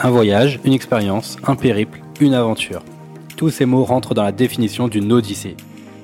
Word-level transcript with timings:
Un 0.00 0.10
voyage, 0.10 0.58
une 0.64 0.72
expérience, 0.72 1.36
un 1.46 1.54
périple, 1.54 2.00
une 2.20 2.34
aventure. 2.34 2.82
Tous 3.36 3.50
ces 3.50 3.64
mots 3.64 3.84
rentrent 3.84 4.12
dans 4.12 4.24
la 4.24 4.32
définition 4.32 4.88
d'une 4.88 5.12
odyssée. 5.12 5.56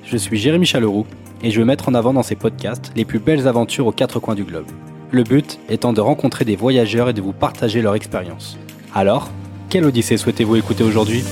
Je 0.04 0.16
suis 0.16 0.38
Jérémy 0.38 0.64
Chaleroux 0.64 1.06
et 1.42 1.50
je 1.50 1.58
vais 1.58 1.64
mettre 1.64 1.88
en 1.88 1.94
avant 1.94 2.12
dans 2.12 2.22
ces 2.22 2.36
podcasts 2.36 2.92
les 2.94 3.04
plus 3.04 3.18
belles 3.18 3.48
aventures 3.48 3.88
aux 3.88 3.92
quatre 3.92 4.20
coins 4.20 4.36
du 4.36 4.44
globe. 4.44 4.66
Le 5.10 5.24
but 5.24 5.58
étant 5.68 5.92
de 5.92 6.00
rencontrer 6.00 6.44
des 6.44 6.54
voyageurs 6.54 7.08
et 7.08 7.12
de 7.12 7.20
vous 7.20 7.32
partager 7.32 7.82
leur 7.82 7.96
expérience. 7.96 8.56
Alors, 8.94 9.28
quelle 9.68 9.84
odyssée 9.84 10.16
souhaitez-vous 10.16 10.54
écouter 10.54 10.84
aujourd'hui? 10.84 11.24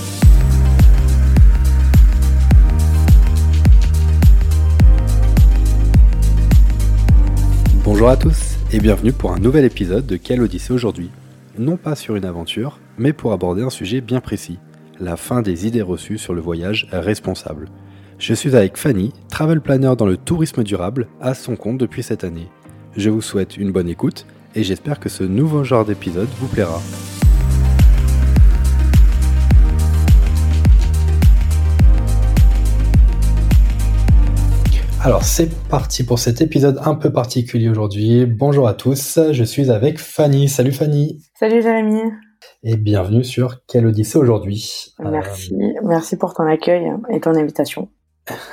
Bonjour 7.85 8.09
à 8.09 8.17
tous 8.17 8.57
et 8.73 8.81
bienvenue 8.81 9.13
pour 9.13 9.33
un 9.33 9.39
nouvel 9.39 9.65
épisode 9.65 10.07
de 10.07 10.17
Quelle 10.17 10.43
Odyssée 10.43 10.73
aujourd'hui? 10.73 11.11
Non 11.59 11.77
pas 11.77 11.97
sur 11.97 12.15
une 12.15 12.25
aventure, 12.25 12.79
mais 12.99 13.13
pour 13.13 13.33
aborder 13.33 13.63
un 13.63 13.71
sujet 13.71 14.01
bien 14.01 14.21
précis, 14.21 14.61
la 15.01 15.17
fin 15.17 15.43
des 15.43 15.67
idées 15.67 15.83
reçues 15.83 16.19
sur 16.19 16.33
le 16.33 16.41
voyage 16.41 16.87
responsable. 16.93 17.69
Je 18.19 18.33
suis 18.33 18.55
avec 18.55 18.77
Fanny, 18.77 19.13
travel 19.29 19.61
planner 19.61 19.95
dans 19.97 20.07
le 20.07 20.17
tourisme 20.17 20.63
durable, 20.63 21.09
à 21.21 21.35
son 21.35 21.57
compte 21.57 21.79
depuis 21.79 22.05
cette 22.05 22.23
année. 22.23 22.49
Je 22.97 23.11
vous 23.11 23.23
souhaite 23.23 23.57
une 23.57 23.73
bonne 23.73 23.89
écoute 23.89 24.27
et 24.55 24.63
j'espère 24.63 25.01
que 25.01 25.09
ce 25.09 25.25
nouveau 25.25 25.65
genre 25.65 25.85
d'épisode 25.85 26.29
vous 26.39 26.49
plaira. 26.49 26.81
Alors 35.01 35.23
c'est 35.23 35.49
parti 35.69 36.03
pour 36.03 36.19
cet 36.19 36.41
épisode 36.41 36.81
un 36.85 36.97
peu 36.97 37.13
particulier 37.13 37.69
aujourd'hui. 37.69 38.27
Bonjour 38.27 38.67
à 38.67 38.75
tous, 38.75 39.21
je 39.31 39.45
suis 39.45 39.71
avec 39.71 39.99
Fanny. 39.99 40.49
Salut 40.49 40.73
Fanny. 40.73 41.23
Salut 41.39 41.63
Jérémy. 41.63 42.01
Et 42.65 42.77
bienvenue 42.77 43.23
sur 43.23 43.65
Quelle 43.69 43.87
Odyssée 43.87 44.19
aujourd'hui. 44.19 44.93
Merci, 44.99 45.55
merci 45.85 46.17
pour 46.17 46.35
ton 46.35 46.45
accueil 46.45 46.91
et 47.11 47.21
ton 47.21 47.37
invitation. 47.37 47.89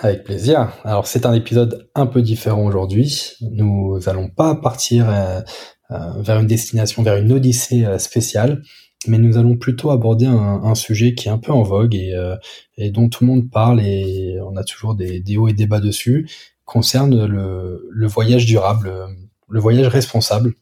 Avec 0.03 0.23
plaisir. 0.23 0.71
Alors 0.83 1.07
c'est 1.07 1.25
un 1.25 1.33
épisode 1.33 1.89
un 1.95 2.05
peu 2.05 2.21
différent 2.21 2.63
aujourd'hui. 2.63 3.33
Nous 3.41 3.99
allons 4.05 4.29
pas 4.29 4.53
partir 4.53 5.09
euh, 5.09 5.41
euh, 5.91 6.21
vers 6.21 6.39
une 6.39 6.47
destination, 6.47 7.01
vers 7.01 7.17
une 7.17 7.31
odyssée 7.31 7.85
euh, 7.85 7.97
spéciale, 7.97 8.61
mais 9.07 9.17
nous 9.17 9.37
allons 9.37 9.57
plutôt 9.57 9.91
aborder 9.91 10.25
un, 10.25 10.75
sujet 10.75 11.13
qui 11.13 11.27
est 11.27 11.31
un 11.31 11.37
peu 11.37 11.51
en 11.51 11.63
vogue 11.63 11.95
et, 11.95 12.13
et, 12.77 12.91
dont 12.91 13.09
tout 13.09 13.23
le 13.23 13.31
monde 13.31 13.49
parle 13.49 13.81
et 13.81 14.37
on 14.41 14.55
a 14.57 14.63
toujours 14.63 14.95
des, 14.95 15.21
hauts 15.37 15.47
et 15.47 15.53
des 15.53 15.67
bas 15.67 15.79
dessus, 15.79 16.29
concerne 16.65 17.25
le, 17.25 18.07
voyage 18.07 18.45
durable, 18.45 18.91
le 19.49 19.59
voyage 19.59 19.87
responsable. 19.87 20.53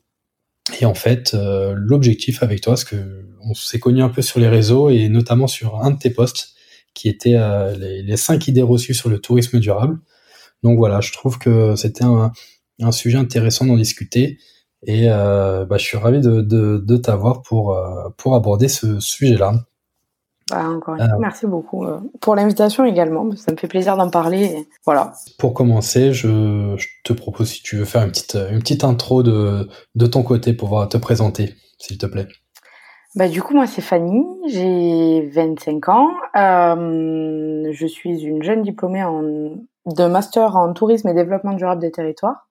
Et 0.79 0.85
en 0.85 0.93
fait, 0.93 1.35
l'objectif 1.75 2.43
avec 2.43 2.61
toi, 2.61 2.73
parce 2.73 2.85
que 2.85 3.25
on 3.41 3.53
s'est 3.53 3.79
connu 3.79 4.01
un 4.01 4.09
peu 4.09 4.21
sur 4.21 4.39
les 4.39 4.47
réseaux 4.47 4.89
et 4.89 5.09
notamment 5.09 5.47
sur 5.47 5.81
un 5.83 5.91
de 5.91 5.97
tes 5.97 6.09
posts, 6.09 6.53
qui 6.93 7.09
étaient 7.09 7.35
euh, 7.35 7.75
les, 7.75 8.17
cinq 8.17 8.47
idées 8.47 8.61
reçues 8.61 8.93
sur 8.93 9.09
le 9.09 9.19
tourisme 9.19 9.59
durable. 9.59 9.99
Donc 10.61 10.77
voilà, 10.77 11.01
je 11.01 11.11
trouve 11.11 11.39
que 11.39 11.75
c'était 11.75 12.03
un, 12.03 12.31
sujet 12.91 13.17
intéressant 13.17 13.65
d'en 13.65 13.77
discuter 13.77 14.37
et 14.85 15.09
euh, 15.09 15.65
bah, 15.65 15.77
je 15.77 15.85
suis 15.85 15.97
ravi 15.97 16.19
de, 16.19 16.41
de, 16.41 16.77
de 16.77 16.97
t'avoir 16.97 17.41
pour, 17.41 17.73
euh, 17.73 18.09
pour 18.17 18.35
aborder 18.35 18.67
ce 18.67 18.99
sujet-là. 18.99 19.53
Bah, 20.49 20.67
encore 20.69 20.95
une 20.95 21.07
fois, 21.07 21.19
merci 21.19 21.47
beaucoup 21.47 21.85
pour 22.19 22.35
l'invitation 22.35 22.83
également. 22.83 23.33
Ça 23.35 23.53
me 23.53 23.57
fait 23.57 23.67
plaisir 23.67 23.95
d'en 23.95 24.09
parler. 24.09 24.67
voilà. 24.85 25.13
Pour 25.39 25.53
commencer, 25.53 26.11
je, 26.11 26.75
je, 26.77 26.87
te 27.05 27.13
propose 27.13 27.49
si 27.49 27.63
tu 27.63 27.77
veux 27.77 27.85
faire 27.85 28.03
une 28.03 28.11
petite, 28.11 28.37
une 28.51 28.59
petite 28.59 28.83
intro 28.83 29.23
de, 29.23 29.69
de 29.95 30.05
ton 30.05 30.21
côté 30.21 30.53
pour 30.53 30.87
te 30.89 30.97
présenter, 30.97 31.55
s'il 31.79 31.97
te 31.97 32.05
plaît. 32.05 32.27
Bah, 33.15 33.27
du 33.27 33.43
coup, 33.43 33.53
moi, 33.53 33.67
c'est 33.67 33.81
Fanny, 33.81 34.25
j'ai 34.47 35.29
25 35.33 35.89
ans. 35.89 36.09
Euh, 36.35 37.69
je 37.71 37.85
suis 37.85 38.23
une 38.23 38.41
jeune 38.41 38.63
diplômée 38.63 39.03
en, 39.03 39.21
de 39.21 40.05
master 40.07 40.55
en 40.55 40.73
tourisme 40.73 41.09
et 41.09 41.13
développement 41.13 41.53
durable 41.53 41.81
des 41.81 41.91
territoires. 41.91 42.47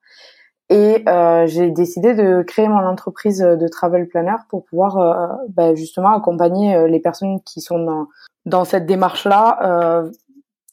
Et 0.69 1.03
euh, 1.07 1.45
j'ai 1.45 1.71
décidé 1.71 2.13
de 2.13 2.41
créer 2.41 2.67
mon 2.67 2.85
entreprise 2.85 3.39
de 3.39 3.67
travel 3.67 4.07
planner 4.07 4.35
pour 4.49 4.65
pouvoir 4.65 4.97
euh, 4.97 5.27
bah, 5.49 5.75
justement 5.75 6.15
accompagner 6.15 6.75
euh, 6.75 6.87
les 6.87 6.99
personnes 6.99 7.41
qui 7.43 7.61
sont 7.61 7.79
dans, 7.79 8.07
dans 8.45 8.65
cette 8.65 8.85
démarche-là 8.85 9.59
euh, 9.61 10.11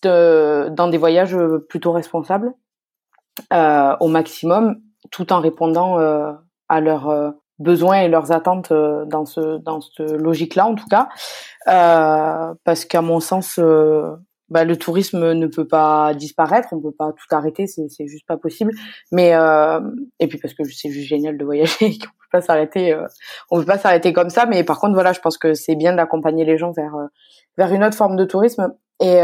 de, 0.03 0.69
dans 0.71 0.89
des 0.89 0.99
voyages 0.99 1.37
plutôt 1.69 1.93
responsables 1.93 2.55
euh, 3.53 3.97
au 4.01 4.09
maximum, 4.09 4.81
tout 5.11 5.33
en 5.33 5.41
répondant 5.41 5.99
à 6.69 6.81
leurs 6.81 7.35
besoins 7.61 8.01
et 8.01 8.09
leurs 8.09 8.33
attentes 8.33 8.73
euh, 8.73 9.05
dans 9.05 9.27
ce 9.27 9.59
dans 9.59 9.81
cette 9.81 10.11
logique-là 10.11 10.67
en 10.67 10.75
tout 10.75 10.89
cas, 10.89 11.09
euh, 11.69 12.55
parce 12.65 12.85
qu'à 12.85 13.03
mon 13.03 13.21
sens, 13.21 13.59
euh, 13.59 14.17
bah, 14.51 14.65
le 14.65 14.77
tourisme 14.77 15.33
ne 15.33 15.47
peut 15.47 15.67
pas 15.67 16.15
disparaître, 16.15 16.69
on 16.73 16.81
peut 16.81 16.93
pas 16.93 17.13
tout 17.13 17.35
arrêter, 17.35 17.67
c'est 17.67 18.07
juste 18.07 18.27
pas 18.27 18.37
possible. 18.37 18.73
Mais 19.13 19.35
euh, 19.35 19.81
et 20.19 20.27
puis 20.29 20.39
parce 20.39 20.55
que 20.55 20.65
c'est 20.65 20.91
juste 20.91 21.09
génial 21.09 21.39
de 21.39 21.45
voyager, 21.45 21.91
qu'on 21.99 22.07
peut 22.07 22.31
pas 22.33 22.41
s'arrêter, 22.41 22.93
euh, 22.93 23.07
on 23.51 23.59
peut 23.61 23.67
pas 23.67 23.79
s'arrêter 23.79 24.13
comme 24.13 24.31
ça. 24.31 24.47
Mais 24.47 24.65
par 24.65 24.81
contre 24.81 24.95
voilà, 24.95 25.13
je 25.13 25.21
pense 25.21 25.39
que 25.39 25.55
c'est 25.55 25.77
bien 25.77 25.95
d'accompagner 25.95 26.45
les 26.45 26.59
gens 26.59 26.73
vers 26.73 26.95
vers 27.57 27.73
une 27.73 27.85
autre 27.85 27.97
forme 27.97 28.17
de 28.17 28.25
tourisme. 28.25 28.73
Et, 29.03 29.21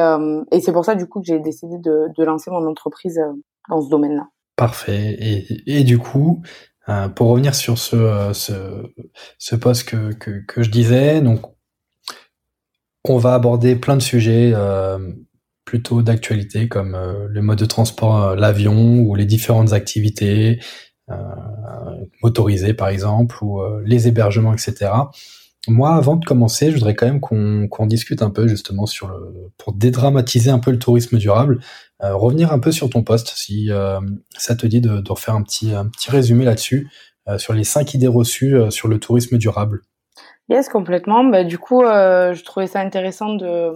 et 0.52 0.60
c'est 0.60 0.72
pour 0.72 0.86
ça 0.86 0.94
du 0.94 1.06
coup 1.06 1.20
que 1.20 1.26
j'ai 1.26 1.38
décidé 1.38 1.76
de, 1.78 2.06
de 2.16 2.24
lancer 2.24 2.50
mon 2.50 2.66
entreprise 2.66 3.20
dans 3.68 3.82
ce 3.82 3.90
domaine-là. 3.90 4.28
Parfait. 4.56 5.16
Et, 5.20 5.78
et 5.80 5.84
du 5.84 5.98
coup, 5.98 6.40
euh, 6.88 7.08
pour 7.08 7.28
revenir 7.28 7.54
sur 7.54 7.78
ce, 7.78 7.96
euh, 7.96 8.32
ce, 8.32 8.52
ce 9.38 9.56
poste 9.56 9.88
que, 9.88 10.12
que, 10.14 10.44
que, 10.46 10.62
je 10.62 10.70
disais, 10.70 11.20
donc 11.20 11.40
on 13.10 13.18
va 13.18 13.34
aborder 13.34 13.76
plein 13.76 13.96
de 13.96 14.02
sujets 14.02 14.52
euh, 14.54 14.98
plutôt 15.64 16.02
d'actualité 16.02 16.68
comme 16.68 16.94
euh, 16.94 17.26
le 17.28 17.42
mode 17.42 17.58
de 17.58 17.64
transport, 17.64 18.36
l'avion 18.36 18.98
ou 19.00 19.14
les 19.14 19.26
différentes 19.26 19.72
activités 19.72 20.60
motorisées 22.20 22.74
par 22.74 22.88
exemple 22.88 23.36
ou 23.44 23.62
les 23.84 24.08
hébergements, 24.08 24.52
etc. 24.52 24.90
Moi, 25.68 25.94
avant 25.94 26.16
de 26.16 26.24
commencer, 26.24 26.70
je 26.70 26.74
voudrais 26.74 26.94
quand 26.94 27.06
même 27.06 27.20
qu'on 27.20 27.86
discute 27.86 28.22
un 28.22 28.30
peu 28.30 28.48
justement 28.48 28.86
sur 28.86 29.08
le 29.08 29.50
pour 29.56 29.72
dédramatiser 29.72 30.50
un 30.50 30.58
peu 30.58 30.70
le 30.70 30.78
tourisme 30.78 31.18
durable. 31.18 31.60
Euh, 32.02 32.14
revenir 32.14 32.52
un 32.52 32.58
peu 32.58 32.72
sur 32.72 32.90
ton 32.90 33.02
poste, 33.02 33.32
si 33.34 33.70
euh, 33.70 34.00
ça 34.36 34.54
te 34.54 34.66
dit 34.66 34.80
de, 34.80 35.00
de, 35.00 35.10
refaire 35.12 35.34
un 35.34 35.42
petit, 35.42 35.72
un 35.72 35.88
petit 35.88 36.10
résumé 36.10 36.44
là-dessus, 36.44 36.88
euh, 37.28 37.38
sur 37.38 37.52
les 37.52 37.64
cinq 37.64 37.94
idées 37.94 38.06
reçues 38.06 38.56
sur 38.70 38.88
le 38.88 39.00
tourisme 39.00 39.38
durable. 39.38 39.82
Yes, 40.48 40.68
complètement. 40.68 41.24
Bah, 41.24 41.44
du 41.44 41.58
coup, 41.58 41.82
je 41.82 42.44
trouvais 42.44 42.66
ça 42.66 42.80
intéressant 42.80 43.34
de 43.34 43.72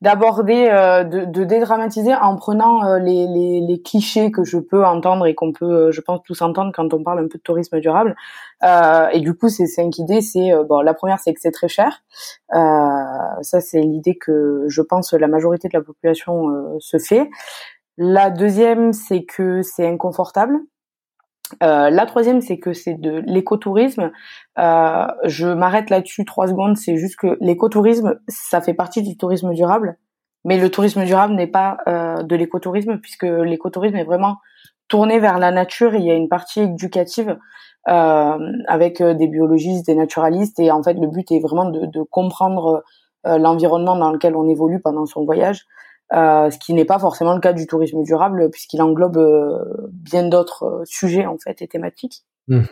d'aborder, 0.00 0.66
de, 0.66 1.24
de, 1.24 1.44
dédramatiser 1.44 2.14
en 2.14 2.36
prenant 2.36 2.98
les, 2.98 3.26
les, 3.26 3.62
les, 3.62 3.80
clichés 3.80 4.30
que 4.30 4.44
je 4.44 4.58
peux 4.58 4.84
entendre 4.84 5.24
et 5.24 5.34
qu'on 5.34 5.50
peut, 5.52 5.92
je 5.92 6.00
pense, 6.02 6.20
tous 6.24 6.42
entendre 6.42 6.72
quand 6.74 6.92
on 6.92 7.02
parle 7.02 7.20
un 7.20 7.28
peu 7.28 7.38
de 7.38 7.42
tourisme 7.42 7.80
durable. 7.80 8.14
Euh, 8.64 9.08
et 9.12 9.20
du 9.20 9.34
coup, 9.34 9.48
ces 9.48 9.66
cinq 9.66 9.98
idées, 9.98 10.20
c'est 10.20 10.52
bon, 10.68 10.80
la 10.80 10.94
première, 10.94 11.18
c'est 11.18 11.32
que 11.34 11.40
c'est 11.40 11.52
très 11.52 11.68
cher. 11.68 12.02
Euh, 12.52 13.42
ça, 13.42 13.60
c'est 13.60 13.80
l'idée 13.80 14.16
que 14.16 14.64
je 14.68 14.82
pense 14.82 15.12
la 15.12 15.28
majorité 15.28 15.68
de 15.68 15.76
la 15.76 15.82
population 15.82 16.48
euh, 16.48 16.76
se 16.80 16.98
fait. 16.98 17.30
La 17.96 18.30
deuxième, 18.30 18.92
c'est 18.92 19.24
que 19.24 19.62
c'est 19.62 19.86
inconfortable. 19.86 20.58
Euh, 21.62 21.90
la 21.90 22.06
troisième, 22.06 22.40
c'est 22.40 22.58
que 22.58 22.72
c'est 22.72 22.94
de 22.94 23.22
l'écotourisme. 23.26 24.10
Euh, 24.58 25.06
je 25.24 25.46
m'arrête 25.46 25.90
là-dessus 25.90 26.24
trois 26.24 26.48
secondes. 26.48 26.76
C'est 26.76 26.96
juste 26.96 27.16
que 27.16 27.36
l'écotourisme, 27.40 28.18
ça 28.28 28.60
fait 28.60 28.74
partie 28.74 29.02
du 29.02 29.16
tourisme 29.16 29.52
durable, 29.52 29.98
mais 30.44 30.58
le 30.58 30.70
tourisme 30.70 31.04
durable 31.04 31.34
n'est 31.34 31.46
pas 31.46 31.78
euh, 31.86 32.22
de 32.22 32.36
l'écotourisme 32.36 32.98
puisque 32.98 33.24
l'écotourisme 33.24 33.96
est 33.96 34.04
vraiment 34.04 34.38
tourné 34.88 35.18
vers 35.18 35.38
la 35.38 35.50
nature. 35.50 35.94
il 35.94 36.04
y 36.04 36.10
a 36.10 36.14
une 36.14 36.28
partie 36.28 36.60
éducative 36.60 37.38
euh, 37.88 38.52
avec 38.66 39.02
des 39.02 39.28
biologistes, 39.28 39.86
des 39.86 39.94
naturalistes, 39.94 40.60
et 40.60 40.70
en 40.70 40.82
fait, 40.82 40.94
le 40.94 41.06
but 41.06 41.30
est 41.32 41.40
vraiment 41.40 41.70
de, 41.70 41.86
de 41.86 42.02
comprendre 42.02 42.84
euh, 43.26 43.38
l'environnement 43.38 43.96
dans 43.96 44.12
lequel 44.12 44.36
on 44.36 44.46
évolue 44.50 44.80
pendant 44.80 45.06
son 45.06 45.24
voyage, 45.24 45.64
euh, 46.12 46.50
ce 46.50 46.58
qui 46.58 46.74
n'est 46.74 46.84
pas 46.84 46.98
forcément 46.98 47.34
le 47.34 47.40
cas 47.40 47.52
du 47.52 47.66
tourisme 47.66 48.02
durable 48.02 48.50
puisqu'il 48.50 48.82
englobe 48.82 49.16
euh, 49.16 49.88
bien 49.92 50.24
d'autres 50.28 50.82
sujets 50.84 51.26
en 51.26 51.38
fait 51.38 51.62
et 51.62 51.68
thématiques. 51.68 52.24
Mmh 52.48 52.62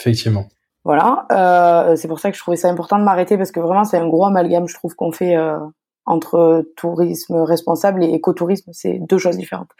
effectivement. 0.00 0.46
Voilà, 0.84 1.26
euh, 1.32 1.96
c'est 1.96 2.08
pour 2.08 2.20
ça 2.20 2.30
que 2.30 2.36
je 2.36 2.42
trouvais 2.42 2.56
ça 2.56 2.68
important 2.68 2.98
de 2.98 3.04
m'arrêter 3.04 3.36
parce 3.36 3.50
que 3.50 3.60
vraiment 3.60 3.84
c'est 3.84 3.98
un 3.98 4.08
gros 4.08 4.24
amalgame 4.24 4.68
je 4.68 4.74
trouve 4.74 4.94
qu'on 4.94 5.12
fait 5.12 5.36
euh, 5.36 5.58
entre 6.06 6.64
tourisme 6.76 7.36
responsable 7.36 8.02
et 8.04 8.08
écotourisme, 8.08 8.70
c'est 8.72 8.98
deux 8.98 9.18
choses 9.18 9.36
différentes. 9.36 9.70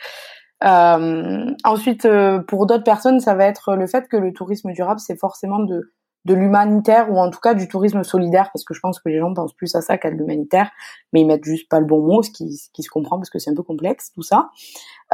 Euh, 0.64 1.46
ensuite, 1.64 2.06
pour 2.48 2.66
d'autres 2.66 2.84
personnes, 2.84 3.20
ça 3.20 3.34
va 3.34 3.46
être 3.46 3.76
le 3.76 3.86
fait 3.86 4.08
que 4.08 4.16
le 4.16 4.32
tourisme 4.32 4.72
durable, 4.72 5.00
c'est 5.00 5.16
forcément 5.16 5.60
de 5.60 5.94
de 6.28 6.34
l'humanitaire 6.34 7.10
ou 7.10 7.18
en 7.18 7.30
tout 7.30 7.40
cas 7.40 7.54
du 7.54 7.66
tourisme 7.66 8.04
solidaire 8.04 8.50
parce 8.52 8.64
que 8.64 8.74
je 8.74 8.80
pense 8.80 9.00
que 9.00 9.08
les 9.08 9.18
gens 9.18 9.32
pensent 9.34 9.54
plus 9.54 9.74
à 9.74 9.80
ça 9.80 9.98
qu'à 9.98 10.10
l'humanitaire 10.10 10.70
mais 11.12 11.22
ils 11.22 11.26
mettent 11.26 11.44
juste 11.44 11.68
pas 11.68 11.80
le 11.80 11.86
bon 11.86 12.00
mot 12.00 12.22
ce 12.22 12.30
qui, 12.30 12.60
qui 12.72 12.82
se 12.82 12.90
comprend 12.90 13.16
parce 13.16 13.30
que 13.30 13.38
c'est 13.38 13.50
un 13.50 13.54
peu 13.54 13.62
complexe 13.62 14.12
tout 14.14 14.22
ça 14.22 14.50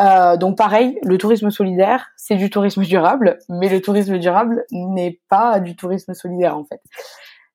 euh, 0.01 0.37
donc 0.37 0.59
pareil 0.59 0.99
le 1.03 1.17
tourisme 1.17 1.51
solidaire 1.51 2.09
c'est 2.17 2.37
du 2.37 2.51
tourisme 2.51 2.83
durable 2.83 3.39
mais 3.49 3.69
le 3.69 3.81
tourisme 3.81 4.19
durable 4.19 4.65
n'est 4.73 5.21
pas 5.29 5.61
du 5.61 5.77
tourisme 5.77 6.13
solidaire 6.15 6.59
en 6.59 6.65
fait 6.65 6.81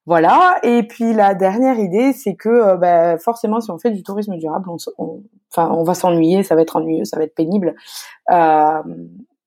Voilà. 0.05 0.57
Et 0.63 0.83
puis 0.87 1.13
la 1.13 1.35
dernière 1.35 1.77
idée, 1.77 2.13
c'est 2.13 2.35
que 2.35 2.77
bah, 2.77 3.19
forcément, 3.19 3.61
si 3.61 3.69
on 3.69 3.77
fait 3.77 3.91
du 3.91 4.01
tourisme 4.01 4.37
durable, 4.37 4.67
on, 4.97 5.21
enfin, 5.51 5.69
on 5.71 5.83
va 5.83 5.93
s'ennuyer, 5.93 6.41
ça 6.41 6.55
va 6.55 6.63
être 6.63 6.77
ennuyeux, 6.77 7.05
ça 7.05 7.17
va 7.17 7.25
être 7.25 7.35
pénible. 7.35 7.75
Euh, 8.31 8.81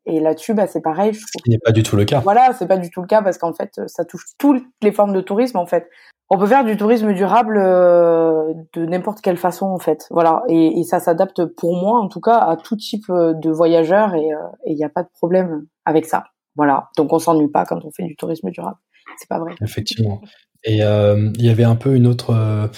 et 0.06 0.20
là-dessus, 0.20 0.54
bah, 0.54 0.66
c'est 0.66 0.80
pareil. 0.80 1.14
Ce 1.14 1.42
qui 1.42 1.50
n'est 1.50 1.58
pas 1.58 1.72
du 1.72 1.82
tout 1.82 1.96
le 1.96 2.04
cas. 2.04 2.20
Voilà, 2.20 2.52
c'est 2.58 2.66
pas 2.66 2.76
du 2.76 2.90
tout 2.90 3.00
le 3.00 3.06
cas 3.06 3.22
parce 3.22 3.38
qu'en 3.38 3.52
fait, 3.52 3.80
ça 3.86 4.04
touche 4.04 4.24
toutes 4.38 4.64
les 4.82 4.92
formes 4.92 5.12
de 5.12 5.20
tourisme 5.20 5.58
en 5.58 5.66
fait. 5.66 5.88
On 6.30 6.38
peut 6.38 6.46
faire 6.46 6.64
du 6.64 6.76
tourisme 6.76 7.12
durable 7.12 7.58
euh, 7.58 8.54
de 8.72 8.86
n'importe 8.86 9.20
quelle 9.20 9.36
façon 9.36 9.66
en 9.66 9.78
fait. 9.78 10.06
Voilà, 10.10 10.42
et, 10.48 10.80
et 10.80 10.82
ça 10.84 10.98
s'adapte 10.98 11.44
pour 11.44 11.76
moi 11.76 12.00
en 12.00 12.08
tout 12.08 12.20
cas 12.20 12.38
à 12.38 12.56
tout 12.56 12.76
type 12.76 13.04
euh, 13.10 13.34
de 13.34 13.50
voyageurs 13.50 14.14
et 14.14 14.28
il 14.66 14.74
n'y 14.74 14.84
a 14.84 14.88
pas 14.88 15.02
de 15.02 15.10
problème 15.14 15.66
avec 15.84 16.06
ça. 16.06 16.24
Voilà, 16.56 16.88
donc 16.96 17.12
on 17.12 17.18
s'ennuie 17.18 17.50
pas 17.50 17.64
quand 17.64 17.84
on 17.84 17.90
fait 17.90 18.04
du 18.04 18.16
tourisme 18.16 18.50
durable. 18.50 18.78
C'est 19.18 19.28
pas 19.28 19.38
vrai. 19.38 19.54
Effectivement. 19.62 20.20
Et 20.64 20.76
il 20.78 21.44
y 21.44 21.50
avait 21.50 21.64
un 21.64 21.76
peu 21.76 21.94
une 21.94 22.06
autre. 22.06 22.70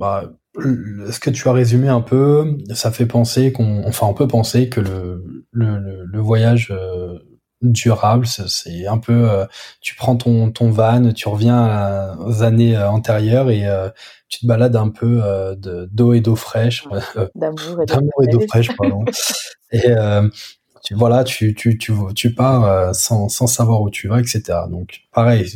Bah, 0.00 0.24
ce 1.10 1.20
que 1.20 1.30
tu 1.30 1.48
as 1.48 1.52
résumé 1.52 1.88
un 1.88 2.00
peu, 2.00 2.56
ça 2.74 2.90
fait 2.90 3.06
penser 3.06 3.52
qu'on, 3.52 3.84
enfin, 3.86 4.06
on 4.06 4.14
peut 4.14 4.28
penser 4.28 4.68
que 4.68 4.80
le, 4.80 5.24
le, 5.52 6.04
le 6.04 6.20
voyage 6.20 6.68
euh, 6.70 7.18
durable, 7.62 8.26
c'est 8.26 8.86
un 8.86 8.98
peu, 8.98 9.30
euh, 9.30 9.46
tu 9.80 9.94
prends 9.94 10.16
ton, 10.16 10.50
ton 10.50 10.70
van, 10.70 11.12
tu 11.12 11.28
reviens 11.28 12.16
aux 12.18 12.42
années 12.42 12.76
euh, 12.76 12.88
antérieures 12.88 13.50
et 13.50 13.64
tu 14.28 14.40
te 14.40 14.46
balades 14.46 14.76
un 14.76 14.88
peu 14.88 15.22
d'eau 15.90 16.12
et 16.12 16.20
d'eau 16.20 16.36
fraîche, 16.36 16.86
d'amour 17.34 18.22
et 18.22 18.26
d'eau 18.30 18.40
fraîche, 18.48 18.74
pardon. 18.76 19.04
et 19.72 19.94
tu, 20.84 20.94
voilà, 20.94 21.24
tu, 21.24 21.54
tu, 21.54 21.76
tu, 21.76 21.92
tu 22.14 22.34
pars 22.34 22.94
sans, 22.94 23.28
sans 23.28 23.46
savoir 23.46 23.82
où 23.82 23.90
tu 23.90 24.08
vas, 24.08 24.20
etc. 24.20 24.42
Donc, 24.70 25.00
pareil, 25.12 25.46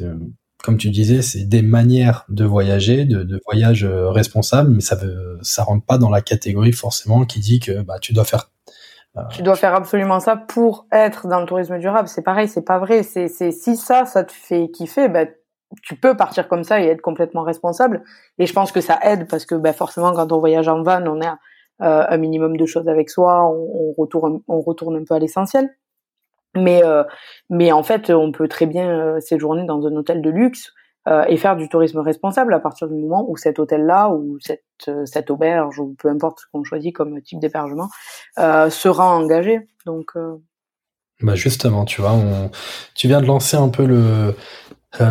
comme 0.65 0.79
tu 0.79 0.89
disais, 0.89 1.21
c'est 1.21 1.45
des 1.45 1.61
manières 1.61 2.25
de 2.31 2.47
voyager, 2.47 3.05
de, 3.05 3.39
voyage 3.45 3.85
euh, 3.85 4.09
responsable, 4.09 4.71
mais 4.71 4.81
ça 4.81 4.97
veut, 4.97 5.39
ça 5.43 5.63
rentre 5.63 5.85
pas 5.85 5.99
dans 5.99 6.09
la 6.09 6.23
catégorie 6.23 6.73
forcément 6.73 7.27
qui 7.27 7.39
dit 7.39 7.61
que 7.61 7.83
bah, 7.83 7.99
tu 8.01 8.15
dois 8.15 8.25
faire. 8.25 8.51
Euh, 9.19 9.21
tu 9.31 9.43
dois 9.43 9.57
faire 9.57 9.75
absolument 9.75 10.21
ça 10.21 10.37
pour 10.37 10.87
être 10.91 11.29
dans 11.29 11.41
le 11.41 11.47
tourisme 11.47 11.79
durable. 11.79 12.09
C'est 12.09 12.23
pareil, 12.23 12.49
c'est 12.49 12.65
pas 12.65 12.79
vrai. 12.79 13.03
C'est, 13.03 13.29
c'est 13.29 13.53
si 13.53 13.77
ça, 13.77 14.07
ça 14.07 14.25
te 14.25 14.33
fait 14.33 14.71
kiffer, 14.71 15.09
bah, 15.09 15.27
tu 15.83 15.97
peux 15.97 16.17
partir 16.17 16.49
comme 16.49 16.65
ça 16.65 16.81
et 16.81 16.87
être 16.87 17.03
complètement 17.03 17.43
responsable. 17.43 18.03
Et 18.39 18.47
je 18.47 18.53
pense 18.55 18.73
que 18.73 18.81
ça 18.81 18.99
aide 19.03 19.29
parce 19.29 19.45
que 19.45 19.55
bah, 19.55 19.75
forcément, 19.75 20.15
quand 20.15 20.33
on 20.33 20.39
voyage 20.39 20.69
en 20.69 20.83
van, 20.83 21.05
on 21.07 21.21
a 21.21 21.39
euh, 21.83 22.07
un 22.09 22.17
minimum 22.17 22.57
de 22.57 22.65
choses 22.65 22.89
avec 22.89 23.11
soi, 23.11 23.45
on 23.47 23.93
retourne, 23.99 24.41
on 24.49 24.63
retourne 24.63 24.97
un 24.97 25.05
peu 25.05 25.15
à 25.15 25.19
l'essentiel. 25.19 25.69
Mais, 26.57 26.85
euh, 26.85 27.05
mais 27.51 27.73
en 27.73 27.83
fait, 27.83 28.11
on 28.11 28.33
peut 28.33 28.49
très 28.49 28.67
bien 28.67 28.89
euh, 28.89 29.21
séjourner 29.21 29.65
dans 29.65 29.87
un 29.87 29.97
hôtel 29.97 30.23
de 30.23 30.31
luxe 30.31 30.73
euh, 31.09 31.25
et 31.29 31.37
faire 31.37 31.57
du 31.57 31.69
tourisme 31.69 31.99
responsable 31.99 32.55
à 32.55 32.61
partir 32.61 32.89
du 32.89 32.95
moment 32.95 33.25
où 33.29 33.37
cet 33.37 33.59
hôtel-là 33.59 34.11
ou 34.11 34.39
cette, 34.41 34.91
cette 35.05 35.31
auberge 35.31 35.79
ou 35.79 35.95
peu 35.99 36.09
importe 36.09 36.41
ce 36.41 36.45
qu'on 36.53 36.65
choisit 36.65 36.95
comme 36.95 37.21
type 37.23 37.41
d'hébergement 37.41 37.89
sera 38.37 39.15
engagé. 39.15 39.69
Donc, 39.87 40.13
bah 41.21 41.35
justement, 41.35 41.85
tu 41.85 42.01
vois, 42.01 42.13
on, 42.13 42.51
tu 42.95 43.07
viens 43.07 43.21
de 43.21 43.27
lancer 43.27 43.57
un 43.57 43.69
peu 43.69 43.87
le 43.87 44.35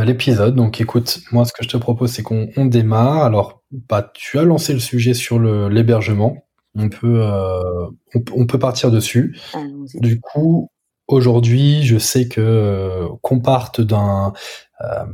l'épisode. 0.05 0.55
Donc, 0.55 0.79
écoute, 0.79 1.19
moi, 1.33 1.43
ce 1.43 1.51
que 1.51 1.61
je 1.61 1.67
te 1.67 1.75
propose, 1.75 2.11
c'est 2.11 2.23
qu'on 2.23 2.49
on 2.55 2.65
démarre. 2.65 3.23
Alors, 3.23 3.61
bah, 3.71 4.11
tu 4.13 4.39
as 4.39 4.43
lancé 4.43 4.71
le 4.71 4.79
sujet 4.79 5.13
sur 5.13 5.39
le 5.39 5.67
l'hébergement. 5.67 6.37
On 6.75 6.89
peut, 6.89 7.21
on, 8.15 8.23
on, 8.33 8.47
peut 8.47 8.57
partir 8.57 8.89
dessus. 8.89 9.37
Du 9.93 10.19
coup, 10.21 10.71
Aujourd'hui, 11.07 11.83
je 11.83 11.97
sais 11.97 12.27
que 12.27 12.39
euh, 12.39 13.07
qu'on 13.21 13.39
parte 13.41 13.81
d'un 13.81 14.33
euh, 14.81 15.05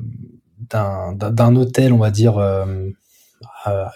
d'un 0.71 1.55
hôtel, 1.55 1.93
on 1.93 1.97
va 1.97 2.11
dire 2.11 2.37
euh, 2.37 2.85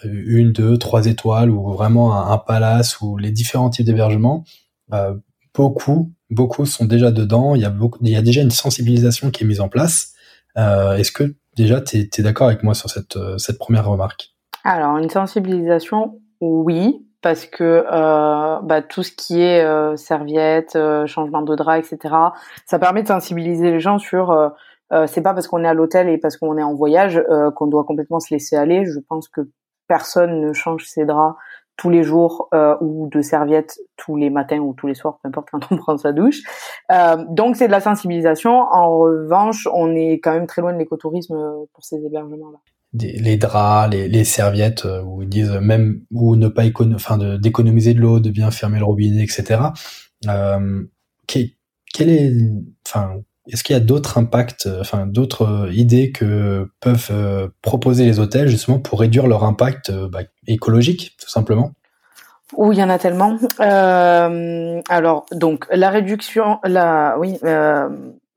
une, 0.04 0.52
deux, 0.52 0.78
trois 0.78 1.06
étoiles 1.06 1.52
ou 1.52 1.72
vraiment 1.72 2.32
un, 2.32 2.38
palace 2.40 3.00
ou 3.02 3.18
les 3.18 3.30
différents 3.32 3.70
types 3.70 3.86
d'hébergement, 3.86 4.44
beaucoup, 5.54 6.12
beaucoup 6.32 6.66
sont 6.66 6.86
déjà 6.86 7.12
dedans. 7.12 7.54
Il 7.54 7.62
y 7.62 7.66
a 7.66 7.70
beaucoup, 7.70 8.00
il 8.02 8.10
y 8.10 8.16
a 8.16 8.24
déjà 8.24 8.42
une 8.42 8.52
sensibilisation 8.52 9.30
qui 9.30 9.44
est 9.44 9.48
mise 9.48 9.62
en 9.62 9.70
place. 9.70 10.14
Est-ce 10.56 11.12
que 11.12 11.36
déjà 11.56 11.80
tu 11.80 11.98
es, 11.98 12.22
d'accord 12.24 12.48
avec 12.48 12.64
moi 12.64 12.74
sur 12.74 12.90
cette 12.90 13.20
cette 13.38 13.60
première 13.60 13.88
remarque? 13.88 14.34
Alors 14.64 14.98
une 14.98 15.10
sensibilisation, 15.10 16.20
oui, 16.42 17.06
parce 17.24 17.46
que 17.46 17.86
euh, 17.90 18.60
bah, 18.62 18.82
tout 18.84 19.02
ce 19.02 19.12
qui 19.12 19.42
est 19.42 19.64
euh, 19.64 19.96
serviette, 19.96 20.76
euh, 20.76 21.08
changement 21.08 21.42
de 21.42 21.56
drap, 21.56 21.80
etc. 21.80 22.14
Ça 22.66 22.78
permet 22.78 23.02
de 23.02 23.08
sensibiliser 23.08 23.72
les 23.72 23.80
gens 23.80 23.98
sur. 23.98 24.30
Euh, 24.30 24.50
euh, 24.92 25.08
c'est 25.08 25.24
pas 25.24 25.34
parce 25.34 25.48
qu'on 25.48 25.64
est 25.64 25.68
à 25.68 25.74
l'hôtel 25.74 26.10
et 26.10 26.20
parce 26.20 26.38
qu'on 26.38 26.58
est 26.58 26.64
en 26.64 26.76
voyage 26.76 27.24
qu'on 27.56 27.66
doit 27.66 27.86
complètement 27.86 28.20
se 28.20 28.32
laisser 28.32 28.56
aller. 28.56 28.86
Je 28.86 29.00
pense 29.00 29.28
que 29.28 29.42
personne 29.88 30.40
ne 30.42 30.54
change 30.54 30.86
ses 30.86 31.06
draps 31.06 31.36
tous 31.78 31.90
les 31.90 32.04
jours 32.04 32.50
ou 32.82 33.10
de 33.12 33.22
serviettes 33.22 33.80
tous 33.98 34.18
les 34.18 34.30
matins 34.30 34.60
ou 34.60 34.76
tous 34.76 34.86
les 34.86 34.94
soirs, 34.94 35.18
peu 35.24 35.30
importe 35.30 35.48
quand 35.50 35.72
on 35.72 35.78
prend 35.78 35.98
sa 35.98 36.12
douche. 36.12 36.42
donc 37.30 37.56
c'est 37.56 37.66
de 37.66 37.72
la 37.72 37.80
sensibilisation. 37.80 38.52
En 38.52 39.00
revanche, 39.00 39.68
on 39.74 39.96
est 39.96 40.20
quand 40.20 40.34
même 40.34 40.46
très 40.46 40.62
loin 40.62 40.74
de 40.74 40.78
l'écotourisme 40.78 41.66
pour 41.74 41.84
ces 41.84 41.96
hébergements-là 41.96 42.60
les 42.94 43.38
draps, 43.38 43.92
les, 43.92 44.08
les 44.08 44.24
serviettes, 44.24 44.86
euh, 44.86 45.02
où 45.02 45.24
disent 45.26 45.52
même 45.62 46.02
ou 46.12 46.36
ne 46.36 46.48
pas 46.48 46.64
enfin 46.94 47.18
d'économiser 47.38 47.94
de 47.94 48.00
l'eau, 48.00 48.20
de 48.20 48.30
bien 48.30 48.52
fermer 48.52 48.80
le 48.80 48.86
robinet, 48.86 49.24
etc. 49.24 49.62
Euh, 50.28 50.84
quel, 51.28 52.10
est, 52.10 52.32
enfin, 52.88 53.16
est-ce 53.48 53.64
qu'il 53.64 53.74
y 53.74 53.78
a 53.78 53.82
d'autres 53.82 54.18
impacts, 54.18 54.68
euh, 54.68 54.82
enfin 54.82 55.06
d'autres 55.06 55.44
euh, 55.44 55.74
idées 55.74 56.12
que 56.12 56.70
peuvent 56.80 57.52
proposer 57.62 58.06
les 58.06 58.20
hôtels 58.20 58.48
justement 58.48 58.80
pour 58.80 59.00
réduire 59.00 59.28
leur 59.28 59.44
impact 59.44 59.92
bah, 59.92 60.22
écologique, 60.48 61.16
tout 61.20 61.30
simplement? 61.30 61.74
Oui, 62.58 62.76
il 62.76 62.80
y 62.80 62.84
en 62.84 62.90
a 62.90 63.00
tellement. 63.00 63.38
Euh, 63.60 64.82
alors, 64.90 65.26
donc, 65.32 65.66
la 65.72 65.90
réduction, 65.90 66.60
la, 66.64 67.16
oui, 67.18 67.38
euh, 67.44 67.90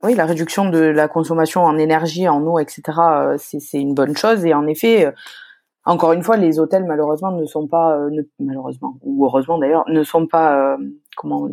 oui, 0.06 0.14
la 0.14 0.24
réduction 0.24 0.68
de 0.68 0.78
la 0.78 1.08
consommation 1.08 1.64
en 1.64 1.76
énergie, 1.78 2.28
en 2.28 2.42
eau, 2.42 2.58
etc., 2.58 2.82
euh, 2.98 3.36
c'est 3.38 3.80
une 3.80 3.94
bonne 3.94 4.16
chose. 4.16 4.44
Et 4.44 4.54
en 4.54 4.66
effet, 4.66 5.06
euh, 5.06 5.10
encore 5.84 6.12
une 6.12 6.22
fois, 6.22 6.36
les 6.36 6.58
hôtels 6.58 6.84
malheureusement 6.84 7.32
ne 7.32 7.44
sont 7.44 7.66
pas, 7.66 7.96
euh, 7.96 8.22
malheureusement 8.38 8.96
ou 9.02 9.26
heureusement 9.26 9.58
d'ailleurs, 9.58 9.84
ne 9.88 10.02
sont 10.02 10.26
pas 10.26 10.76
comment 11.16 11.48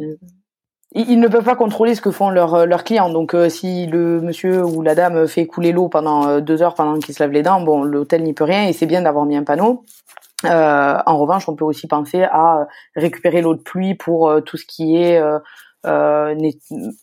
ils, 0.96 1.20
ne 1.20 1.28
peuvent 1.28 1.44
pas 1.44 1.56
contrôler 1.56 1.96
ce 1.96 2.02
que 2.02 2.12
font 2.12 2.30
leurs 2.30 2.84
clients. 2.84 3.10
Donc, 3.10 3.36
si 3.50 3.88
le 3.88 4.22
monsieur 4.22 4.64
ou 4.64 4.84
la 4.84 4.94
dame 4.94 5.28
fait 5.28 5.48
couler 5.48 5.72
l'eau 5.72 5.90
pendant 5.90 6.40
deux 6.40 6.62
heures 6.62 6.76
pendant 6.76 7.00
qu'il 7.00 7.16
se 7.16 7.24
lave 7.24 7.32
les 7.32 7.42
dents, 7.42 7.62
bon, 7.62 7.84
l'hôtel 7.84 8.22
n'y 8.24 8.34
peut 8.34 8.44
rien 8.44 8.68
et 8.68 8.74
c'est 8.74 8.86
bien 8.86 9.02
d'avoir 9.02 9.26
mis 9.26 9.36
un 9.36 9.44
panneau. 9.44 9.86
en 10.44 11.18
revanche, 11.18 11.50
on 11.50 11.56
peut 11.56 11.66
aussi 11.66 11.88
penser 11.88 12.24
à 12.24 12.68
récupérer 12.96 13.42
l'eau 13.42 13.56
de 13.56 13.62
pluie 13.62 13.96
pour 13.96 14.32
tout 14.44 14.58
ce 14.58 14.66
qui 14.66 14.98
est 14.98 15.20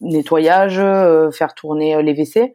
nettoyage, 0.00 0.78
euh, 0.78 1.30
faire 1.30 1.54
tourner 1.54 1.96
euh, 1.96 2.02
les 2.02 2.12
WC 2.12 2.52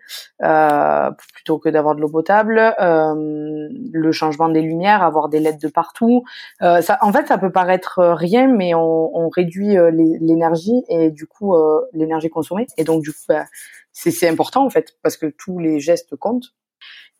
plutôt 1.17 1.59
que 1.59 1.69
d'avoir 1.69 1.95
de 1.95 2.01
l'eau 2.01 2.09
potable, 2.09 2.75
le 2.77 4.11
changement 4.11 4.49
des 4.49 4.61
lumières, 4.61 5.03
avoir 5.03 5.29
des 5.29 5.39
LED 5.39 5.59
de 5.59 5.67
partout. 5.67 6.23
ça, 6.59 6.97
en 7.01 7.11
fait, 7.11 7.27
ça 7.27 7.37
peut 7.37 7.51
paraître 7.51 8.03
rien, 8.03 8.47
mais 8.47 8.73
on, 8.73 9.15
on 9.15 9.29
réduit 9.29 9.75
l'énergie 10.19 10.83
et 10.89 11.11
du 11.11 11.27
coup 11.27 11.55
l'énergie 11.93 12.29
consommée. 12.29 12.67
Et 12.77 12.83
donc 12.83 13.01
du 13.03 13.11
coup, 13.11 13.25
bah, 13.29 13.45
c'est 13.91 14.27
important 14.27 14.65
en 14.65 14.69
fait 14.69 14.97
parce 15.01 15.17
que 15.17 15.27
tous 15.27 15.59
les 15.59 15.79
gestes 15.79 16.15
comptent. 16.15 16.53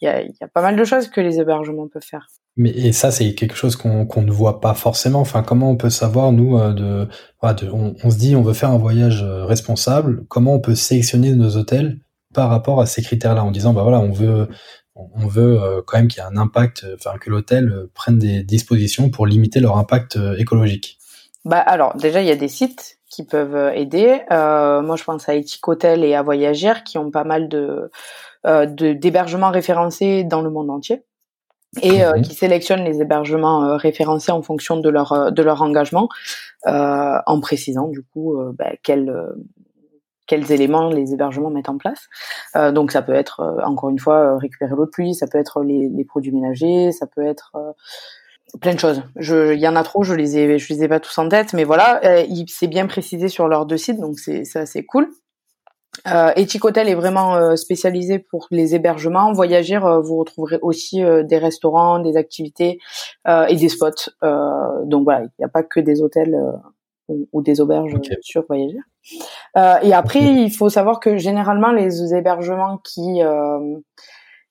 Il 0.02 0.06
y 0.06 0.08
a, 0.10 0.22
y 0.22 0.36
a 0.42 0.48
pas 0.48 0.62
mal 0.62 0.76
de 0.76 0.84
choses 0.84 1.08
que 1.08 1.22
les 1.22 1.40
hébergements 1.40 1.88
peuvent 1.88 2.04
faire. 2.04 2.28
Mais 2.58 2.70
et 2.70 2.94
ça, 2.94 3.12
c'est 3.12 3.34
quelque 3.36 3.56
chose 3.56 3.76
qu'on 3.76 4.22
ne 4.22 4.32
voit 4.32 4.62
pas 4.62 4.74
forcément. 4.74 5.20
Enfin, 5.20 5.44
comment 5.44 5.70
on 5.70 5.76
peut 5.76 5.90
savoir 5.90 6.32
nous 6.32 6.58
euh, 6.58 6.74
de, 6.74 7.08
on, 7.44 8.10
se 8.10 8.18
dit 8.18 8.36
on 8.36 8.44
veut 8.44 8.54
faire 8.54 8.70
un 8.70 8.78
voyage 8.78 9.24
euh, 9.24 9.46
responsable. 9.46 10.26
Comment 10.30 10.54
on 10.54 10.60
peut 10.60 10.76
sélectionner 10.76 11.34
nos 11.34 11.58
hôtels 11.58 12.00
par 12.34 12.50
rapport 12.50 12.80
à 12.82 12.86
ces 12.86 13.02
critères-là 13.02 13.44
en 13.44 13.52
disant 13.52 13.74
bah 13.74 13.84
voilà 13.84 14.00
on 14.00 14.12
veut 14.12 14.48
on 14.96 15.28
veut 15.28 15.62
euh, 15.62 15.82
quand 15.86 15.98
même 15.98 16.08
qu'il 16.08 16.24
y 16.24 16.26
ait 16.26 16.30
un 16.30 16.38
impact, 16.38 16.86
enfin 16.96 17.18
que 17.18 17.30
l'hôtel 17.30 17.88
prenne 17.94 18.20
des 18.20 18.44
dispositions 18.44 19.10
pour 19.10 19.28
limiter 19.28 19.60
leur 19.60 19.78
impact 19.78 20.18
écologique? 20.38 20.98
Bah 21.44 21.60
alors 21.60 21.98
déjà 21.98 22.22
il 22.22 22.28
y 22.28 22.32
a 22.32 22.38
des 22.38 22.48
sites 22.48 23.00
qui 23.10 23.26
peuvent 23.26 23.74
aider. 23.76 24.22
Moi 24.30 24.96
je 24.96 25.04
pense 25.04 25.28
à 25.28 25.36
Ethic 25.36 25.68
Hotel 25.68 26.06
et 26.06 26.16
à 26.16 26.24
Voyagir 26.24 26.86
qui 26.86 26.98
ont 26.98 27.12
pas 27.12 27.26
mal 27.26 27.50
de 27.50 27.92
d'hébergements 28.46 29.52
référencés 29.52 30.24
dans 30.24 30.42
le 30.42 30.50
monde 30.50 30.70
entier 30.70 31.04
et 31.82 32.04
euh, 32.04 32.22
qui 32.22 32.34
sélectionnent 32.34 32.84
les 32.84 33.02
hébergements 33.02 33.66
euh, 33.66 33.76
référencés 33.76 34.32
en 34.32 34.42
fonction 34.42 34.78
de 34.78 34.90
leur 34.90 35.12
euh, 35.14 35.32
de 35.32 35.42
leur 35.42 35.62
engagement, 35.62 36.10
en 36.66 37.40
précisant 37.42 37.88
du 37.88 38.02
coup 38.02 38.36
bah, 38.58 38.72
quels 38.82 39.14
quels 40.26 40.52
éléments 40.52 40.90
les 40.90 41.14
hébergements 41.14 41.52
mettent 41.52 41.70
en 41.70 41.78
place. 41.78 42.08
donc 42.74 42.92
ça 42.92 43.04
peut 43.04 43.14
être 43.14 43.60
encore 43.64 43.90
une 43.92 44.00
fois 44.00 44.40
récupérer 44.40 44.72
l'eau 44.76 44.86
de 44.86 44.90
pluie, 44.90 45.14
ça 45.14 45.28
peut 45.28 45.38
être 45.38 45.62
les, 45.62 45.90
les 45.90 46.04
produits 46.04 46.32
ménagers, 46.32 46.92
ça 46.92 47.06
peut 47.06 47.24
être 47.24 47.56
plein 48.60 48.74
de 48.74 48.80
choses. 48.80 49.04
Il 49.20 49.60
y 49.60 49.68
en 49.68 49.76
a 49.76 49.84
trop, 49.84 50.02
je 50.02 50.16
les 50.16 50.40
ai 50.40 50.58
je 50.58 50.74
les 50.74 50.84
ai 50.84 50.88
pas 50.88 51.00
tous 51.00 51.16
en 51.20 51.30
tête, 51.30 51.54
mais 51.54 51.66
voilà, 51.66 52.02
c'est 52.48 52.68
bien 52.68 52.88
précisé 52.88 53.28
sur 53.28 53.48
leurs 53.48 53.68
deux 53.68 53.78
sites, 53.78 54.00
donc 54.00 54.18
c'est 54.18 54.44
c'est 54.44 54.60
assez 54.60 54.84
cool. 54.84 55.08
Euh, 56.08 56.32
Hotel 56.62 56.90
est 56.90 56.96
vraiment 56.96 57.36
euh, 57.36 57.56
spécialisé 57.56 58.20
pour 58.20 58.48
les 58.52 58.76
hébergements. 58.76 59.32
Voyagir, 59.34 59.86
euh, 59.86 60.00
vous 60.00 60.18
retrouverez 60.18 60.60
aussi 60.62 61.04
euh, 61.04 61.24
des 61.24 61.38
restaurants, 61.38 62.00
des 62.00 62.18
activités 62.18 62.80
et 63.28 63.56
des 63.56 63.70
spots. 63.70 64.10
donc 64.86 65.04
voilà, 65.04 65.24
il 65.24 65.30
n'y 65.40 65.46
a 65.46 65.50
pas 65.50 65.64
que 65.64 65.80
des 65.80 66.02
hôtels 66.02 66.36
ou, 67.08 67.42
des 67.42 67.62
auberges 67.62 67.96
sur 68.22 68.46
Voyagir. 68.48 68.82
et 69.56 69.94
après, 69.94 70.22
il 70.22 70.52
faut 70.52 70.70
savoir 70.70 71.00
que 71.00 71.18
généralement, 71.18 71.72
les 71.72 72.14
hébergements 72.14 72.78
qui 72.78 73.22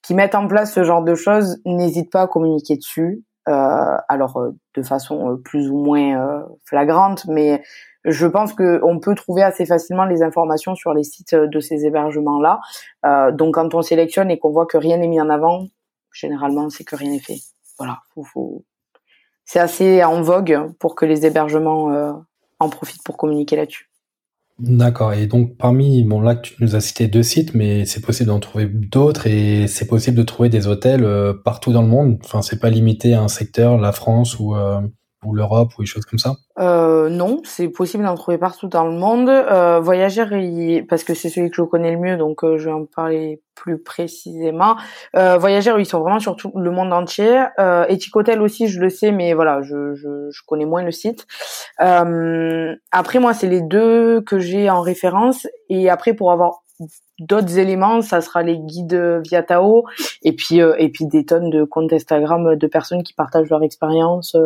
qui 0.02 0.14
mettent 0.14 0.34
en 0.34 0.46
place 0.48 0.74
ce 0.74 0.84
genre 0.84 1.02
de 1.02 1.14
choses 1.14 1.60
n'hésitent 1.64 2.10
pas 2.10 2.22
à 2.22 2.26
communiquer 2.26 2.76
dessus. 2.76 3.22
alors 3.46 4.44
de 4.74 4.82
façon 4.82 5.38
plus 5.44 5.70
ou 5.70 5.78
moins 5.78 6.44
flagrante, 6.64 7.26
mais 7.26 7.62
je 8.04 8.26
pense 8.26 8.52
qu'on 8.52 8.98
peut 9.00 9.14
trouver 9.14 9.42
assez 9.42 9.66
facilement 9.66 10.04
les 10.04 10.22
informations 10.22 10.74
sur 10.74 10.92
les 10.92 11.04
sites 11.04 11.34
de 11.34 11.60
ces 11.60 11.86
hébergements-là. 11.86 12.60
Euh, 13.06 13.32
donc 13.32 13.54
quand 13.54 13.74
on 13.74 13.82
sélectionne 13.82 14.30
et 14.30 14.38
qu'on 14.38 14.50
voit 14.50 14.66
que 14.66 14.76
rien 14.76 14.98
n'est 14.98 15.08
mis 15.08 15.20
en 15.20 15.30
avant, 15.30 15.66
généralement 16.12 16.70
c'est 16.70 16.84
que 16.84 16.96
rien 16.96 17.10
n'est 17.10 17.18
fait. 17.18 17.38
Voilà, 17.78 18.00
c'est 19.44 19.58
assez 19.58 20.04
en 20.04 20.22
vogue 20.22 20.72
pour 20.78 20.94
que 20.94 21.06
les 21.06 21.26
hébergements 21.26 21.92
euh, 21.92 22.12
en 22.58 22.68
profitent 22.68 23.02
pour 23.02 23.16
communiquer 23.16 23.56
là-dessus. 23.56 23.90
D'accord. 24.60 25.12
Et 25.14 25.26
donc 25.26 25.56
parmi, 25.56 26.04
bon 26.04 26.20
là 26.20 26.36
tu 26.36 26.54
nous 26.60 26.76
as 26.76 26.80
cité 26.80 27.08
deux 27.08 27.24
sites, 27.24 27.54
mais 27.54 27.86
c'est 27.86 28.00
possible 28.00 28.28
d'en 28.28 28.38
trouver 28.38 28.66
d'autres 28.66 29.26
et 29.26 29.66
c'est 29.66 29.86
possible 29.86 30.16
de 30.16 30.22
trouver 30.22 30.48
des 30.48 30.68
hôtels 30.68 31.04
euh, 31.04 31.32
partout 31.32 31.72
dans 31.72 31.82
le 31.82 31.88
monde. 31.88 32.18
Enfin, 32.22 32.42
c'est 32.42 32.60
pas 32.60 32.70
limité 32.70 33.14
à 33.14 33.22
un 33.22 33.28
secteur, 33.28 33.78
la 33.78 33.90
France 33.92 34.38
ou 34.38 34.54
l'Europe 35.32 35.70
ou 35.78 35.82
des 35.82 35.86
choses 35.86 36.04
comme 36.04 36.18
ça 36.18 36.34
euh, 36.58 37.08
Non, 37.08 37.40
c'est 37.44 37.68
possible 37.68 38.04
d'en 38.04 38.14
trouver 38.14 38.38
partout 38.38 38.68
dans 38.68 38.84
le 38.84 38.98
monde. 38.98 39.28
Euh, 39.28 39.80
parce 40.88 41.04
que 41.04 41.14
c'est 41.14 41.28
celui 41.28 41.50
que 41.50 41.56
je 41.56 41.62
connais 41.62 41.92
le 41.92 41.98
mieux, 41.98 42.16
donc 42.16 42.44
euh, 42.44 42.58
je 42.58 42.66
vais 42.66 42.74
en 42.74 42.84
parler 42.84 43.40
plus 43.54 43.78
précisément. 43.78 44.76
Euh, 45.16 45.38
Voyageurs, 45.38 45.78
ils 45.78 45.86
sont 45.86 46.00
vraiment 46.00 46.20
sur 46.20 46.36
tout 46.36 46.52
le 46.56 46.70
monde 46.70 46.92
entier. 46.92 47.44
Euh, 47.58 47.86
aussi, 48.40 48.68
je 48.68 48.80
le 48.80 48.90
sais, 48.90 49.12
mais 49.12 49.34
voilà, 49.34 49.62
je, 49.62 49.94
je, 49.94 50.30
je 50.30 50.42
connais 50.46 50.66
moins 50.66 50.82
le 50.82 50.90
site. 50.90 51.26
Euh, 51.80 52.74
après, 52.90 53.18
moi, 53.18 53.32
c'est 53.32 53.48
les 53.48 53.62
deux 53.62 54.20
que 54.22 54.38
j'ai 54.38 54.68
en 54.70 54.80
référence. 54.80 55.46
Et 55.68 55.88
après, 55.88 56.14
pour 56.14 56.32
avoir 56.32 56.64
d'autres 57.20 57.58
éléments, 57.58 58.02
ça 58.02 58.20
sera 58.20 58.42
les 58.42 58.58
guides 58.58 59.20
via 59.24 59.42
Tao 59.42 59.84
et 60.22 60.34
puis 60.34 60.60
euh, 60.60 60.74
et 60.78 60.88
puis 60.88 61.06
des 61.06 61.24
tonnes 61.24 61.50
de 61.50 61.64
comptes 61.64 61.92
Instagram 61.92 62.56
de 62.56 62.66
personnes 62.66 63.02
qui 63.02 63.14
partagent 63.14 63.48
leur 63.48 63.62
expérience 63.62 64.36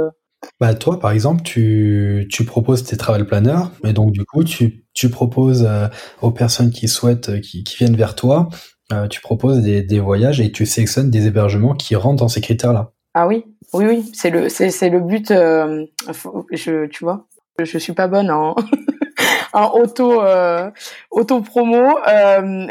bah 0.61 0.75
toi, 0.75 0.99
par 0.99 1.13
exemple, 1.13 1.43
tu, 1.43 2.27
tu 2.31 2.45
proposes 2.45 2.85
tes 2.85 2.97
travel 2.97 3.27
planners, 3.27 3.65
et 3.85 3.93
donc 3.93 4.13
du 4.13 4.25
coup, 4.25 4.45
tu, 4.45 4.85
tu 4.93 5.09
proposes 5.09 5.65
euh, 5.69 5.87
aux 6.23 6.31
personnes 6.31 6.71
qui 6.71 6.89
souhaitent, 6.89 7.29
euh, 7.29 7.41
qui, 7.41 7.65
qui 7.65 7.77
viennent 7.77 7.97
vers 7.97 8.15
toi, 8.15 8.49
euh, 8.93 9.07
tu 9.07 9.21
proposes 9.21 9.61
des, 9.61 9.83
des 9.83 10.01
voyages 10.01 10.41
et 10.41 10.51
tu 10.51 10.65
sélectionnes 10.65 11.11
des 11.11 11.27
hébergements 11.27 11.75
qui 11.75 11.95
rentrent 11.95 12.21
dans 12.21 12.29
ces 12.29 12.41
critères-là. 12.41 12.93
Ah 13.15 13.27
oui, 13.27 13.45
oui, 13.75 13.85
oui, 13.87 14.11
c'est 14.15 14.31
le, 14.31 14.49
c'est, 14.49 14.89
le 14.89 15.01
but. 15.01 15.31
Euh, 15.31 15.85
je, 16.53 16.87
tu 16.87 17.05
vois, 17.05 17.27
je 17.59 17.79
suis 17.79 17.93
pas 17.93 18.07
bonne 18.07 18.31
en, 18.31 18.55
en 19.53 19.71
auto, 19.79 20.23
euh, 20.23 20.71
auto 21.11 21.41
promo. 21.43 21.99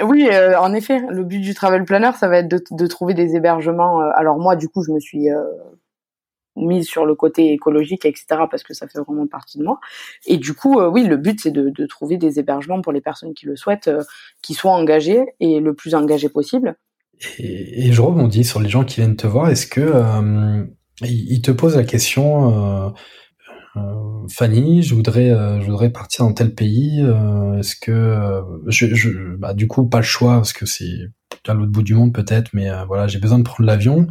oui, 0.03 0.29
en 0.57 0.73
effet, 0.73 1.01
le 1.09 1.23
but 1.23 1.39
du 1.39 1.53
travel 1.53 1.85
planner, 1.85 2.11
ça 2.19 2.27
va 2.27 2.39
être 2.39 2.47
de, 2.47 2.63
de 2.71 2.87
trouver 2.87 3.13
des 3.13 3.35
hébergements. 3.35 3.99
alors 4.15 4.39
moi, 4.39 4.55
du 4.55 4.69
coup, 4.69 4.83
je 4.83 4.91
me 4.91 4.99
suis 4.99 5.27
mise 6.57 6.87
sur 6.87 7.05
le 7.05 7.15
côté 7.15 7.53
écologique, 7.53 8.05
etc., 8.05 8.25
parce 8.49 8.63
que 8.63 8.73
ça 8.73 8.87
fait 8.87 8.99
vraiment 8.99 9.27
partie 9.27 9.57
de 9.57 9.63
moi. 9.63 9.79
Et 10.25 10.37
du 10.37 10.53
coup, 10.53 10.79
euh, 10.79 10.89
oui, 10.89 11.05
le 11.05 11.17
but, 11.17 11.39
c'est 11.41 11.51
de, 11.51 11.85
trouver 11.85 12.17
des 12.17 12.39
hébergements 12.39 12.81
pour 12.81 12.91
les 12.91 13.01
personnes 13.01 13.33
qui 13.33 13.45
le 13.45 13.55
souhaitent, 13.55 13.87
euh, 13.87 14.03
qui 14.41 14.53
soient 14.53 14.73
engagées 14.73 15.23
et 15.39 15.59
le 15.59 15.73
plus 15.73 15.95
engagées 15.95 16.29
possible. 16.29 16.75
Et, 17.39 17.87
et, 17.87 17.93
je 17.93 18.01
rebondis 18.01 18.43
sur 18.43 18.59
les 18.59 18.69
gens 18.69 18.83
qui 18.83 18.99
viennent 18.99 19.15
te 19.15 19.27
voir. 19.27 19.49
Est-ce 19.49 19.67
que 19.67 19.81
euh, 19.81 20.65
ils 21.01 21.41
te 21.41 21.51
posent 21.51 21.75
la 21.75 21.83
question, 21.83 22.93
Fanny, 24.29 24.81
je 24.81 24.95
voudrais, 24.95 25.29
je 25.29 25.65
voudrais 25.65 25.91
partir 25.91 26.25
dans 26.25 26.33
tel 26.33 26.55
pays. 26.55 27.05
Est-ce 27.59 27.75
que 27.75 28.41
bah, 29.37 29.53
du 29.53 29.67
coup, 29.67 29.87
pas 29.87 29.99
le 29.99 30.03
choix 30.03 30.33
parce 30.35 30.53
que 30.53 30.65
c'est 30.65 31.09
à 31.47 31.53
l'autre 31.53 31.71
bout 31.71 31.83
du 31.83 31.93
monde 31.93 32.13
peut-être, 32.13 32.49
mais 32.53 32.67
voilà, 32.87 33.07
j'ai 33.07 33.19
besoin 33.19 33.37
de 33.37 33.43
prendre 33.43 33.67
l'avion. 33.67 34.07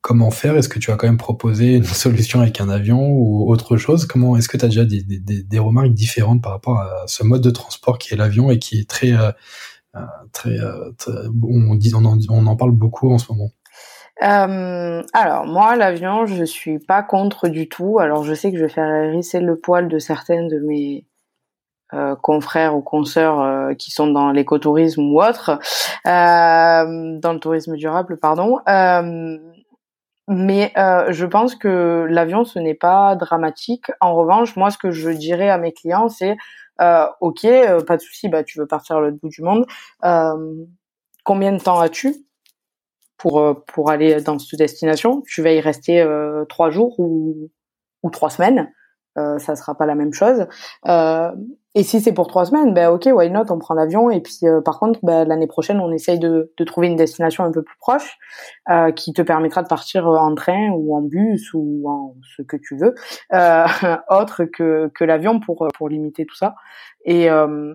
Comment 0.00 0.30
faire? 0.30 0.56
Est-ce 0.56 0.68
que 0.68 0.78
tu 0.78 0.90
as 0.90 0.96
quand 0.96 1.06
même 1.06 1.16
proposé 1.16 1.76
une 1.76 1.84
solution 1.84 2.40
avec 2.40 2.60
un 2.60 2.68
avion 2.68 3.08
ou 3.08 3.50
autre 3.50 3.76
chose? 3.76 4.06
Comment 4.06 4.36
Est-ce 4.36 4.48
que 4.48 4.56
tu 4.56 4.64
as 4.64 4.68
déjà 4.68 4.84
des, 4.84 5.02
des, 5.02 5.42
des, 5.42 5.58
remarques 5.58 5.92
différentes 5.92 6.42
par 6.42 6.52
rapport 6.52 6.78
à 6.78 7.04
ce 7.06 7.24
mode 7.24 7.42
de 7.42 7.50
transport 7.50 7.98
qui 7.98 8.14
est 8.14 8.16
l'avion 8.16 8.50
et 8.50 8.58
qui 8.58 8.80
est 8.80 8.88
très, 8.88 9.12
euh, 9.12 9.30
euh 9.96 10.00
très, 10.32 10.58
euh, 10.58 10.90
on, 11.42 11.74
dit, 11.74 11.92
on, 11.94 12.04
en, 12.04 12.18
on 12.28 12.46
en 12.46 12.56
parle 12.56 12.72
beaucoup 12.72 13.12
en 13.12 13.18
ce 13.18 13.32
moment? 13.32 13.50
Alors 14.18 15.46
moi 15.46 15.76
l'avion 15.76 16.24
je 16.24 16.44
suis 16.44 16.78
pas 16.78 17.02
contre 17.02 17.48
du 17.48 17.68
tout. 17.68 17.98
Alors 17.98 18.24
je 18.24 18.32
sais 18.32 18.50
que 18.50 18.58
je 18.58 18.64
vais 18.64 18.70
faire 18.70 18.88
hérisser 18.88 19.40
le 19.40 19.58
poil 19.58 19.88
de 19.88 19.98
certaines 19.98 20.48
de 20.48 20.58
mes 20.58 21.04
euh, 21.96 22.14
confrères 22.14 22.76
ou 22.76 22.82
consoeurs 22.82 23.40
euh, 23.40 23.74
qui 23.74 23.90
sont 23.90 24.06
dans 24.08 24.30
l'écotourisme 24.30 25.02
ou 25.10 25.22
autre, 25.22 25.58
euh, 26.06 27.18
dans 27.18 27.32
le 27.32 27.38
tourisme 27.40 27.74
durable, 27.76 28.18
pardon. 28.18 28.58
mais 30.28 30.72
je 30.76 31.24
pense 31.24 31.54
que 31.54 32.06
l'avion, 32.10 32.44
ce 32.44 32.58
n'est 32.58 32.74
pas 32.74 33.16
dramatique. 33.16 33.90
En 34.00 34.14
revanche, 34.14 34.56
moi, 34.56 34.70
ce 34.70 34.78
que 34.78 34.90
je 34.90 35.10
dirais 35.10 35.48
à 35.48 35.58
mes 35.58 35.72
clients, 35.72 36.08
c'est 36.08 36.36
ok, 37.20 37.46
pas 37.86 37.96
de 37.96 38.02
souci, 38.02 38.28
bah 38.28 38.44
tu 38.44 38.58
veux 38.58 38.66
partir 38.66 38.96
à 38.96 39.00
l'autre 39.00 39.18
bout 39.22 39.28
du 39.28 39.42
monde. 39.42 39.64
combien 41.24 41.52
de 41.52 41.62
temps 41.62 41.80
as-tu 41.80 42.14
pour 43.16 43.64
pour 43.66 43.90
aller 43.90 44.20
dans 44.20 44.38
cette 44.38 44.58
destination? 44.58 45.22
Tu 45.26 45.42
vas 45.42 45.52
y 45.52 45.60
rester 45.60 46.04
trois 46.48 46.70
jours 46.70 46.98
ou 46.98 47.50
ou 48.02 48.10
trois 48.10 48.30
semaines. 48.30 48.70
Euh, 49.18 49.38
ça 49.38 49.56
sera 49.56 49.74
pas 49.74 49.86
la 49.86 49.94
même 49.94 50.12
chose. 50.12 50.46
Et 51.78 51.82
si 51.82 52.00
c'est 52.00 52.14
pour 52.14 52.26
trois 52.26 52.46
semaines, 52.46 52.72
ben 52.72 52.88
ok, 52.88 53.06
why 53.12 53.28
not, 53.28 53.50
on 53.50 53.58
prend 53.58 53.74
l'avion. 53.74 54.08
Et 54.08 54.22
puis 54.22 54.38
euh, 54.44 54.62
par 54.62 54.78
contre, 54.80 54.98
ben, 55.02 55.28
l'année 55.28 55.46
prochaine, 55.46 55.78
on 55.78 55.92
essaye 55.92 56.18
de, 56.18 56.50
de, 56.56 56.64
trouver 56.64 56.86
une 56.86 56.96
destination 56.96 57.44
un 57.44 57.52
peu 57.52 57.62
plus 57.62 57.76
proche 57.78 58.16
euh, 58.70 58.92
qui 58.92 59.12
te 59.12 59.20
permettra 59.20 59.62
de 59.62 59.68
partir 59.68 60.06
en 60.06 60.34
train 60.34 60.70
ou 60.70 60.96
en 60.96 61.02
bus 61.02 61.50
ou 61.52 61.84
en 61.86 62.14
ce 62.34 62.40
que 62.40 62.56
tu 62.56 62.78
veux, 62.78 62.94
euh, 63.34 63.66
autre 64.08 64.44
que, 64.46 64.90
que 64.94 65.04
l'avion 65.04 65.38
pour 65.38 65.68
pour 65.76 65.90
limiter 65.90 66.24
tout 66.24 66.34
ça. 66.34 66.54
Et 67.04 67.28
euh, 67.30 67.74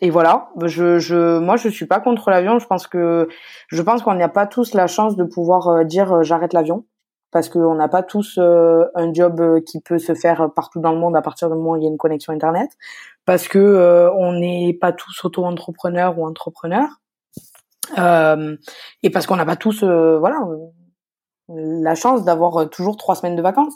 et 0.00 0.10
voilà, 0.10 0.50
je, 0.64 1.00
je, 1.00 1.40
moi 1.40 1.56
je 1.56 1.68
suis 1.68 1.86
pas 1.86 1.98
contre 1.98 2.30
l'avion. 2.30 2.60
Je 2.60 2.66
pense 2.68 2.86
que 2.86 3.26
je 3.66 3.82
pense 3.82 4.02
qu'on 4.02 4.14
n'a 4.14 4.28
pas 4.28 4.46
tous 4.46 4.74
la 4.74 4.86
chance 4.86 5.16
de 5.16 5.24
pouvoir 5.24 5.84
dire 5.84 6.22
j'arrête 6.22 6.52
l'avion 6.52 6.84
parce 7.30 7.48
qu'on 7.48 7.74
n'a 7.74 7.88
pas 7.88 8.02
tous 8.02 8.38
euh, 8.38 8.84
un 8.94 9.12
job 9.12 9.40
euh, 9.40 9.60
qui 9.60 9.80
peut 9.80 9.98
se 9.98 10.14
faire 10.14 10.50
partout 10.54 10.80
dans 10.80 10.92
le 10.92 10.98
monde 10.98 11.16
à 11.16 11.22
partir 11.22 11.48
du 11.48 11.54
moment 11.54 11.72
où 11.72 11.76
il 11.76 11.82
y 11.82 11.86
a 11.86 11.90
une 11.90 11.98
connexion 11.98 12.32
internet, 12.32 12.70
parce 13.24 13.48
que 13.48 13.58
euh, 13.58 14.10
on 14.14 14.32
n'est 14.32 14.76
pas 14.80 14.92
tous 14.92 15.24
auto-entrepreneurs 15.24 16.18
ou 16.18 16.26
entrepreneurs, 16.26 16.88
et 17.96 19.10
parce 19.10 19.26
qu'on 19.26 19.36
n'a 19.36 19.46
pas 19.46 19.56
tous, 19.56 19.82
voilà, 19.82 20.46
la 21.48 21.94
chance 21.94 22.22
d'avoir 22.22 22.68
toujours 22.68 22.98
trois 22.98 23.14
semaines 23.14 23.36
de 23.36 23.42
vacances. 23.42 23.74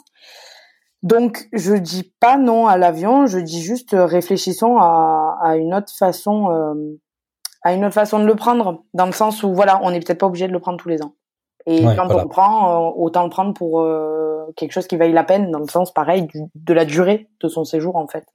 Donc, 1.01 1.47
je 1.51 1.73
dis 1.73 2.13
pas 2.19 2.37
non 2.37 2.67
à 2.67 2.77
l'avion, 2.77 3.25
je 3.25 3.39
dis 3.39 3.61
juste 3.61 3.95
réfléchissons 3.97 4.77
à, 4.77 5.39
à 5.41 5.55
une 5.57 5.73
autre 5.73 5.91
façon, 5.97 6.47
à 7.63 7.73
une 7.73 7.85
autre 7.85 7.95
façon 7.95 8.19
de 8.19 8.25
le 8.25 8.35
prendre, 8.35 8.83
dans 8.93 9.07
le 9.07 9.11
sens 9.11 9.41
où 9.41 9.51
voilà, 9.53 9.79
on 9.81 9.89
n'est 9.89 9.99
peut-être 9.99 10.19
pas 10.19 10.27
obligé 10.27 10.47
de 10.47 10.53
le 10.53 10.59
prendre 10.59 10.77
tous 10.77 10.89
les 10.89 11.01
ans. 11.01 11.15
Et 11.65 11.83
quand 11.83 12.13
on 12.13 12.27
prend, 12.27 12.89
euh, 12.89 12.91
autant 12.95 13.23
le 13.23 13.29
prendre 13.29 13.53
pour 13.53 13.81
euh, 13.81 14.45
quelque 14.55 14.71
chose 14.71 14.87
qui 14.87 14.97
vaille 14.97 15.13
la 15.13 15.23
peine, 15.23 15.51
dans 15.51 15.59
le 15.59 15.67
sens 15.67 15.93
pareil 15.93 16.23
du, 16.23 16.41
de 16.55 16.73
la 16.73 16.85
durée 16.85 17.29
de 17.41 17.47
son 17.47 17.63
séjour 17.63 17.95
en 17.95 18.07
fait. 18.07 18.25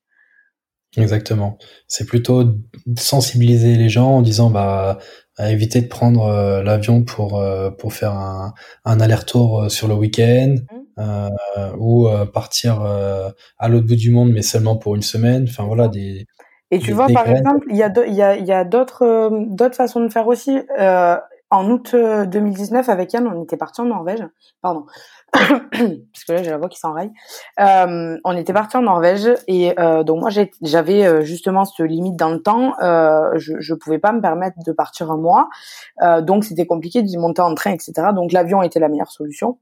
Exactement. 0.97 1.58
C'est 1.87 2.06
plutôt 2.06 2.44
sensibiliser 2.97 3.76
les 3.76 3.90
gens 3.90 4.11
en 4.11 4.23
disant 4.23 4.49
bah 4.49 4.99
éviter 5.38 5.82
de 5.82 5.87
prendre 5.87 6.25
euh, 6.25 6.62
l'avion 6.62 7.04
pour 7.04 7.44
pour 7.78 7.92
faire 7.92 8.12
un, 8.12 8.54
un 8.87 9.00
aller-retour 9.00 9.70
sur 9.70 9.87
le 9.87 9.94
week-end 9.94 10.54
mmh. 10.97 11.28
ou 11.78 12.08
partir 12.32 12.80
à 12.80 13.68
l'autre 13.68 13.87
bout 13.87 13.97
du 13.97 14.11
monde 14.11 14.30
mais 14.32 14.42
seulement 14.42 14.76
pour 14.76 14.97
une 14.97 15.02
semaine. 15.02 15.44
Enfin 15.47 15.64
voilà 15.64 15.88
des. 15.88 16.26
Et 16.70 16.78
tu 16.78 16.92
vois 16.92 17.08
par 17.08 17.28
exemple 17.28 17.66
il 17.70 17.76
y 17.76 17.82
a 17.82 17.92
il 18.06 18.14
y 18.14 18.23
a 18.23 18.37
il 18.37 18.47
y 18.47 18.52
a 18.52 18.64
d'autres 18.64 19.30
d'autres 19.50 19.76
façons 19.76 20.00
de 20.00 20.08
faire 20.08 20.26
aussi 20.26 20.58
en 21.50 21.71
août 21.71 21.95
2019, 21.95 22.88
euh, 22.88 22.93
avec 22.93 23.12
Yann, 23.12 23.26
on 23.26 23.43
était 23.43 23.57
parti 23.57 23.81
en 23.81 23.87
Norvège. 23.87 24.26
Pardon, 24.61 24.85
parce 25.33 26.25
que 26.26 26.33
là 26.33 26.43
j'ai 26.43 26.50
la 26.50 26.59
voix 26.59 26.69
qui 26.69 26.78
s'enraille. 26.78 27.11
Euh, 27.61 28.19
on 28.25 28.37
était 28.37 28.52
parti 28.52 28.76
en 28.76 28.83
Norvège 28.83 29.28
et 29.47 29.78
euh, 29.78 30.02
donc 30.02 30.21
moi 30.21 30.31
j'avais 30.62 31.07
euh, 31.07 31.23
justement 31.23 31.64
ce 31.64 31.83
limite 31.83 32.17
dans 32.17 32.31
le 32.31 32.43
temps. 32.43 32.75
Euh, 32.83 33.31
je, 33.37 33.55
je 33.59 33.75
pouvais 33.75 33.99
pas 33.99 34.12
me 34.12 34.21
permettre 34.21 34.59
de 34.64 34.73
partir 34.73 35.11
un 35.11 35.17
mois, 35.17 35.49
euh, 36.02 36.21
donc 36.21 36.45
c'était 36.45 36.67
compliqué 36.67 37.02
d'y 37.02 37.17
monter 37.17 37.43
en 37.43 37.55
train, 37.55 37.71
etc. 37.71 37.93
Donc 38.14 38.33
l'avion 38.33 38.62
était 38.62 38.81
la 38.81 38.88
meilleure 38.88 39.12
solution 39.12 39.59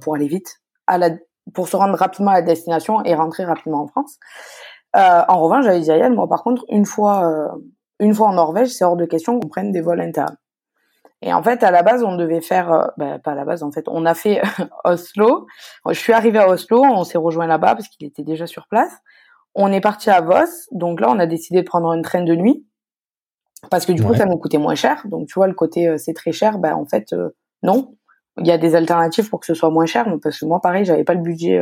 pour 0.00 0.16
aller 0.16 0.26
vite, 0.26 0.60
à 0.88 0.98
la, 0.98 1.10
pour 1.54 1.68
se 1.68 1.76
rendre 1.76 1.96
rapidement 1.96 2.32
à 2.32 2.34
la 2.34 2.42
destination 2.42 3.04
et 3.04 3.14
rentrer 3.14 3.44
rapidement 3.44 3.82
en 3.82 3.86
France. 3.86 4.18
En 4.94 5.40
revanche, 5.40 5.64
j'avais 5.64 5.80
dit 5.80 5.92
à 5.92 5.96
Yann, 5.96 6.12
moi 6.12 6.28
par 6.28 6.42
contre, 6.42 6.64
une 6.68 6.86
fois, 6.86 7.52
une 8.00 8.12
fois 8.12 8.28
en 8.28 8.32
Norvège, 8.32 8.70
c'est 8.70 8.84
hors 8.84 8.96
de 8.96 9.04
question 9.04 9.38
qu'on 9.38 9.46
prenne 9.46 9.70
des 9.70 9.80
vols 9.80 10.00
internes. 10.00 10.36
Et 11.22 11.32
en 11.34 11.42
fait, 11.42 11.62
à 11.62 11.70
la 11.70 11.82
base, 11.82 12.02
on 12.02 12.16
devait 12.16 12.40
faire, 12.40 12.72
euh, 12.72 12.86
bah, 12.96 13.18
pas 13.18 13.32
à 13.32 13.34
la 13.34 13.44
base, 13.44 13.62
en 13.62 13.70
fait, 13.70 13.84
on 13.88 14.06
a 14.06 14.14
fait 14.14 14.40
Oslo. 14.84 15.46
Je 15.86 15.94
suis 15.94 16.12
arrivée 16.12 16.38
à 16.38 16.48
Oslo, 16.48 16.82
on 16.82 17.04
s'est 17.04 17.18
rejoint 17.18 17.46
là-bas 17.46 17.74
parce 17.74 17.88
qu'il 17.88 18.06
était 18.06 18.22
déjà 18.22 18.46
sur 18.46 18.66
place. 18.68 18.92
On 19.54 19.72
est 19.72 19.80
parti 19.80 20.10
à 20.10 20.20
Voss, 20.20 20.68
donc 20.72 21.00
là, 21.00 21.08
on 21.10 21.18
a 21.18 21.26
décidé 21.26 21.60
de 21.60 21.66
prendre 21.66 21.92
une 21.92 22.02
train 22.02 22.22
de 22.22 22.34
nuit 22.34 22.64
parce 23.70 23.84
que 23.84 23.92
du 23.92 24.02
coup, 24.02 24.14
ça 24.14 24.24
nous 24.24 24.38
coûtait 24.38 24.58
moins 24.58 24.76
cher. 24.76 25.02
Donc, 25.06 25.26
tu 25.26 25.34
vois, 25.34 25.46
le 25.46 25.54
côté 25.54 25.98
c'est 25.98 26.14
très 26.14 26.32
cher, 26.32 26.58
ben 26.58 26.74
en 26.74 26.86
fait, 26.86 27.14
non. 27.62 27.96
Il 28.38 28.46
y 28.46 28.52
a 28.52 28.58
des 28.58 28.74
alternatives 28.74 29.28
pour 29.28 29.40
que 29.40 29.46
ce 29.46 29.54
soit 29.54 29.70
moins 29.70 29.86
cher, 29.86 30.06
parce 30.22 30.38
que 30.38 30.46
moi, 30.46 30.60
pareil, 30.60 30.84
j'avais 30.84 31.04
pas 31.04 31.14
le 31.14 31.20
budget 31.20 31.60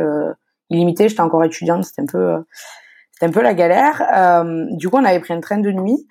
illimité, 0.69 1.09
j'étais 1.09 1.21
encore 1.21 1.43
étudiante, 1.43 1.83
c'était 1.83 2.03
un 2.03 2.05
peu 2.05 2.37
c'était 3.19 3.31
un 3.31 3.33
peu 3.33 3.41
la 3.41 3.53
galère. 3.53 4.01
Euh, 4.15 4.65
du 4.71 4.87
coup, 4.87 4.95
on 4.95 5.03
avait 5.03 5.19
pris 5.19 5.33
un 5.33 5.41
train 5.41 5.57
de 5.57 5.71
nuit 5.71 6.07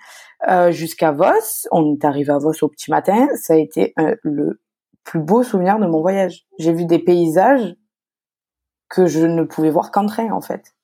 euh, 0.46 0.70
jusqu'à 0.70 1.12
Voss. 1.12 1.66
On 1.72 1.94
est 1.94 2.04
arrivé 2.04 2.32
à 2.32 2.38
Voss 2.38 2.62
au 2.62 2.68
petit 2.68 2.90
matin. 2.90 3.28
Ça 3.40 3.54
a 3.54 3.56
été 3.56 3.94
euh, 3.98 4.14
le 4.22 4.60
plus 5.04 5.20
beau 5.20 5.42
souvenir 5.42 5.78
de 5.78 5.86
mon 5.86 6.00
voyage. 6.00 6.46
J'ai 6.58 6.72
vu 6.72 6.84
des 6.84 6.98
paysages 6.98 7.74
que 8.88 9.06
je 9.06 9.26
ne 9.26 9.42
pouvais 9.42 9.70
voir 9.70 9.90
qu'en 9.90 10.06
train, 10.06 10.30
en 10.30 10.40
fait. 10.40 10.74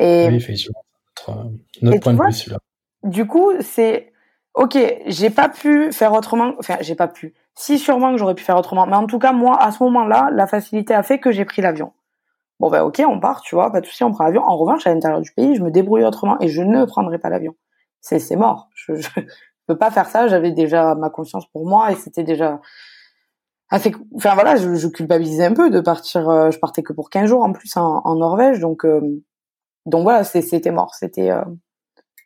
Et, 0.00 0.26
oui, 0.28 0.36
effectivement. 0.36 0.84
Notre, 1.26 1.50
notre 1.82 2.00
point 2.00 2.14
de 2.14 2.22
vue, 2.22 2.32
celui-là. 2.32 2.58
Du 3.04 3.26
coup, 3.26 3.52
c'est 3.60 4.12
ok. 4.54 4.76
J'ai 5.06 5.30
pas 5.30 5.48
pu 5.48 5.92
faire 5.92 6.12
autrement. 6.12 6.52
Enfin, 6.58 6.76
j'ai 6.80 6.94
pas 6.94 7.08
pu. 7.08 7.34
Si 7.54 7.78
sûrement 7.78 8.12
que 8.12 8.18
j'aurais 8.18 8.34
pu 8.34 8.42
faire 8.42 8.56
autrement. 8.56 8.86
Mais 8.86 8.96
en 8.96 9.06
tout 9.06 9.18
cas, 9.18 9.32
moi, 9.32 9.62
à 9.62 9.70
ce 9.70 9.82
moment-là, 9.84 10.30
la 10.32 10.46
facilité 10.46 10.92
a 10.92 11.02
fait 11.02 11.20
que 11.20 11.30
j'ai 11.30 11.44
pris 11.44 11.62
l'avion. 11.62 11.92
Bon 12.60 12.70
ben 12.70 12.82
ok, 12.82 13.02
on 13.06 13.18
part, 13.18 13.42
tu 13.42 13.56
vois, 13.56 13.70
pas 13.72 13.80
de 13.80 13.86
souci, 13.86 14.04
on 14.04 14.12
prend 14.12 14.24
l'avion. 14.24 14.42
En 14.42 14.56
revanche, 14.56 14.86
à 14.86 14.94
l'intérieur 14.94 15.20
du 15.20 15.32
pays, 15.32 15.56
je 15.56 15.62
me 15.62 15.70
débrouille 15.70 16.04
autrement 16.04 16.40
et 16.40 16.48
je 16.48 16.62
ne 16.62 16.84
prendrai 16.84 17.18
pas 17.18 17.28
l'avion. 17.28 17.54
C'est 18.04 18.18
c'est 18.18 18.36
mort. 18.36 18.68
Je, 18.74 18.94
je, 18.96 19.08
peux 19.66 19.78
pas 19.78 19.90
faire 19.90 20.08
ça. 20.08 20.28
J'avais 20.28 20.52
déjà 20.52 20.94
ma 20.94 21.08
conscience 21.08 21.46
pour 21.50 21.66
moi 21.66 21.90
et 21.90 21.96
c'était 21.96 22.22
déjà 22.22 22.60
assez. 23.70 23.94
Enfin 24.14 24.34
voilà, 24.34 24.56
je, 24.56 24.74
je, 24.74 24.88
culpabilisais 24.88 25.46
un 25.46 25.54
peu 25.54 25.70
de 25.70 25.80
partir. 25.80 26.28
Euh, 26.28 26.50
je 26.50 26.58
partais 26.58 26.82
que 26.82 26.92
pour 26.92 27.08
15 27.08 27.28
jours 27.30 27.42
en 27.42 27.52
plus 27.52 27.74
en, 27.78 28.02
en 28.04 28.16
Norvège, 28.16 28.60
donc 28.60 28.84
euh, 28.84 29.00
donc 29.86 30.02
voilà, 30.02 30.22
c'était 30.22 30.70
mort. 30.70 30.94
C'était 30.94 31.30
euh, 31.30 31.42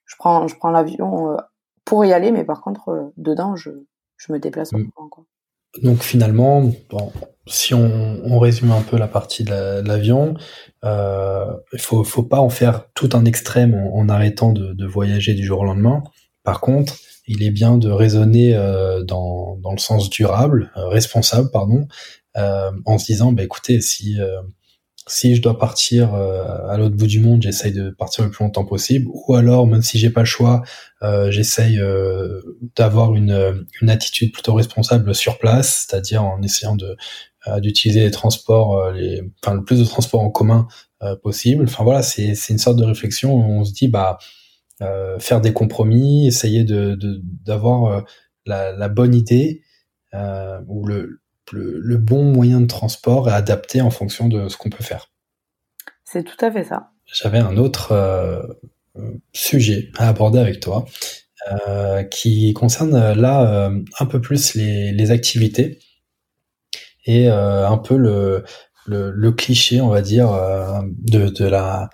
je 0.04 0.16
prends 0.18 0.48
je 0.48 0.56
prends 0.56 0.70
l'avion 0.70 1.36
pour 1.84 2.04
y 2.04 2.12
aller, 2.12 2.32
mais 2.32 2.44
par 2.44 2.60
contre 2.60 3.12
dedans, 3.16 3.54
je 3.54 3.70
je 4.16 4.32
me 4.32 4.40
déplace 4.40 4.72
mmh. 4.72 4.90
quoi. 5.10 5.24
Donc 5.82 5.98
finalement, 5.98 6.62
bon, 6.90 7.12
si 7.48 7.74
on, 7.74 8.38
résume 8.38 8.70
un 8.70 8.82
peu 8.82 8.96
la 8.96 9.08
partie 9.08 9.44
de 9.44 9.80
l'avion, 9.80 10.34
euh, 10.84 11.46
il 11.72 11.80
faut, 11.80 12.04
faut 12.04 12.22
pas 12.22 12.38
en 12.38 12.50
faire 12.50 12.84
tout 12.94 13.08
un 13.14 13.24
extrême 13.24 13.74
en, 13.74 14.08
arrêtant 14.08 14.52
de, 14.52 14.86
voyager 14.86 15.34
du 15.34 15.44
jour 15.44 15.60
au 15.60 15.64
lendemain. 15.64 16.02
Par 16.44 16.60
contre, 16.60 16.96
il 17.26 17.42
est 17.42 17.50
bien 17.50 17.76
de 17.76 17.90
raisonner 17.90 18.54
euh, 18.54 19.02
dans, 19.02 19.58
le 19.70 19.78
sens 19.78 20.08
durable, 20.08 20.72
euh, 20.76 20.88
responsable, 20.88 21.50
pardon, 21.50 21.86
euh, 22.36 22.70
en 22.86 22.98
se 22.98 23.06
disant, 23.06 23.32
bah, 23.32 23.42
écoutez, 23.42 23.80
si 23.80 24.20
euh, 24.20 24.40
si 25.08 25.34
je 25.34 25.42
dois 25.42 25.58
partir 25.58 26.14
euh, 26.14 26.68
à 26.68 26.76
l'autre 26.76 26.94
bout 26.94 27.06
du 27.06 27.20
monde, 27.20 27.42
j'essaye 27.42 27.72
de 27.72 27.90
partir 27.90 28.24
le 28.24 28.30
plus 28.30 28.44
longtemps 28.44 28.64
possible. 28.64 29.08
Ou 29.12 29.34
alors, 29.34 29.66
même 29.66 29.82
si 29.82 29.98
j'ai 29.98 30.10
pas 30.10 30.20
le 30.20 30.26
choix, 30.26 30.62
euh, 31.02 31.30
j'essaye 31.30 31.80
euh, 31.80 32.40
d'avoir 32.76 33.14
une 33.14 33.66
attitude 33.88 34.32
plutôt 34.32 34.54
responsable 34.54 35.14
sur 35.14 35.38
place, 35.38 35.86
c'est-à-dire 35.88 36.22
en 36.22 36.40
essayant 36.42 36.76
de 36.76 36.96
d'utiliser 37.60 38.00
les 38.00 38.10
transports, 38.10 38.90
les, 38.92 39.22
enfin 39.42 39.54
le 39.54 39.64
plus 39.64 39.78
de 39.80 39.84
transports 39.84 40.20
en 40.20 40.30
commun 40.30 40.68
possible. 41.22 41.64
Enfin 41.64 41.84
voilà, 41.84 42.02
c'est 42.02 42.34
une 42.48 42.58
sorte 42.58 42.76
de 42.76 42.84
réflexion 42.84 43.34
où 43.34 43.42
on 43.42 43.64
se 43.64 43.72
dit 43.72 43.88
bah 43.88 44.18
faire 45.18 45.40
des 45.40 45.52
compromis, 45.52 46.26
essayer 46.26 46.64
de 46.64 46.98
d'avoir 47.44 48.04
la, 48.46 48.72
la 48.72 48.88
bonne 48.88 49.14
idée 49.14 49.62
ou 50.66 50.86
le 50.86 51.20
le, 51.52 51.96
bon 51.96 52.24
moyen 52.24 52.60
de 52.60 52.66
transport 52.66 53.28
est 53.28 53.32
adapté 53.32 53.80
en 53.80 53.90
fonction 53.90 54.28
de 54.28 54.48
ce 54.48 54.56
qu'on 54.56 54.70
peut 54.70 54.84
faire. 54.84 55.10
C'est 56.04 56.24
tout 56.24 56.44
à 56.44 56.50
fait 56.50 56.64
ça. 56.64 56.90
J'avais 57.06 57.38
un 57.38 57.56
autre 57.56 57.92
euh, 57.92 58.42
sujet 59.32 59.90
à 59.96 60.08
aborder 60.08 60.38
avec 60.38 60.60
toi 60.60 60.84
euh, 61.68 62.02
qui 62.04 62.52
concerne 62.52 62.94
euh, 62.94 63.14
là 63.14 63.70
un 63.98 64.06
peu 64.06 64.20
plus 64.20 64.54
les, 64.54 65.10
activités 65.10 65.78
et 67.08 67.28
un 67.28 67.78
peu 67.78 67.96
le, 67.96 68.44
le, 68.86 69.32
cliché, 69.32 69.80
on 69.80 69.88
va 69.88 70.02
dire, 70.02 70.28
de, 70.80 71.28
de 71.28 71.44
la 71.44 71.88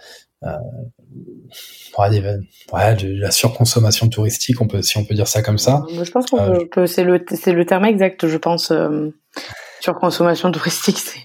de 1.97 3.21
la 3.21 3.31
surconsommation 3.31 4.09
touristique, 4.09 4.61
on 4.61 4.67
peut, 4.67 4.83
si 4.83 4.99
on 4.99 5.05
peut 5.05 5.15
dire 5.15 5.29
ça 5.29 5.43
comme 5.43 5.59
ça. 5.59 5.85
Je 5.89 6.11
pense 6.11 6.27
que 6.71 6.87
c'est 6.87 7.05
le, 7.05 7.25
c'est 7.31 7.53
le 7.53 7.65
terme 7.65 7.85
exact, 7.85 8.27
je 8.27 8.37
pense. 8.37 8.73
Sur 9.81 9.95
consommation 9.97 10.51
touristique, 10.51 10.99
c'est 10.99 11.21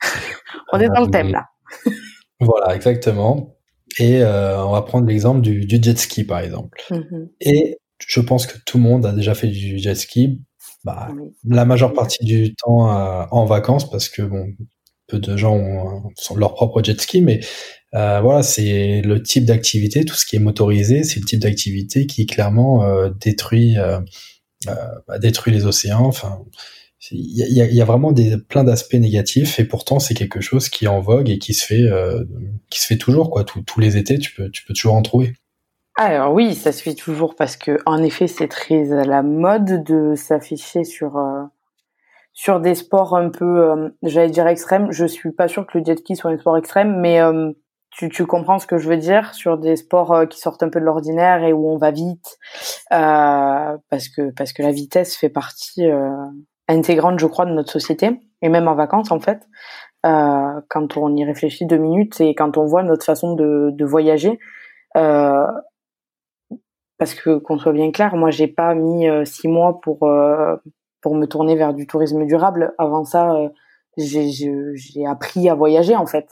on 0.72 0.80
est 0.80 0.88
dans 0.88 1.02
le 1.04 1.10
thème 1.10 1.30
là. 1.30 1.44
voilà, 2.40 2.74
exactement. 2.74 3.54
Et 3.98 4.22
euh, 4.22 4.64
on 4.64 4.72
va 4.72 4.82
prendre 4.82 5.06
l'exemple 5.06 5.40
du, 5.40 5.66
jet 5.68 5.98
ski 5.98 6.24
par 6.24 6.40
exemple. 6.40 6.78
Mm-hmm. 6.90 7.28
Et 7.40 7.78
je 7.98 8.20
pense 8.20 8.46
que 8.46 8.56
tout 8.64 8.78
le 8.78 8.84
monde 8.84 9.04
a 9.06 9.12
déjà 9.12 9.34
fait 9.34 9.48
du 9.48 9.78
jet 9.78 9.94
ski. 9.94 10.40
Bah, 10.88 11.08
La 11.48 11.64
majeure 11.64 11.92
partie 11.92 12.24
du 12.24 12.54
temps 12.54 12.90
euh, 12.90 13.24
en 13.30 13.44
vacances 13.44 13.88
parce 13.90 14.08
que 14.08 14.22
bon, 14.22 14.46
peu 15.06 15.18
de 15.18 15.36
gens 15.36 15.54
ont, 15.54 16.10
leur 16.36 16.54
propre 16.54 16.82
jet 16.82 17.00
ski, 17.00 17.20
mais 17.20 17.40
euh, 17.94 18.20
voilà, 18.20 18.42
c'est 18.42 19.00
le 19.02 19.22
type 19.22 19.44
d'activité, 19.44 20.04
tout 20.04 20.14
ce 20.14 20.26
qui 20.26 20.36
est 20.36 20.40
motorisé, 20.40 21.04
c'est 21.04 21.20
le 21.20 21.26
type 21.26 21.40
d'activité 21.40 22.06
qui 22.06 22.26
clairement 22.26 23.08
détruit 23.20 23.76
bah, 24.66 25.18
détruit 25.18 25.52
les 25.52 25.66
océans. 25.66 26.06
Enfin, 26.06 26.40
il 27.12 27.54
y 27.54 27.62
a, 27.62 27.66
y 27.66 27.80
a, 27.80 27.84
vraiment 27.84 28.12
des, 28.12 28.36
plein 28.38 28.64
d'aspects 28.64 28.94
négatifs 28.94 29.60
et 29.60 29.64
pourtant 29.64 29.98
c'est 29.98 30.14
quelque 30.14 30.40
chose 30.40 30.68
qui 30.68 30.84
est 30.84 30.88
en 30.88 31.00
vogue 31.00 31.30
et 31.30 31.38
qui 31.38 31.54
se 31.54 31.64
fait 31.64 31.82
euh, 31.82 32.24
qui 32.70 32.80
se 32.80 32.86
fait 32.86 32.98
toujours 32.98 33.30
quoi. 33.30 33.44
Tous 33.44 33.80
les 33.80 33.96
étés 33.96 34.18
tu 34.18 34.34
peux 34.34 34.50
tu 34.50 34.64
peux 34.64 34.74
toujours 34.74 34.94
en 34.94 35.02
trouver 35.02 35.34
alors 36.06 36.32
oui 36.32 36.54
ça 36.54 36.72
se 36.72 36.90
toujours 36.90 37.34
parce 37.34 37.56
que 37.56 37.78
en 37.86 38.02
effet 38.02 38.26
c'est 38.26 38.48
très 38.48 38.92
à 38.92 39.04
la 39.04 39.22
mode 39.22 39.82
de 39.84 40.14
s'afficher 40.14 40.84
sur 40.84 41.16
euh, 41.18 41.42
sur 42.32 42.60
des 42.60 42.74
sports 42.74 43.16
un 43.16 43.30
peu 43.30 43.44
euh, 43.44 43.88
j'allais 44.02 44.30
dire 44.30 44.46
extrêmes 44.46 44.90
je 44.90 45.04
suis 45.04 45.32
pas 45.32 45.48
sûr 45.48 45.66
que 45.66 45.78
le 45.78 45.84
jet 45.84 45.98
ski 45.98 46.16
soit 46.16 46.30
un 46.30 46.38
sport 46.38 46.56
extrême 46.56 47.00
mais 47.00 47.20
tu, 47.90 48.08
tu 48.10 48.26
comprends 48.26 48.58
ce 48.58 48.66
que 48.66 48.78
je 48.78 48.88
veux 48.88 48.96
dire 48.96 49.34
sur 49.34 49.58
des 49.58 49.76
sports 49.76 50.28
qui 50.28 50.38
sortent 50.38 50.62
un 50.62 50.68
peu 50.68 50.80
de 50.80 50.84
l'ordinaire 50.84 51.42
et 51.42 51.52
où 51.52 51.68
on 51.68 51.76
va 51.76 51.90
vite 51.90 52.38
parce 52.90 54.08
que 54.08 54.30
parce 54.30 54.52
que 54.52 54.62
la 54.62 54.72
vitesse 54.72 55.16
fait 55.16 55.30
partie 55.30 55.84
intégrante, 56.68 57.18
je 57.18 57.26
crois, 57.26 57.46
de 57.46 57.52
notre 57.52 57.72
société, 57.72 58.20
et 58.42 58.48
même 58.48 58.68
en 58.68 58.74
vacances, 58.74 59.10
en 59.10 59.20
fait. 59.20 59.48
Euh, 60.06 60.60
quand 60.68 60.96
on 60.96 61.16
y 61.16 61.24
réfléchit 61.24 61.66
deux 61.66 61.78
minutes 61.78 62.20
et 62.20 62.34
quand 62.34 62.56
on 62.56 62.66
voit 62.66 62.84
notre 62.84 63.04
façon 63.04 63.34
de, 63.34 63.70
de 63.72 63.84
voyager, 63.84 64.38
euh, 64.96 65.46
parce 66.98 67.14
que 67.14 67.38
qu'on 67.38 67.58
soit 67.58 67.72
bien 67.72 67.90
clair, 67.92 68.14
moi 68.16 68.30
j'ai 68.30 68.48
pas 68.48 68.74
mis 68.74 69.08
euh, 69.08 69.24
six 69.24 69.48
mois 69.48 69.80
pour 69.80 70.02
euh, 70.02 70.56
pour 71.00 71.14
me 71.14 71.26
tourner 71.26 71.56
vers 71.56 71.72
du 71.72 71.86
tourisme 71.86 72.26
durable. 72.26 72.74
Avant 72.76 73.04
ça, 73.04 73.34
euh, 73.34 73.48
j'ai 73.96 75.06
appris 75.06 75.48
à 75.48 75.54
voyager 75.54 75.96
en 75.96 76.06
fait. 76.06 76.28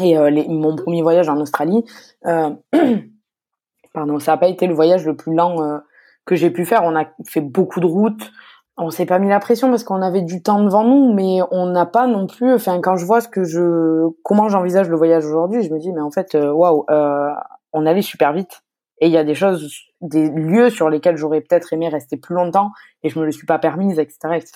Et 0.00 0.16
les, 0.30 0.48
mon 0.48 0.74
premier 0.74 1.02
voyage 1.02 1.28
en 1.28 1.38
Australie, 1.38 1.84
pardon, 2.22 4.18
ça 4.20 4.32
a 4.32 4.36
pas 4.38 4.48
été 4.48 4.66
le 4.66 4.72
voyage 4.72 5.04
le 5.04 5.14
plus 5.14 5.34
lent 5.34 5.82
que 6.24 6.34
j'ai 6.34 6.50
pu 6.50 6.64
faire. 6.64 6.82
On 6.84 6.96
a 6.96 7.04
fait 7.26 7.42
beaucoup 7.42 7.80
de 7.80 7.86
routes 7.86 8.30
on 8.78 8.88
s'est 8.88 9.04
pas 9.04 9.18
mis 9.18 9.28
la 9.28 9.38
pression 9.38 9.68
parce 9.68 9.84
qu'on 9.84 10.00
avait 10.00 10.22
du 10.22 10.42
temps 10.42 10.64
devant 10.64 10.82
nous, 10.82 11.12
mais 11.12 11.40
on 11.50 11.66
n'a 11.66 11.84
pas 11.84 12.06
non 12.06 12.26
plus. 12.26 12.54
Enfin, 12.54 12.80
quand 12.80 12.96
je 12.96 13.04
vois 13.04 13.20
ce 13.20 13.28
que 13.28 13.44
je, 13.44 14.08
comment 14.22 14.48
j'envisage 14.48 14.88
le 14.88 14.96
voyage 14.96 15.26
aujourd'hui, 15.26 15.62
je 15.62 15.70
me 15.70 15.78
dis 15.78 15.92
mais 15.92 16.00
en 16.00 16.10
fait, 16.10 16.34
waouh, 16.34 16.86
on 16.88 17.86
allait 17.86 18.00
super 18.00 18.32
vite. 18.32 18.62
Et 19.02 19.06
il 19.06 19.12
y 19.12 19.18
a 19.18 19.24
des 19.24 19.34
choses, 19.34 19.68
des 20.00 20.30
lieux 20.30 20.70
sur 20.70 20.88
lesquels 20.88 21.16
j'aurais 21.16 21.40
peut-être 21.40 21.72
aimé 21.72 21.88
rester 21.88 22.16
plus 22.16 22.36
longtemps 22.36 22.70
et 23.02 23.08
je 23.08 23.18
me 23.18 23.24
le 23.24 23.32
suis 23.32 23.46
pas 23.46 23.58
permise, 23.58 23.98
etc., 23.98 24.36
etc. 24.36 24.52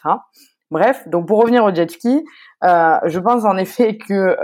Bref, 0.71 1.03
donc 1.09 1.27
pour 1.27 1.41
revenir 1.41 1.65
au 1.65 1.75
jet 1.75 1.91
ski, 1.91 2.25
euh, 2.63 2.99
je 3.07 3.19
pense 3.19 3.45
en 3.45 3.57
effet 3.57 3.99
que 3.99 4.37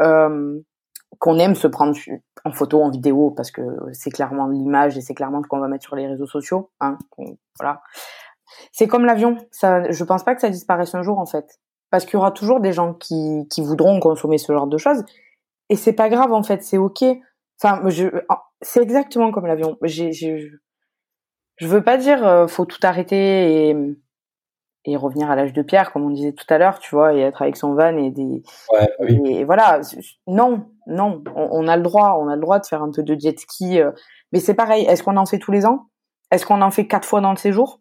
qu'on 1.21 1.39
aime 1.39 1.55
se 1.55 1.69
prendre 1.69 1.97
en 2.45 2.51
photo, 2.51 2.83
en 2.83 2.91
vidéo, 2.91 3.31
parce 3.31 3.53
que 3.53 3.63
c'est 3.93 4.11
clairement 4.11 4.49
l'image 4.49 4.99
et 4.99 5.01
c'est 5.01 5.15
clairement 5.15 5.41
ce 5.41 5.47
qu'on 5.47 5.61
va 5.61 5.69
mettre 5.69 5.85
sur 5.85 5.95
les 5.95 6.09
réseaux 6.09 6.27
sociaux. 6.27 6.73
Hein, 6.81 6.99
voilà. 7.61 7.81
C'est 8.73 8.89
comme 8.89 9.05
l'avion. 9.05 9.37
Ça, 9.53 9.89
je 9.89 10.03
pense 10.03 10.25
pas 10.25 10.35
que 10.35 10.41
ça 10.41 10.51
disparaisse 10.51 10.97
un 10.97 11.03
jour 11.03 11.21
en 11.21 11.27
fait, 11.27 11.61
parce 11.91 12.07
qu'il 12.07 12.15
y 12.15 12.17
aura 12.17 12.33
toujours 12.33 12.59
des 12.59 12.73
gens 12.73 12.95
qui, 12.95 13.47
qui 13.51 13.63
voudront 13.63 14.01
consommer 14.01 14.39
ce 14.39 14.53
genre 14.53 14.67
de 14.67 14.79
choses, 14.79 15.05
et 15.69 15.77
c'est 15.77 15.93
pas 15.93 16.09
grave 16.09 16.33
en 16.33 16.43
fait, 16.43 16.65
c'est 16.65 16.79
ok. 16.79 17.05
Enfin, 17.63 17.89
je, 17.89 18.09
c'est 18.61 18.83
exactement 18.83 19.31
comme 19.31 19.47
l'avion. 19.47 19.77
J'ai, 19.83 20.13
je 20.13 21.67
veux 21.67 21.83
pas 21.83 21.97
dire 21.97 22.27
euh, 22.27 22.49
faut 22.49 22.65
tout 22.65 22.81
arrêter 22.83 23.69
et 23.69 23.77
et 24.85 24.97
revenir 24.97 25.31
à 25.31 25.37
l'âge 25.37 25.53
de 25.53 25.63
pierre, 25.63 25.93
comme 25.93 26.05
on 26.05 26.11
disait 26.11 26.33
tout 26.33 26.47
à 26.49 26.59
l'heure, 26.59 26.81
tu 26.81 26.95
vois, 26.95 27.15
et 27.15 27.21
être 27.21 27.43
avec 27.43 27.57
son 27.57 27.75
van 27.75 27.97
et 27.97 28.11
des. 28.11 28.43
Ouais, 28.73 28.91
bah 28.99 29.05
oui. 29.09 29.21
Et 29.27 29.45
voilà, 29.45 29.81
non, 30.27 30.67
non, 30.87 31.23
on, 31.37 31.69
a 31.69 31.77
le 31.77 31.83
droit, 31.83 32.19
on 32.21 32.29
a 32.29 32.35
le 32.35 32.41
droit 32.41 32.59
de 32.59 32.67
faire 32.67 32.83
un 32.83 32.91
peu 32.91 33.03
de 33.03 33.19
jet 33.19 33.39
ski, 33.39 33.81
euh, 33.81 33.93
mais 34.33 34.41
c'est 34.41 34.55
pareil. 34.55 34.85
Est-ce 34.87 35.05
qu'on 35.05 35.17
en 35.17 35.27
fait 35.27 35.39
tous 35.39 35.53
les 35.53 35.67
ans? 35.67 35.87
Est-ce 36.33 36.45
qu'on 36.47 36.63
en 36.63 36.71
fait 36.71 36.89
quatre 36.89 37.07
fois 37.07 37.21
dans 37.21 37.31
le 37.31 37.37
séjour? 37.37 37.81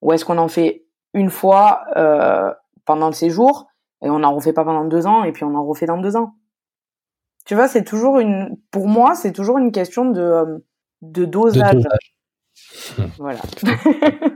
Ou 0.00 0.12
est-ce 0.12 0.24
qu'on 0.24 0.38
en 0.38 0.48
fait 0.48 0.86
une 1.12 1.30
fois 1.30 1.82
euh, 1.96 2.52
pendant 2.86 3.08
le 3.08 3.12
séjour 3.12 3.66
et 4.02 4.08
on 4.08 4.20
n'en 4.20 4.34
refait 4.34 4.52
pas 4.52 4.64
pendant 4.64 4.84
deux 4.84 5.06
ans 5.06 5.24
et 5.24 5.32
puis 5.32 5.44
on 5.44 5.54
en 5.54 5.66
refait 5.66 5.86
dans 5.86 5.98
deux 5.98 6.16
ans? 6.16 6.37
Tu 7.48 7.54
vois, 7.54 7.66
c'est 7.66 7.82
toujours 7.82 8.18
une, 8.18 8.58
pour 8.70 8.88
moi, 8.88 9.14
c'est 9.14 9.32
toujours 9.32 9.56
une 9.56 9.72
question 9.72 10.10
de 10.10 10.20
euh, 10.20 10.58
de 11.00 11.24
dosage. 11.24 11.74
De 11.74 11.82
dosage. 11.82 13.08
Voilà. 13.18 13.40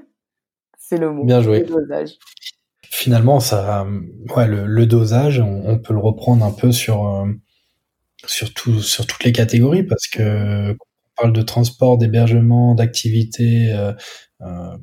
c'est 0.79 0.96
le 0.96 1.11
mot. 1.12 1.25
Bien 1.25 1.42
joué. 1.42 1.62
dosage. 1.62 2.16
Finalement, 2.83 3.38
ça, 3.38 3.87
ouais, 4.35 4.46
le, 4.46 4.87
dosage, 4.87 5.40
on, 5.40 5.79
peut 5.79 5.92
le 5.92 5.98
reprendre 5.98 6.44
un 6.44 6.53
peu 6.53 6.72
sur, 6.72 7.07
euh, 7.07 7.27
sur, 8.27 8.55
tout, 8.55 8.81
sur 8.81 9.07
toutes 9.07 9.25
les 9.25 9.33
catégories 9.33 9.83
parce 9.83 10.07
que 10.09 10.72
on 10.72 10.77
parle 11.22 11.33
de 11.33 11.42
transport, 11.42 11.98
d'hébergement, 11.98 12.75
d'activité, 12.75 13.72
euh, 13.72 13.92
euh, 14.40 14.77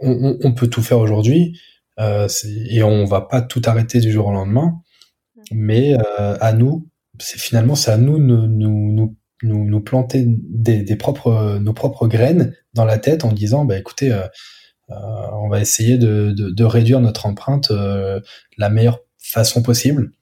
on, 0.00 0.38
on, 0.42 0.52
peut 0.52 0.68
tout 0.68 0.82
faire 0.82 0.98
aujourd'hui 0.98 1.58
et 1.98 2.82
on 2.82 3.04
va 3.04 3.22
pas 3.22 3.42
tout 3.42 3.62
arrêter 3.64 3.98
du 4.00 4.12
jour 4.12 4.26
au 4.26 4.32
lendemain. 4.32 4.80
Mais 5.50 5.96
à 6.18 6.52
nous, 6.52 6.87
c'est 7.20 7.38
finalement 7.38 7.74
c'est 7.74 7.90
à 7.90 7.96
nous 7.96 8.18
nous, 8.18 8.46
nous, 8.46 9.16
nous, 9.42 9.80
planter 9.80 10.24
des, 10.26 10.96
propres, 10.96 11.58
nos 11.60 11.72
propres 11.72 12.06
graines 12.06 12.54
dans 12.74 12.84
la 12.84 12.98
tête 12.98 13.24
en 13.24 13.32
disant 13.32 13.64
bah 13.64 13.78
écoutez 13.78 14.12
euh, 14.12 14.24
on 15.32 15.48
va 15.48 15.60
essayer 15.60 15.98
de, 15.98 16.32
de, 16.32 16.64
réduire 16.64 17.00
notre 17.00 17.26
empreinte 17.26 17.70
euh, 17.70 18.20
la 18.56 18.70
meilleure 18.70 19.00
façon 19.18 19.62
possible 19.62 20.12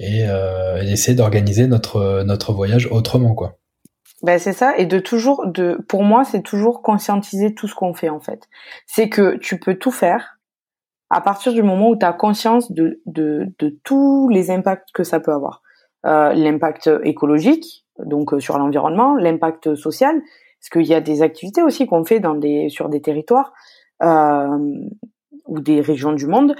et, 0.00 0.26
euh, 0.26 0.82
essayer 0.82 1.14
d'organiser 1.14 1.68
notre 1.68 2.24
notre 2.24 2.52
voyage 2.52 2.88
autrement 2.90 3.34
quoi. 3.34 3.58
Ben 4.22 4.38
c'est 4.38 4.52
ça 4.52 4.76
et 4.76 4.84
de 4.84 4.98
toujours 4.98 5.46
de 5.46 5.78
pour 5.88 6.02
moi 6.02 6.24
c'est 6.24 6.42
toujours 6.42 6.82
conscientiser 6.82 7.54
tout 7.54 7.68
ce 7.68 7.74
qu'on 7.74 7.94
fait 7.94 8.08
en 8.08 8.20
fait. 8.20 8.48
C'est 8.86 9.08
que 9.08 9.36
tu 9.36 9.60
peux 9.60 9.76
tout 9.76 9.92
faire 9.92 10.40
à 11.08 11.20
partir 11.20 11.52
du 11.52 11.62
moment 11.62 11.90
où 11.90 11.96
tu 11.96 12.04
as 12.04 12.12
conscience 12.12 12.72
de, 12.72 13.00
de, 13.06 13.46
de 13.58 13.78
tous 13.84 14.28
les 14.28 14.50
impacts 14.50 14.88
que 14.92 15.04
ça 15.04 15.20
peut 15.20 15.32
avoir. 15.32 15.62
Euh, 16.06 16.32
l'impact 16.32 16.88
écologique, 17.04 17.84
donc 17.98 18.32
sur 18.38 18.56
l'environnement, 18.56 19.16
l'impact 19.16 19.74
social, 19.74 20.22
parce 20.58 20.70
qu'il 20.70 20.86
y 20.86 20.94
a 20.94 21.02
des 21.02 21.20
activités 21.20 21.62
aussi 21.62 21.86
qu'on 21.86 22.04
fait 22.04 22.20
dans 22.20 22.34
des 22.34 22.70
sur 22.70 22.88
des 22.88 23.02
territoires 23.02 23.52
euh, 24.02 24.58
ou 25.44 25.60
des 25.60 25.82
régions 25.82 26.14
du 26.14 26.26
monde 26.26 26.56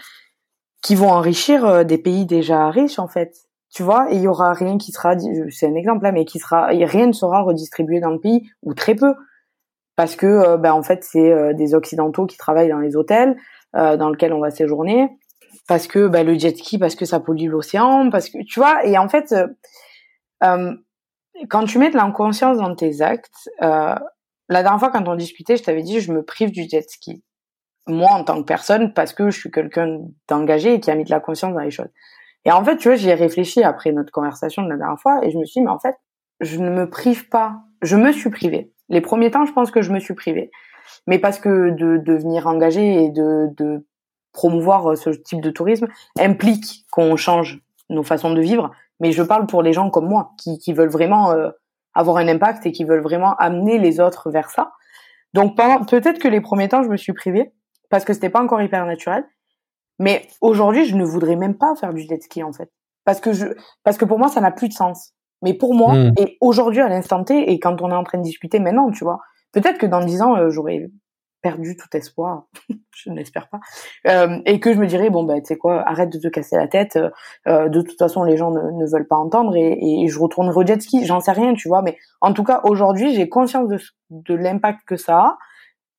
qui 0.83 0.95
vont 0.95 1.09
enrichir 1.09 1.65
euh, 1.65 1.85
des 1.85 1.97
pays 1.97 2.27
déjà 2.27 2.69
riches 2.69 2.99
en 2.99 3.09
fait. 3.09 3.35
Tu 3.73 3.83
vois, 3.83 4.13
et 4.13 4.17
il 4.17 4.23
y 4.23 4.29
aura 4.29 4.53
rien 4.53 4.77
qui 4.77 4.93
sera, 4.93 5.15
c'est 5.49 5.67
un 5.67 5.75
exemple 5.75 6.03
là, 6.03 6.13
mais 6.13 6.27
qui 6.27 6.39
sera, 6.39 6.67
rien 6.67 7.07
ne 7.07 7.13
sera 7.13 7.41
redistribué 7.41 8.01
dans 8.01 8.11
le 8.11 8.21
pays 8.21 8.51
ou 8.63 8.75
très 8.75 8.95
peu, 8.95 9.15
parce 9.97 10.17
que 10.17 10.27
euh, 10.27 10.57
ben 10.59 10.75
en 10.75 10.83
fait 10.83 11.03
c'est 11.03 11.55
des 11.55 11.75
occidentaux 11.75 12.27
qui 12.27 12.37
travaillent 12.37 12.69
dans 12.69 12.79
les 12.79 12.95
hôtels 12.95 13.37
dans 13.73 14.11
lesquels 14.11 14.33
on 14.33 14.41
va 14.41 14.51
séjourner, 14.51 15.09
parce 15.71 15.87
que 15.87 16.09
ben, 16.09 16.27
le 16.27 16.37
jet 16.37 16.57
ski, 16.57 16.79
parce 16.79 16.97
que 16.97 17.05
ça 17.05 17.21
pollue 17.21 17.49
l'océan, 17.49 18.11
parce 18.11 18.29
que 18.29 18.43
tu 18.45 18.59
vois, 18.59 18.85
et 18.85 18.99
en 18.99 19.09
fait 19.09 19.33
quand 20.41 21.65
tu 21.65 21.79
mets 21.79 21.91
de 21.91 21.97
l'inconscience 21.97 22.59
dans 22.59 22.75
tes 22.75 23.03
actes, 23.03 23.49
la 23.61 24.03
dernière 24.49 24.81
fois 24.81 24.91
quand 24.91 25.07
on 25.07 25.15
discutait, 25.15 25.57
je 25.57 25.63
t'avais 25.63 25.83
dit 25.83 26.01
je 26.01 26.13
me 26.13 26.25
prive 26.25 26.51
du 26.51 26.69
jet 26.69 26.89
ski 26.91 27.23
moi 27.87 28.11
en 28.13 28.25
tant 28.25 28.41
que 28.41 28.47
personne 28.47 28.93
parce 28.93 29.13
que 29.13 29.31
je 29.31 29.39
suis 29.39 29.51
quelqu'un 29.51 30.01
d'engagé 30.29 30.75
et 30.75 30.81
qui 30.81 30.91
a 30.91 30.95
mis 30.95 31.05
de 31.05 31.11
la 31.11 31.21
conscience 31.21 31.55
dans 31.55 31.61
les 31.61 31.71
choses. 31.71 31.91
Et 32.45 32.53
en 32.53 32.65
fait, 32.65 32.77
tu 32.79 32.89
vois, 32.89 32.97
j'y 32.97 33.09
ai 33.09 33.15
réfléchi 33.15 33.63
après 33.63 33.93
notre 33.93 34.13
conversation 34.13 34.63
de 34.63 34.69
la 34.69 34.77
dernière 34.77 35.01
fois 35.01 35.21
et 35.23 35.31
je 35.31 35.39
me 35.39 35.45
suis 35.45 35.61
dit, 35.61 35.65
mais 35.65 35.71
en 35.71 35.79
fait, 35.79 35.97
je 36.41 36.59
ne 36.59 36.71
me 36.71 36.89
prive 36.89 37.29
pas. 37.29 37.59
Je 37.83 37.97
me 37.97 38.13
suis 38.13 38.31
privée. 38.31 38.73
Les 38.89 39.01
premiers 39.01 39.31
temps, 39.31 39.45
je 39.45 39.53
pense 39.53 39.71
que 39.71 39.83
je 39.83 39.93
me 39.93 40.01
suis 40.01 40.15
privée. 40.15 40.51
Mais 41.07 41.19
parce 41.19 41.39
que 41.39 41.71
de 41.71 41.99
devenir 41.99 42.47
engagé 42.47 43.05
et 43.05 43.11
de, 43.11 43.49
de 43.57 43.87
promouvoir 44.33 44.97
ce 44.97 45.11
type 45.11 45.41
de 45.41 45.51
tourisme 45.51 45.89
implique 46.19 46.87
qu'on 46.91 47.17
change 47.17 47.61
nos 47.89 48.03
façons 48.03 48.33
de 48.33 48.41
vivre. 48.41 48.71
Mais 49.01 49.13
je 49.13 49.23
parle 49.23 49.47
pour 49.47 49.63
les 49.63 49.73
gens 49.73 49.91
comme 49.91 50.09
moi 50.09 50.33
qui, 50.39 50.59
qui 50.59 50.73
veulent 50.73 50.91
vraiment 50.91 51.33
euh, 51.33 51.51
avoir 51.95 52.19
un 52.19 52.29
impact 52.29 52.67
et 52.67 52.73
qui 52.73 52.85
veulent 52.85 53.03
vraiment 53.03 53.35
amener 53.37 53.79
les 53.79 54.01
autres 54.01 54.31
vers 54.31 54.51
ça. 54.51 54.73
Donc 55.33 55.57
peut-être 55.57 56.19
que 56.19 56.29
les 56.29 56.41
premiers 56.41 56.69
temps, 56.69 56.83
je 56.83 56.89
me 56.89 56.97
suis 56.97 57.13
privée 57.13 57.53
parce 57.89 58.05
que 58.05 58.13
c'était 58.13 58.31
pas 58.31 58.43
encore 58.43 58.63
hyper 58.63 58.85
naturel. 58.87 59.25
Mais 59.99 60.27
aujourd'hui, 60.41 60.87
je 60.87 60.97
ne 60.97 61.05
voudrais 61.05 61.37
même 61.37 61.57
pas 61.57 61.75
faire 61.77 61.93
du 61.93 62.01
jet 62.01 62.23
ski 62.23 62.43
en 62.43 62.53
fait, 62.53 62.71
parce 63.05 63.21
que 63.21 63.33
je, 63.35 63.47
parce 63.85 63.99
que 63.99 64.07
pour 64.07 64.19
moi, 64.19 64.29
ça 64.29 64.41
n'a 64.41 64.51
plus 64.51 64.69
de 64.69 64.73
sens. 64.73 65.13
Mais 65.43 65.55
pour 65.55 65.75
moi, 65.75 65.95
hmm. 65.95 66.13
et 66.19 66.39
aujourd'hui 66.41 66.81
à 66.81 66.89
l'instant 66.89 67.23
T, 67.23 67.51
et 67.51 67.61
quand 67.61 67.83
on 67.83 67.91
est 67.91 67.95
en 67.95 68.05
train 68.05 68.19
de 68.19 68.23
discuter 68.23 68.61
maintenant, 68.61 68.91
tu 68.91 69.05
vois, 69.05 69.21
peut-être 69.53 69.79
que 69.79 69.87
dans 69.87 70.03
dix 70.03 70.23
ans, 70.23 70.37
euh, 70.37 70.51
j'aurais 70.51 70.89
perdu 71.43 71.77
tout 71.77 71.89
espoir, 71.97 72.45
je 72.97 73.11
n'espère 73.11 73.49
pas, 73.49 73.61
euh, 74.07 74.41
et 74.45 74.61
que 74.61 74.73
je 74.73 74.79
me 74.79 74.87
dirais 74.87 75.11
bon 75.11 75.25
bah 75.25 75.41
tu 75.41 75.47
sais 75.47 75.57
quoi, 75.57 75.83
arrête 75.89 76.11
de 76.11 76.19
te 76.19 76.29
casser 76.29 76.57
la 76.57 76.69
tête, 76.69 76.99
euh, 77.49 77.69
de 77.69 77.83
toute 77.83 77.99
façon 77.99 78.25
les 78.25 78.37
gens 78.37 78.51
ne, 78.51 78.91
veulent 78.91 79.09
pas 79.09 79.17
entendre 79.17 79.55
et, 79.57 80.07
je 80.09 80.19
retournerai 80.19 80.57
au 80.57 80.67
jet 80.67 80.81
ski, 80.81 81.05
j'en 81.07 81.21
sais 81.21 81.33
rien, 81.33 81.55
tu 81.55 81.69
vois, 81.69 81.83
mais 81.83 81.97
en 82.21 82.33
tout 82.33 82.45
cas 82.45 82.61
aujourd'hui 82.65 83.15
j'ai 83.15 83.29
conscience 83.29 83.69
de, 83.69 83.79
de 84.11 84.35
l'impact 84.35 84.81
que 84.87 84.97
ça 84.97 85.19
a 85.19 85.39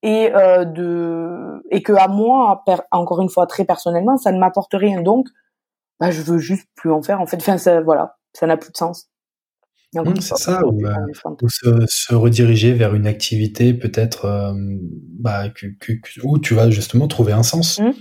et 0.04 0.34
euh, 0.34 0.66
de 0.66 1.64
et 1.70 1.84
que 1.84 1.94
à 1.94 2.08
moi 2.08 2.64
encore 2.92 3.22
une 3.22 3.30
fois 3.30 3.48
très 3.48 3.66
personnellement 3.66 4.18
ça 4.18 4.32
ne 4.32 4.40
m'apporte 4.40 4.74
rien. 4.74 5.02
Donc 5.02 5.28
bah 6.00 6.12
je 6.12 6.22
veux 6.22 6.40
juste 6.40 6.68
plus 6.76 6.92
en 6.92 7.02
faire 7.02 7.22
en 7.22 7.26
fait. 7.26 7.38
Enfin 7.38 7.58
ça 7.58 7.82
voilà. 7.82 8.18
Ça 8.34 8.48
n'a 8.48 8.58
plus 8.58 8.72
de 8.72 8.78
sens 8.78 9.10
mmh, 9.94 10.22
c'est 10.22 10.38
ça 10.38 10.62
ou, 10.66 10.80
se, 11.50 12.14
rediriger 12.14 12.74
vers 12.74 12.96
une 12.96 13.08
activité 13.08 13.74
peut-être 13.74 14.26
euh, 14.26 14.54
bah, 15.20 15.44
où 16.24 16.40
tu 16.40 16.54
vas 16.54 16.70
justement 16.70 17.08
trouver 17.08 17.34
un 17.34 17.44
sens 17.44 17.80
mmh. 17.80 17.92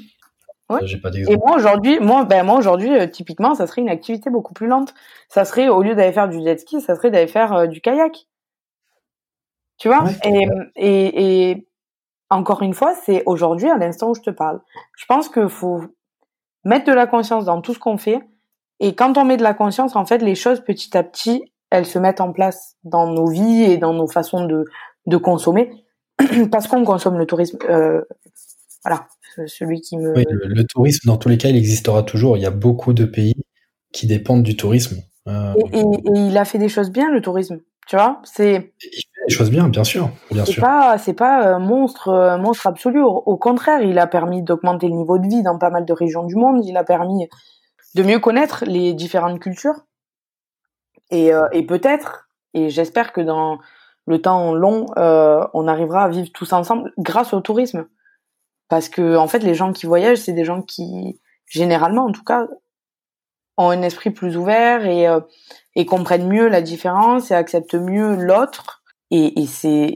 ouais. 0.71 0.81
j'ai 0.85 0.99
pas 0.99 1.11
et 1.13 1.37
moi 1.37 1.57
aujourd'hui 1.57 1.99
moi 2.01 2.25
ben 2.25 2.45
moi 2.45 2.59
aujourd'hui 2.59 2.91
typiquement 3.11 3.55
ça 3.55 3.67
serait 3.67 3.83
une 3.83 3.89
activité 3.89 4.31
beaucoup 4.31 4.55
plus 4.55 4.69
lente 4.69 4.95
ça 5.29 5.45
serait 5.45 5.69
au 5.69 5.83
lieu 5.83 5.95
d'aller 5.95 6.13
faire 6.13 6.29
du 6.29 6.41
jet 6.43 6.59
ski 6.59 6.81
ça 6.81 6.95
serait 6.95 7.11
d'aller 7.11 7.27
faire 7.27 7.67
du 7.67 7.81
kayak 7.81 8.27
tu 9.81 9.89
vois? 9.89 10.05
Et, 10.25 10.47
et, 10.77 11.51
et 11.51 11.67
encore 12.29 12.63
une 12.63 12.75
fois, 12.75 12.95
c'est 12.95 13.25
aujourd'hui, 13.25 13.69
à 13.69 13.79
l'instant 13.79 14.11
où 14.11 14.15
je 14.15 14.21
te 14.21 14.31
parle. 14.31 14.61
Je 14.97 15.07
pense 15.07 15.29
qu'il 15.29 15.49
faut 15.49 15.83
mettre 16.65 16.85
de 16.85 16.93
la 16.93 17.07
conscience 17.07 17.47
dans 17.47 17.63
tout 17.63 17.73
ce 17.75 17.79
qu'on 17.79 17.97
fait. 17.97 18.21
Et 18.79 18.95
quand 18.95 19.17
on 19.17 19.25
met 19.25 19.39
de 19.39 19.43
la 19.43 19.55
conscience, 19.55 19.97
en 19.97 20.05
fait, 20.05 20.19
les 20.19 20.35
choses 20.35 20.61
petit 20.61 20.97
à 20.97 21.03
petit, 21.03 21.43
elles 21.71 21.87
se 21.87 21.99
mettent 21.99 22.21
en 22.21 22.33
place 22.33 22.77
dans 22.85 23.07
nos 23.07 23.29
vies 23.29 23.63
et 23.63 23.79
dans 23.79 23.93
nos 23.93 24.09
façons 24.09 24.45
de, 24.45 24.65
de 25.07 25.17
consommer. 25.17 25.71
Parce 26.53 26.67
qu'on 26.67 26.85
consomme 26.85 27.19
le 27.19 27.27
tourisme. 27.27 27.59
Euh, 27.69 28.03
voilà, 28.85 29.07
celui 29.47 29.81
qui 29.81 29.97
me. 29.97 30.15
Oui, 30.15 30.25
le, 30.29 30.65
tourisme, 30.65 31.07
dans 31.07 31.17
tous 31.17 31.29
les 31.29 31.39
cas, 31.39 31.49
il 31.49 31.57
existera 31.57 32.03
toujours. 32.03 32.37
Il 32.37 32.43
y 32.43 32.47
a 32.47 32.51
beaucoup 32.51 32.93
de 32.93 33.05
pays 33.05 33.35
qui 33.93 34.07
dépendent 34.07 34.43
du 34.43 34.57
tourisme. 34.57 35.03
Euh, 35.29 35.55
et, 35.73 35.83
il 36.15 36.37
a 36.37 36.45
fait 36.45 36.59
des 36.59 36.69
choses 36.69 36.91
bien, 36.91 37.11
le 37.11 37.21
tourisme. 37.21 37.61
Tu 37.87 37.97
vois, 37.97 38.21
c'est. 38.25 38.73
Il 38.83 39.03
fait 39.03 39.27
des 39.29 39.35
choses 39.35 39.51
bien, 39.51 39.69
bien 39.69 39.85
sûr, 39.85 40.11
bien 40.31 40.45
sûr. 40.45 40.63
Pas, 40.63 40.99
c'est 40.99 41.15
pas 41.15 41.59
monstre, 41.59 42.09
euh, 42.09 42.39
monstre 42.39 42.67
absolu. 42.67 43.03
Au, 43.03 43.37
contraire, 43.37 43.83
il 43.83 43.99
a 43.99 44.07
permis 44.07 44.43
d'augmenter 44.43 44.89
le 44.89 44.95
niveau 44.95 45.19
de 45.19 45.27
vie 45.27 45.43
dans 45.43 45.59
pas 45.59 45.71
mal 45.71 45.85
de 45.85 45.93
régions 45.93 46.25
du 46.25 46.37
monde. 46.37 46.65
Il 46.65 46.77
a 46.77 46.85
permis 46.85 47.29
de 47.95 48.03
mieux 48.03 48.19
connaître 48.19 48.65
les 48.67 48.95
différentes 48.95 49.41
cultures. 49.41 49.85
Et, 51.11 51.33
euh, 51.33 51.47
et 51.53 51.65
peut-être, 51.65 52.29
et 52.55 52.71
j'espère 52.71 53.13
que 53.13 53.21
dans 53.21 53.59
le 54.07 54.21
temps 54.21 54.55
long, 54.55 54.87
euh, 54.97 55.47
on 55.55 55.69
arrivera 55.69 56.05
à 56.05 56.09
vivre 56.09 56.31
tous 56.33 56.53
ensemble 56.53 56.93
grâce 56.99 57.33
au 57.33 57.41
tourisme. 57.41 57.87
Parce 58.69 58.89
que 58.89 59.17
en 59.17 59.27
fait, 59.27 59.41
les 59.41 59.55
gens 59.55 59.73
qui 59.73 59.87
voyagent, 59.87 60.19
c'est 60.19 60.33
des 60.33 60.45
gens 60.45 60.63
qui, 60.63 61.21
généralement, 61.47 62.07
en 62.07 62.13
tout 62.13 62.25
cas, 62.25 62.47
ont 63.57 63.71
un 63.71 63.83
esprit 63.83 64.11
plus 64.11 64.37
ouvert 64.37 64.87
et, 64.87 65.07
euh, 65.09 65.21
et 65.77 65.87
comprennent 65.87 66.29
mieux 66.29 66.49
la 66.49 66.63
différence 66.63 67.31
et 67.31 67.35
acceptent 67.35 67.75
mieux 67.75 68.15
l'autre. 68.15 68.83
Et, 69.11 69.41
et 69.41 69.47
c'est 69.47 69.93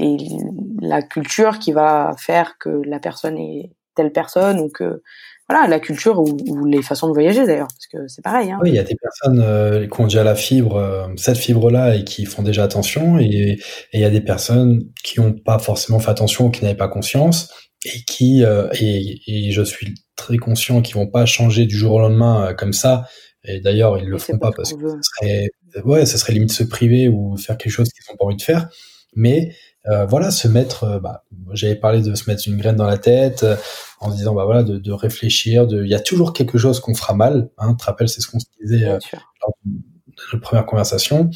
la 0.80 1.02
culture 1.02 1.58
qui 1.60 1.72
va 1.72 2.12
faire 2.18 2.58
que 2.58 2.68
la 2.68 2.98
personne 2.98 3.38
est 3.38 3.70
telle 3.94 4.12
personne 4.12 4.58
ou 4.58 4.68
que 4.68 5.02
voilà 5.48 5.66
la 5.68 5.78
culture 5.78 6.18
ou, 6.18 6.64
les 6.64 6.82
façons 6.82 7.08
de 7.08 7.12
voyager 7.12 7.46
d'ailleurs 7.46 7.68
parce 7.68 7.86
que 7.86 8.08
c'est 8.08 8.22
pareil. 8.22 8.50
Hein. 8.50 8.58
Oui, 8.62 8.70
il 8.70 8.74
y 8.74 8.78
a 8.78 8.84
des 8.84 8.96
personnes 8.96 9.40
euh, 9.40 9.86
qui 9.86 10.00
ont 10.00 10.04
déjà 10.04 10.24
la 10.24 10.34
fibre, 10.34 10.76
euh, 10.76 11.06
cette 11.16 11.36
fibre-là 11.36 11.96
et 11.96 12.04
qui 12.04 12.24
font 12.24 12.42
déjà 12.42 12.64
attention, 12.64 13.18
et 13.18 13.58
il 13.92 14.00
y 14.00 14.04
a 14.04 14.10
des 14.10 14.20
personnes 14.20 14.84
qui 15.02 15.20
n'ont 15.20 15.32
pas 15.32 15.58
forcément 15.58 15.98
fait 15.98 16.10
attention 16.10 16.46
ou 16.46 16.50
qui 16.50 16.62
n'avaient 16.64 16.76
pas 16.76 16.88
conscience 16.88 17.52
et 17.84 18.02
qui 18.06 18.42
et, 18.42 19.20
et, 19.26 19.50
je 19.50 19.62
suis 19.62 19.94
très 20.16 20.38
conscient 20.38 20.80
qu'ils 20.80 20.94
vont 20.94 21.06
pas 21.06 21.26
changer 21.26 21.66
du 21.66 21.76
jour 21.76 21.92
au 21.92 22.00
lendemain 22.00 22.54
comme 22.54 22.72
ça 22.72 23.04
et 23.44 23.60
d'ailleurs, 23.60 23.98
ils 23.98 24.08
le 24.08 24.18
font 24.18 24.38
pas, 24.38 24.50
parce 24.52 24.72
que 24.72 24.88
ce 24.88 24.96
serait, 25.02 25.48
ouais, 25.84 26.06
ça 26.06 26.16
serait 26.16 26.32
limite 26.32 26.52
se 26.52 26.64
priver 26.64 27.08
ou 27.08 27.36
faire 27.36 27.58
quelque 27.58 27.72
chose 27.72 27.90
qu'ils 27.90 28.02
n'ont 28.10 28.16
pas 28.16 28.24
envie 28.24 28.36
de 28.36 28.42
faire. 28.42 28.68
Mais 29.14 29.54
euh, 29.86 30.06
voilà, 30.06 30.30
se 30.30 30.48
mettre, 30.48 31.00
bah, 31.02 31.24
j'avais 31.52 31.74
parlé 31.74 32.02
de 32.02 32.14
se 32.14 32.28
mettre 32.28 32.42
une 32.46 32.56
graine 32.56 32.76
dans 32.76 32.86
la 32.86 32.98
tête, 32.98 33.44
en 34.00 34.10
se 34.10 34.16
disant, 34.16 34.34
bah 34.34 34.44
voilà, 34.44 34.62
de, 34.62 34.78
de 34.78 34.92
réfléchir, 34.92 35.66
de, 35.66 35.82
il 35.82 35.90
y 35.90 35.94
a 35.94 36.00
toujours 36.00 36.32
quelque 36.32 36.58
chose 36.58 36.80
qu'on 36.80 36.94
fera 36.94 37.14
mal, 37.14 37.50
hein, 37.58 37.72
tu 37.72 37.76
te 37.78 37.84
rappelles, 37.84 38.08
c'est 38.08 38.20
ce 38.20 38.28
qu'on 38.28 38.40
se 38.40 38.46
disait 38.60 38.84
lors 38.86 39.54
de 39.64 39.72
notre 40.32 40.36
première 40.38 40.66
conversation, 40.66 41.30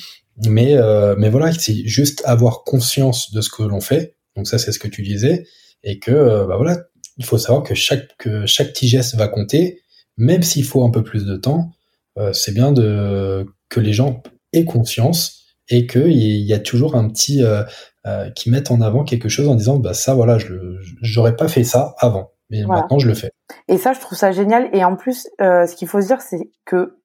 mais, 0.47 0.77
mais 1.19 1.31
voilà, 1.31 1.53
c'est 1.53 1.87
juste 1.87 2.23
avoir 2.25 2.65
conscience 2.65 3.33
de 3.33 3.41
ce 3.41 3.51
que 3.51 3.63
l'on 3.63 3.81
fait, 3.81 4.17
donc 4.37 4.47
ça, 4.47 4.59
c'est 4.59 4.73
ce 4.73 4.79
que 4.79 4.89
tu 4.89 5.03
disais, 5.03 5.45
et 5.83 5.99
que, 5.99 6.47
bah 6.47 6.57
voilà, 6.57 6.79
il 7.19 7.25
faut 7.25 7.39
savoir 7.39 7.63
que 7.63 7.75
chaque, 7.75 8.17
que 8.17 8.47
chaque 8.47 8.73
petit 8.73 8.89
geste 8.89 9.17
va 9.17 9.29
compter, 9.29 9.83
même 10.17 10.43
s'il 10.43 10.65
faut 10.65 10.85
un 10.85 10.91
peu 10.91 11.03
plus 11.03 11.25
de 11.25 11.37
temps, 11.37 11.73
euh, 12.19 12.33
c'est 12.33 12.53
bien 12.53 12.73
de 12.73 13.47
que 13.69 13.81
les 13.81 13.93
gens 13.93 14.23
aient 14.53 14.65
conscience 14.65 15.45
et 15.69 15.87
qu'il 15.87 16.13
y 16.13 16.53
a 16.53 16.59
toujours 16.59 16.97
un 16.97 17.09
petit 17.09 17.43
euh, 17.43 17.63
euh, 18.09 18.31
qui 18.31 18.51
mette 18.51 18.71
en 18.71 18.81
avant 18.81 19.05
quelque 19.05 19.29
chose 19.29 19.49
en 19.49 19.55
disant 19.55 19.79
bah 19.79 19.95
ça 19.95 20.15
voilà 20.15 20.39
je 20.39 20.55
j'aurais 21.03 21.37
pas 21.37 21.49
fait 21.49 21.65
ça 21.65 21.95
avant 21.99 22.33
mais 22.51 22.65
maintenant 22.65 22.99
je 22.99 23.07
le 23.07 23.15
fais. 23.15 23.31
Et 23.69 23.79
ça 23.79 23.93
je 23.93 24.01
trouve 24.01 24.17
ça 24.17 24.33
génial. 24.33 24.69
Et 24.73 24.85
en 24.85 24.97
plus 24.97 25.29
ce 25.39 25.75
qu'il 25.77 25.87
faut 25.87 26.01
se 26.01 26.07
dire 26.07 26.21
c'est 26.21 26.51
que 26.65 26.99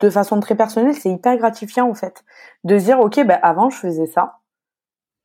de 0.00 0.10
façon 0.10 0.40
très 0.40 0.54
personnelle 0.54 0.94
c'est 0.94 1.10
hyper 1.10 1.36
gratifiant 1.36 1.90
en 1.90 1.94
fait 1.94 2.24
de 2.64 2.78
se 2.78 2.84
dire 2.84 3.00
ok 3.00 3.26
ben 3.26 3.38
avant 3.42 3.70
je 3.70 3.76
faisais 3.76 4.06
ça. 4.06 4.34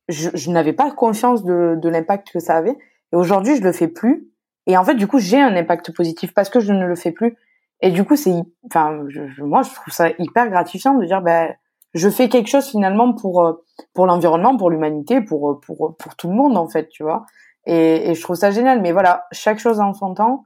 Je, 0.08 0.28
je 0.34 0.50
n'avais 0.50 0.74
pas 0.74 0.90
conscience 0.90 1.44
de, 1.44 1.78
de 1.80 1.88
l'impact 1.88 2.30
que 2.30 2.40
ça 2.40 2.56
avait. 2.56 2.76
Et 3.12 3.16
aujourd'hui 3.16 3.56
je 3.56 3.62
le 3.62 3.72
fais 3.72 3.88
plus. 3.88 4.28
Et 4.66 4.76
en 4.76 4.84
fait 4.84 4.96
du 4.96 5.06
coup 5.06 5.18
j'ai 5.18 5.40
un 5.40 5.54
impact 5.56 5.92
positif 5.94 6.34
parce 6.34 6.50
que 6.50 6.60
je 6.60 6.72
ne 6.72 6.84
le 6.84 6.96
fais 6.96 7.12
plus. 7.12 7.36
Et 7.84 7.90
du 7.90 8.04
coup, 8.04 8.16
c'est, 8.16 8.32
enfin, 8.64 9.04
moi, 9.38 9.62
je 9.62 9.74
trouve 9.74 9.92
ça 9.92 10.08
hyper 10.18 10.48
gratifiant 10.48 10.94
de 10.94 11.04
dire, 11.04 11.20
ben, 11.20 11.54
je 11.94 12.08
fais 12.08 12.28
quelque 12.28 12.48
chose 12.48 12.66
finalement 12.66 13.12
pour 13.14 13.44
euh, 13.44 13.64
pour 13.94 14.06
l'environnement, 14.06 14.56
pour 14.56 14.70
l'humanité, 14.70 15.20
pour 15.20 15.50
euh, 15.50 15.60
pour 15.60 15.96
pour 15.96 16.16
tout 16.16 16.28
le 16.28 16.34
monde 16.34 16.56
en 16.56 16.68
fait, 16.68 16.88
tu 16.88 17.02
vois. 17.02 17.24
Et, 17.66 18.10
et 18.10 18.14
je 18.14 18.22
trouve 18.22 18.36
ça 18.36 18.50
génial. 18.50 18.82
Mais 18.82 18.92
voilà, 18.92 19.26
chaque 19.32 19.58
chose 19.58 19.80
en 19.80 19.94
son 19.94 20.14
temps. 20.14 20.44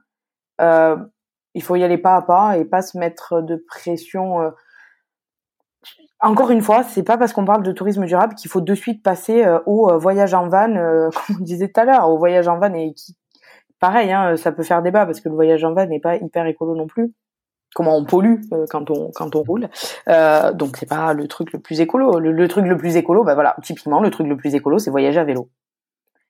Euh, 0.61 0.97
il 1.55 1.63
faut 1.63 1.75
y 1.75 1.83
aller 1.83 1.97
pas 1.97 2.15
à 2.15 2.21
pas 2.21 2.57
et 2.57 2.65
pas 2.65 2.81
se 2.81 2.97
mettre 2.97 3.41
de 3.41 3.55
pression. 3.67 4.41
Euh. 4.41 4.51
Encore 6.21 6.51
une 6.51 6.61
fois, 6.61 6.83
c'est 6.83 7.03
pas 7.03 7.17
parce 7.17 7.33
qu'on 7.33 7.45
parle 7.45 7.63
de 7.63 7.71
tourisme 7.71 8.05
durable 8.05 8.35
qu'il 8.35 8.51
faut 8.51 8.61
de 8.61 8.75
suite 8.75 9.01
passer 9.03 9.45
au 9.65 9.97
voyage 9.97 10.33
en 10.33 10.49
van, 10.49 10.73
comme 11.27 11.37
on 11.39 11.43
disait 11.43 11.69
tout 11.69 11.79
à 11.79 11.85
l'heure, 11.85 12.09
au 12.09 12.17
voyage 12.17 12.47
en 12.47 12.59
van 12.59 12.73
et 12.73 12.93
qui, 12.93 13.15
pareil, 13.79 14.11
hein, 14.11 14.35
ça 14.35 14.51
peut 14.51 14.63
faire 14.63 14.81
débat 14.81 15.05
parce 15.05 15.21
que 15.21 15.29
le 15.29 15.35
voyage 15.35 15.63
en 15.63 15.73
van 15.73 15.85
n'est 15.85 16.01
pas 16.01 16.17
hyper 16.17 16.45
écolo 16.45 16.75
non 16.75 16.87
plus 16.87 17.13
comment 17.75 17.95
on 17.95 18.05
pollue 18.05 18.41
euh, 18.53 18.65
quand 18.69 18.89
on 18.91 19.11
quand 19.11 19.35
on 19.35 19.43
roule. 19.43 19.69
Euh, 20.07 20.53
donc 20.53 20.77
c'est 20.77 20.87
pas 20.87 21.13
le 21.13 21.27
truc 21.27 21.53
le 21.53 21.59
plus 21.59 21.81
écolo. 21.81 22.19
Le, 22.19 22.47
truc 22.47 22.65
le 22.65 22.77
plus 22.77 22.95
écolo, 22.95 23.23
bah 23.23 23.35
voilà, 23.35 23.55
typiquement 23.63 24.01
le 24.01 24.09
truc 24.09 24.27
le 24.27 24.37
plus 24.37 24.55
écolo, 24.55 24.79
c'est 24.79 24.91
voyager 24.91 25.19
à 25.19 25.23
vélo. 25.23 25.49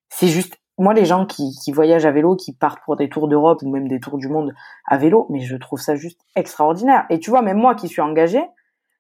C'est 0.10 0.28
juste 0.28 0.58
moi 0.78 0.94
les 0.94 1.06
gens 1.06 1.26
qui, 1.26 1.52
qui 1.64 1.72
voyagent 1.72 2.06
à 2.06 2.12
vélo, 2.12 2.36
qui 2.36 2.54
partent 2.54 2.84
pour 2.86 2.96
des 2.96 3.10
tours 3.10 3.28
d'Europe 3.28 3.62
ou 3.64 3.70
même 3.70 3.88
des 3.88 4.00
tours 4.00 4.18
du 4.18 4.28
monde 4.28 4.54
à 4.86 4.98
vélo, 4.98 5.28
mais 5.30 5.42
je 5.42 5.56
trouve 5.56 5.80
ça 5.80 5.96
juste 5.96 6.22
extraordinaire. 6.36 7.06
Et 7.10 7.20
tu 7.20 7.30
vois, 7.30 7.42
même 7.42 7.58
moi 7.58 7.76
qui 7.76 7.88
suis 7.88 8.02
engagée, 8.02 8.44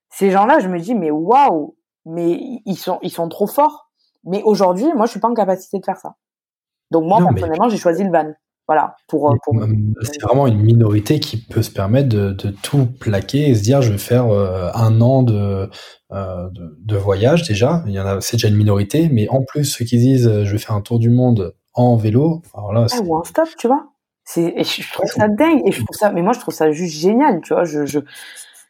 ces 0.09 0.31
gens-là, 0.31 0.59
je 0.59 0.67
me 0.67 0.79
dis 0.79 0.95
mais 0.95 1.11
waouh, 1.11 1.75
mais 2.05 2.61
ils 2.65 2.77
sont 2.77 2.99
ils 3.01 3.11
sont 3.11 3.29
trop 3.29 3.47
forts. 3.47 3.89
Mais 4.25 4.43
aujourd'hui, 4.43 4.91
moi 4.95 5.05
je 5.05 5.11
suis 5.11 5.19
pas 5.19 5.29
en 5.29 5.33
capacité 5.33 5.79
de 5.79 5.85
faire 5.85 5.97
ça. 5.97 6.15
Donc 6.91 7.05
moi 7.05 7.19
personnellement, 7.19 7.69
j'ai 7.69 7.77
choisi 7.77 8.03
le 8.03 8.11
van. 8.11 8.33
Voilà, 8.69 8.95
pour, 9.07 9.31
euh, 9.31 9.35
C'est 10.03 10.21
vraiment 10.21 10.45
une 10.45 10.59
minorité 10.59 11.19
qui 11.19 11.37
peut 11.37 11.63
se 11.63 11.71
permettre 11.71 12.07
de, 12.07 12.51
tout 12.61 12.85
plaquer 12.85 13.49
et 13.49 13.55
se 13.55 13.63
dire 13.63 13.81
je 13.81 13.93
vais 13.93 13.97
faire 13.97 14.27
euh, 14.27 14.69
un 14.75 15.01
an 15.01 15.25
euh, 15.27 15.65
de, 16.11 16.77
de, 16.77 16.95
voyage 16.95 17.47
déjà. 17.47 17.83
Il 17.87 17.93
y 17.93 17.99
en 17.99 18.05
a, 18.05 18.21
c'est 18.21 18.37
déjà 18.37 18.47
une 18.47 18.57
minorité, 18.57 19.09
mais 19.11 19.27
en 19.29 19.41
plus 19.41 19.65
ceux 19.65 19.85
qui 19.85 19.97
disent 19.97 20.43
je 20.43 20.51
vais 20.51 20.59
faire 20.59 20.75
un 20.75 20.81
tour 20.81 20.99
du 20.99 21.09
monde 21.09 21.55
en 21.73 21.95
vélo, 21.95 22.43
alors 22.53 22.71
là, 22.71 22.85
ou 23.03 23.17
en 23.17 23.23
stop, 23.23 23.49
tu 23.57 23.65
vois. 23.65 23.87
C'est, 24.23 24.53
je 24.63 24.93
trouve 24.93 25.09
ça 25.09 25.27
dingue 25.27 25.63
et 25.65 25.71
je 25.71 25.83
trouve 25.83 25.97
ça, 25.97 26.11
mais 26.11 26.21
moi 26.21 26.33
je 26.33 26.39
trouve 26.39 26.53
ça 26.53 26.71
juste 26.71 26.95
génial, 26.95 27.41
tu 27.41 27.55
vois. 27.55 27.63
Je, 27.63 27.87
je, 27.87 27.97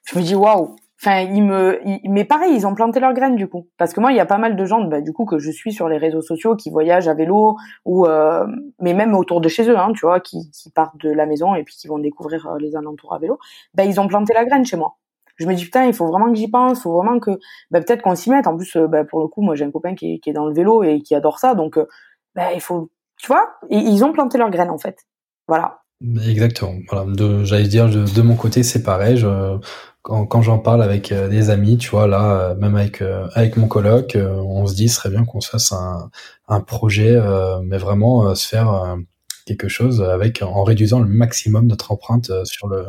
je 0.05 0.17
me 0.17 0.23
dis 0.23 0.33
waouh, 0.33 0.77
Enfin, 1.01 1.21
ils 1.21 1.43
me, 1.43 1.79
mais 2.09 2.25
pareil, 2.25 2.53
ils 2.53 2.67
ont 2.67 2.75
planté 2.75 2.99
leurs 2.99 3.13
graines 3.13 3.37
du 3.37 3.47
coup. 3.47 3.69
Parce 3.77 3.93
que 3.93 4.01
moi, 4.01 4.11
il 4.11 4.17
y 4.17 4.19
a 4.19 4.25
pas 4.25 4.37
mal 4.37 4.57
de 4.57 4.65
gens, 4.65 4.83
bah, 4.83 4.99
du 4.99 5.13
coup, 5.13 5.25
que 5.25 5.39
je 5.39 5.49
suis 5.49 5.71
sur 5.71 5.87
les 5.87 5.97
réseaux 5.97 6.21
sociaux, 6.21 6.57
qui 6.57 6.69
voyagent 6.69 7.07
à 7.07 7.13
vélo 7.13 7.55
ou, 7.85 8.05
euh, 8.05 8.45
mais 8.81 8.93
même 8.93 9.15
autour 9.15 9.39
de 9.39 9.47
chez 9.47 9.69
eux, 9.69 9.77
hein, 9.77 9.93
tu 9.93 10.05
vois, 10.05 10.19
qui, 10.19 10.51
qui 10.51 10.69
partent 10.71 10.97
de 10.97 11.09
la 11.09 11.25
maison 11.25 11.55
et 11.55 11.63
puis 11.63 11.75
qui 11.75 11.87
vont 11.87 11.99
découvrir 11.99 12.47
euh, 12.47 12.57
les 12.59 12.75
alentours 12.75 13.13
à 13.13 13.19
vélo. 13.19 13.39
Bah, 13.73 13.85
ils 13.85 13.99
ont 14.01 14.09
planté 14.09 14.33
la 14.33 14.43
graine 14.43 14.65
chez 14.65 14.75
moi. 14.75 14.97
Je 15.37 15.45
me 15.47 15.53
dis 15.53 15.63
putain, 15.63 15.85
il 15.85 15.93
faut 15.93 16.05
vraiment 16.05 16.29
que 16.33 16.37
j'y 16.37 16.49
pense, 16.49 16.83
faut 16.83 16.93
vraiment 16.93 17.19
que, 17.21 17.31
bah, 17.71 17.79
peut-être 17.79 18.01
qu'on 18.01 18.15
s'y 18.15 18.29
mette. 18.29 18.45
En 18.45 18.57
plus, 18.57 18.75
euh, 18.75 18.87
bah, 18.87 19.05
pour 19.05 19.21
le 19.21 19.29
coup, 19.29 19.41
moi, 19.41 19.55
j'ai 19.55 19.63
un 19.63 19.71
copain 19.71 19.95
qui 19.95 20.15
est, 20.15 20.19
qui 20.19 20.29
est 20.29 20.33
dans 20.33 20.47
le 20.47 20.53
vélo 20.53 20.83
et 20.83 20.99
qui 21.01 21.15
adore 21.15 21.39
ça, 21.39 21.55
donc, 21.55 21.79
bah, 22.35 22.51
il 22.53 22.59
faut, 22.61 22.91
tu 23.15 23.27
vois, 23.27 23.53
ils 23.69 24.03
ont 24.03 24.11
planté 24.11 24.37
leurs 24.37 24.49
graines 24.49 24.69
en 24.69 24.77
fait. 24.77 24.97
Voilà. 25.47 25.79
Exactement. 26.27 26.75
Voilà. 26.89 27.05
J'allais 27.43 27.67
dire 27.67 27.89
de, 27.89 28.03
de, 28.03 28.21
mon 28.21 28.35
côté, 28.35 28.63
c'est 28.63 28.83
pareil. 28.83 29.17
Je, 29.17 29.57
quand, 30.01 30.41
j'en 30.41 30.59
parle 30.59 30.81
avec 30.81 31.11
euh, 31.11 31.27
des 31.27 31.49
amis, 31.49 31.77
tu 31.77 31.89
vois, 31.89 32.07
là, 32.07 32.31
euh, 32.31 32.55
même 32.55 32.75
avec 32.75 33.01
euh, 33.01 33.27
avec 33.35 33.57
mon 33.57 33.67
coloc, 33.67 34.17
on 34.17 34.65
se 34.65 34.75
dit, 34.75 34.89
ce 34.89 34.95
serait 34.95 35.09
bien 35.09 35.25
qu'on 35.25 35.41
se 35.41 35.49
fasse 35.49 35.71
un, 35.71 36.09
un 36.47 36.61
projet, 36.61 37.19
mais 37.63 37.77
vraiment 37.77 38.33
se 38.35 38.47
faire 38.47 38.97
quelque 39.45 39.67
chose 39.67 40.01
avec 40.01 40.41
en 40.41 40.63
réduisant 40.63 40.99
le 40.99 41.07
maximum 41.07 41.67
notre 41.67 41.91
empreinte 41.91 42.31
sur 42.45 42.67
le 42.67 42.87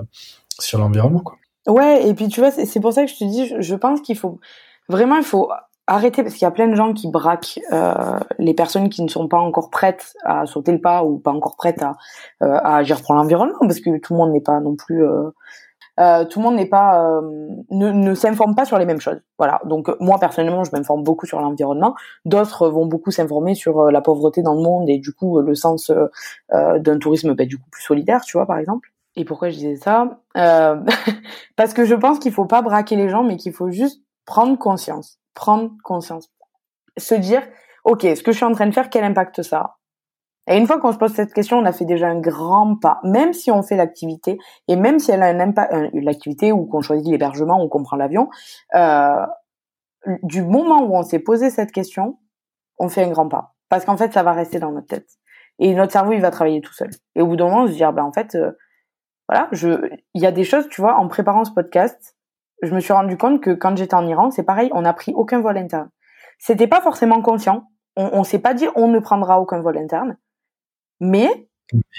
sur 0.59 0.79
l'environnement, 0.79 1.21
quoi. 1.21 1.37
Ouais, 1.67 2.09
et 2.09 2.15
puis 2.15 2.29
tu 2.29 2.41
vois, 2.41 2.51
c'est 2.51 2.81
pour 2.81 2.93
ça 2.93 3.05
que 3.05 3.11
je 3.11 3.17
te 3.17 3.25
dis, 3.25 3.53
je, 3.59 3.75
pense 3.75 4.01
qu'il 4.01 4.17
faut 4.17 4.41
vraiment, 4.89 5.17
il 5.17 5.23
faut 5.23 5.51
arrêter 5.87 6.23
parce 6.23 6.35
qu'il 6.35 6.43
y 6.43 6.49
a 6.49 6.51
plein 6.51 6.69
de 6.69 6.75
gens 6.75 6.95
qui 6.95 7.11
braquent 7.11 7.61
les 8.39 8.55
personnes 8.55 8.89
qui 8.89 9.03
ne 9.03 9.09
sont 9.09 9.29
pas 9.29 9.39
encore 9.39 9.69
prêtes 9.71 10.15
à 10.25 10.47
sauter 10.47 10.73
le 10.73 10.81
pas 10.81 11.05
ou 11.05 11.19
pas 11.19 11.33
encore 11.33 11.57
prêtes 11.57 11.83
à, 11.83 11.97
à 12.41 12.77
agir 12.77 13.03
pour 13.03 13.15
l'environnement 13.15 13.59
parce 13.61 13.81
que 13.81 13.99
tout 13.99 14.15
le 14.15 14.19
monde 14.19 14.33
n'est 14.33 14.41
pas 14.41 14.59
non 14.61 14.75
plus 14.75 15.05
euh, 16.01 16.25
tout 16.25 16.39
le 16.39 16.45
monde 16.45 16.57
n'est 16.57 16.69
pas 16.69 17.05
euh, 17.05 17.21
ne, 17.71 17.91
ne 17.91 18.15
s'informe 18.15 18.55
pas 18.55 18.65
sur 18.65 18.79
les 18.79 18.87
mêmes 18.87 19.01
choses. 19.01 19.21
Voilà. 19.39 19.61
Donc 19.65 19.91
moi 20.01 20.19
personnellement, 20.19 20.65
je 20.65 20.71
m'informe 20.73 21.03
beaucoup 21.03 21.27
sur 21.27 21.41
l'environnement. 21.41 21.95
D'autres 22.25 22.69
vont 22.69 22.87
beaucoup 22.87 23.11
s'informer 23.11 23.55
sur 23.55 23.81
euh, 23.81 23.91
la 23.91 24.01
pauvreté 24.01 24.43
dans 24.43 24.55
le 24.55 24.63
monde 24.63 24.89
et 24.89 24.99
du 24.99 25.13
coup 25.13 25.41
le 25.41 25.55
sens 25.55 25.93
d'un 26.51 26.99
tourisme 26.99 27.35
bah, 27.35 27.45
du 27.45 27.59
coup 27.59 27.69
plus 27.71 27.83
solidaire, 27.83 28.23
tu 28.23 28.37
vois 28.37 28.47
par 28.47 28.59
exemple. 28.59 28.93
Et 29.17 29.25
pourquoi 29.25 29.51
je 29.51 29.57
disais 29.57 29.77
ça? 29.77 30.21
Parce 31.57 31.75
que 31.75 31.85
je 31.85 31.95
pense 31.95 32.19
qu'il 32.19 32.33
faut 32.33 32.47
pas 32.47 32.63
braquer 32.63 32.97
les 32.97 33.09
gens, 33.09 33.25
mais 33.25 33.37
qu'il 33.37 33.53
faut 33.53 33.71
juste 33.71 34.03
prendre 34.25 34.57
conscience, 34.59 35.19
prendre 35.35 35.73
conscience, 35.83 36.31
se 36.97 37.15
dire, 37.15 37.43
ok, 37.85 38.03
ce 38.03 38.23
que 38.23 38.33
je 38.33 38.37
suis 38.37 38.47
en 38.47 38.53
train 38.53 38.67
de 38.67 38.73
faire, 38.73 38.89
quel 38.89 39.05
impact 39.05 39.43
ça 39.43 39.59
a? 39.59 39.80
Et 40.51 40.57
une 40.57 40.67
fois 40.67 40.81
qu'on 40.81 40.91
se 40.91 40.99
pose 40.99 41.13
cette 41.13 41.33
question, 41.33 41.59
on 41.59 41.65
a 41.65 41.73
fait 41.73 41.85
déjà 41.85 42.09
un 42.09 42.19
grand 42.19 42.75
pas. 42.75 42.99
Même 43.05 43.33
si 43.33 43.53
on 43.53 43.63
fait 43.63 43.77
l'activité 43.77 44.37
et 44.67 44.75
même 44.75 44.99
si 44.99 45.13
elle 45.13 45.23
a 45.23 45.27
un 45.27 45.39
impact, 45.39 45.73
euh, 45.73 45.89
l'activité 45.95 46.51
ou 46.51 46.67
qu'on 46.67 46.81
choisit 46.81 47.09
l'hébergement 47.09 47.63
ou 47.63 47.69
qu'on 47.69 47.85
prend 47.85 47.97
l'avion, 47.97 48.29
euh, 48.75 49.25
du 50.25 50.43
moment 50.43 50.83
où 50.83 50.97
on 50.97 51.05
s'est 51.05 51.21
posé 51.21 51.51
cette 51.51 51.71
question, 51.71 52.19
on 52.79 52.89
fait 52.89 53.05
un 53.05 53.11
grand 53.11 53.29
pas. 53.29 53.55
Parce 53.69 53.85
qu'en 53.85 53.97
fait, 53.97 54.13
ça 54.13 54.25
va 54.25 54.33
rester 54.33 54.59
dans 54.59 54.73
notre 54.73 54.89
tête. 54.89 55.07
Et 55.61 55.73
notre 55.73 55.93
cerveau, 55.93 56.13
il 56.13 56.21
va 56.21 56.33
travailler 56.33 56.61
tout 56.61 56.73
seul. 56.73 56.91
Et 57.15 57.23
au 57.23 57.29
bout 57.29 57.37
d'un 57.37 57.45
moment, 57.45 57.63
on 57.63 57.67
se 57.69 57.75
dire, 57.75 57.93
ben 57.93 58.03
en 58.03 58.13
fait, 58.13 58.35
euh, 58.35 58.51
voilà, 59.29 59.47
je, 59.53 59.89
il 60.15 60.23
y 60.23 60.27
a 60.27 60.33
des 60.33 60.43
choses, 60.43 60.69
tu 60.69 60.81
vois, 60.81 60.97
en 60.97 61.07
préparant 61.07 61.45
ce 61.45 61.53
podcast, 61.53 62.17
je 62.63 62.75
me 62.75 62.81
suis 62.81 62.93
rendu 62.93 63.17
compte 63.17 63.41
que 63.41 63.51
quand 63.51 63.77
j'étais 63.77 63.95
en 63.95 64.05
Iran, 64.05 64.33
c'est 64.33 64.43
pareil, 64.43 64.69
on 64.73 64.83
n'a 64.83 64.95
pris 64.95 65.13
aucun 65.15 65.41
vol 65.41 65.57
interne. 65.57 65.91
C'était 66.39 66.67
pas 66.67 66.81
forcément 66.81 67.23
conscient. 67.23 67.69
On, 67.95 68.11
on 68.15 68.25
s'est 68.25 68.41
pas 68.41 68.55
dit 68.55 68.67
on 68.75 68.89
ne 68.89 68.99
prendra 68.99 69.41
aucun 69.41 69.61
vol 69.61 69.79
interne. 69.79 70.17
Mais 71.01 71.49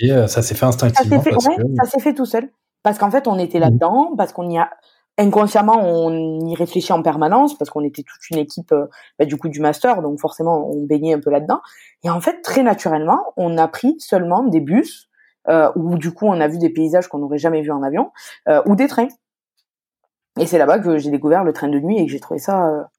et 0.02 0.12
euh, 0.12 0.28
ça 0.28 0.42
s'est 0.42 0.56
fait 0.56 0.66
instinctivement. 0.66 1.22
Ça 1.22 1.86
s'est 1.86 2.00
fait, 2.00 2.14
tout 2.14 2.26
seul. 2.26 2.50
Parce 2.84 2.98
qu'en 2.98 3.12
fait, 3.12 3.28
on 3.28 3.38
était 3.38 3.58
mmh. 3.58 3.62
là-dedans, 3.62 4.14
parce 4.18 4.34
qu'on 4.34 4.50
y 4.50 4.58
a 4.58 4.70
inconsciemment, 5.18 5.78
on 5.78 6.48
y 6.48 6.56
réfléchit 6.56 6.94
en 6.94 7.02
permanence, 7.02 7.58
parce 7.58 7.70
qu'on 7.70 7.84
était 7.84 8.04
toute 8.04 8.30
une 8.32 8.38
équipe 8.38 8.72
euh, 8.72 8.88
bah, 9.20 9.26
du 9.26 9.38
coup 9.38 9.50
du 9.50 9.60
master, 9.60 10.02
donc 10.02 10.20
forcément, 10.20 10.70
on 10.70 10.86
baignait 10.86 11.14
un 11.14 11.20
peu 11.20 11.30
là-dedans. 11.30 11.62
Et 12.04 12.10
en 12.10 12.22
fait, 12.22 12.42
très 12.42 12.64
naturellement, 12.64 13.34
on 13.38 13.58
a 13.58 13.68
pris 13.68 13.96
seulement 14.00 14.44
des 14.44 14.62
bus, 14.62 15.10
euh, 15.48 15.72
où 15.76 15.98
du 15.98 16.12
coup, 16.12 16.28
on 16.28 16.40
a 16.40 16.48
vu 16.48 16.58
des 16.58 16.70
paysages 16.70 17.08
qu'on 17.08 17.20
n'aurait 17.20 17.38
jamais 17.38 17.62
vus 17.62 17.72
en 17.72 17.84
avion, 17.84 18.12
ou 18.66 18.76
des 18.76 18.88
trains. 18.88 19.10
Et 20.40 20.46
c'est 20.46 20.58
là-bas 20.58 20.80
que 20.80 20.98
j'ai 20.98 21.12
découvert 21.12 21.44
le 21.44 21.54
train 21.54 21.68
de 21.68 21.80
nuit 21.80 21.98
et 21.98 22.06
que 22.06 22.12
j'ai 22.12 22.20
trouvé 22.20 22.40
ça 22.40 22.90